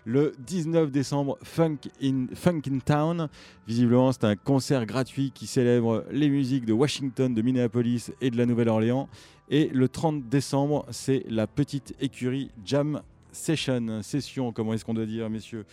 Le 0.06 0.34
19 0.38 0.92
décembre, 0.92 1.38
Funk 1.42 1.78
in, 2.02 2.28
Funk 2.36 2.62
in 2.70 2.78
Town. 2.80 3.28
Visiblement, 3.68 4.12
c'est 4.12 4.26
un 4.26 4.36
concert 4.36 4.86
gratuit 4.86 5.32
qui 5.34 5.48
célèbre 5.48 6.04
les 6.12 6.30
musiques 6.30 6.66
de 6.66 6.74
Washington, 6.74 7.34
de 7.34 7.42
Minneapolis 7.42 8.12
et 8.22 8.30
de 8.30 8.38
la 8.38 8.46
Nouvelle-Orléans. 8.46 9.08
Et 9.50 9.68
le 9.68 9.90
30 9.90 10.30
décembre, 10.30 10.86
c'est 10.90 11.24
la 11.30 11.48
petite 11.48 11.96
écurie 12.00 12.52
Jam 12.66 13.02
Session, 13.34 14.04
session, 14.04 14.52
comment 14.52 14.74
est-ce 14.74 14.86
qu'on 14.86 14.94
doit 14.94 15.08
dire, 15.08 15.28
messieurs? 15.28 15.66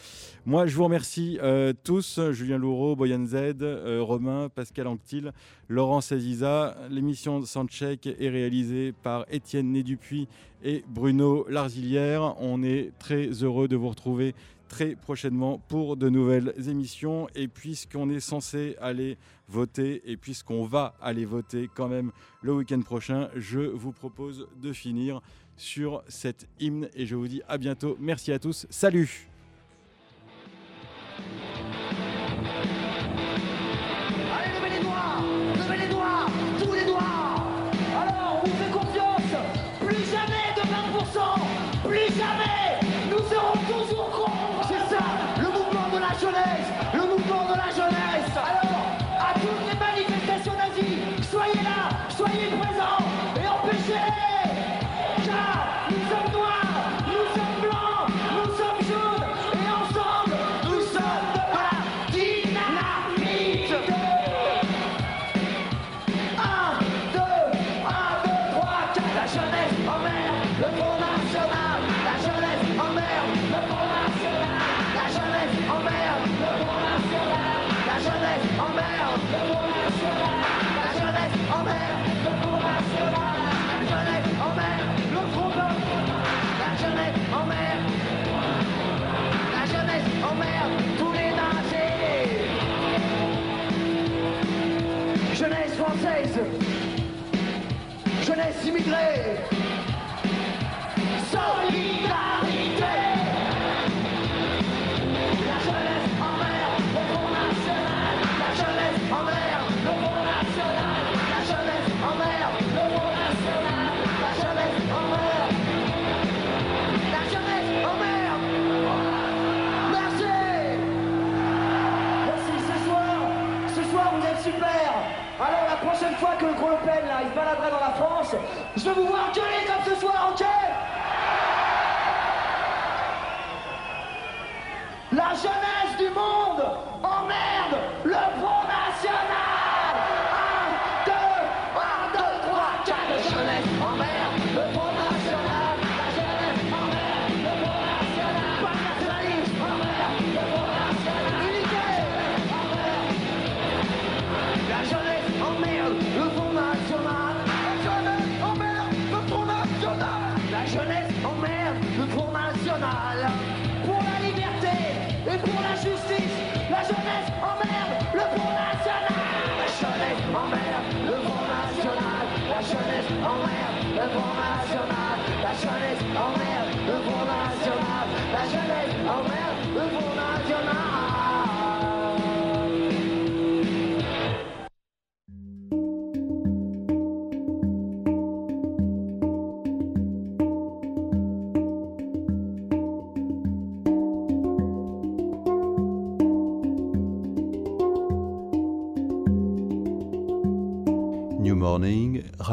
Moi, 0.46 0.66
je 0.66 0.74
vous 0.74 0.84
remercie 0.84 1.38
euh, 1.42 1.74
tous, 1.84 2.18
Julien 2.30 2.56
Loureau, 2.56 2.96
Boyan 2.96 3.26
Z, 3.26 3.34
euh, 3.60 4.00
Romain, 4.00 4.48
Pascal 4.48 4.86
Anctil, 4.86 5.32
Laurence 5.68 6.10
Aziza. 6.10 6.74
L'émission 6.88 7.44
Soundcheck 7.44 8.06
est 8.06 8.28
réalisée 8.30 8.92
par 9.02 9.26
Étienne 9.30 9.72
Né-Dupuis 9.72 10.26
et 10.64 10.82
Bruno 10.88 11.46
Larzilière. 11.50 12.34
On 12.40 12.62
est 12.62 12.92
très 12.98 13.28
heureux 13.44 13.68
de 13.68 13.76
vous 13.76 13.90
retrouver 13.90 14.34
très 14.70 14.94
prochainement 14.94 15.58
pour 15.58 15.98
de 15.98 16.08
nouvelles 16.08 16.54
émissions. 16.66 17.28
Et 17.34 17.48
puisqu'on 17.48 18.08
est 18.08 18.20
censé 18.20 18.76
aller 18.80 19.18
voter 19.48 20.00
et 20.10 20.16
puisqu'on 20.16 20.64
va 20.64 20.94
aller 21.02 21.26
voter 21.26 21.68
quand 21.74 21.88
même 21.88 22.12
le 22.40 22.54
week-end 22.54 22.80
prochain, 22.80 23.28
je 23.36 23.60
vous 23.60 23.92
propose 23.92 24.48
de 24.56 24.72
finir 24.72 25.20
sur 25.56 26.02
cet 26.08 26.48
hymne. 26.60 26.88
Et 26.94 27.04
je 27.04 27.16
vous 27.16 27.28
dis 27.28 27.42
à 27.48 27.58
bientôt. 27.58 27.96
Merci 28.00 28.32
à 28.32 28.38
tous. 28.38 28.66
Salut! 28.70 29.26
Levez 34.54 34.70
les 34.70 34.82
doigts! 34.82 35.20
Levez 35.56 35.78
les 35.78 35.88
doigts! 35.88 36.26
Tous 36.62 36.72
les 36.72 36.84
doigts! 36.84 37.52
Alors, 37.94 38.40
on 38.42 38.46
vous 38.46 38.56
fait 38.56 38.70
confiance! 38.70 39.32
Plus 39.80 40.04
jamais 40.10 40.54
de 40.56 40.62
20% 40.62 41.88
Plus 41.88 42.16
jamais 42.16 42.49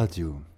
Radio. 0.07 0.56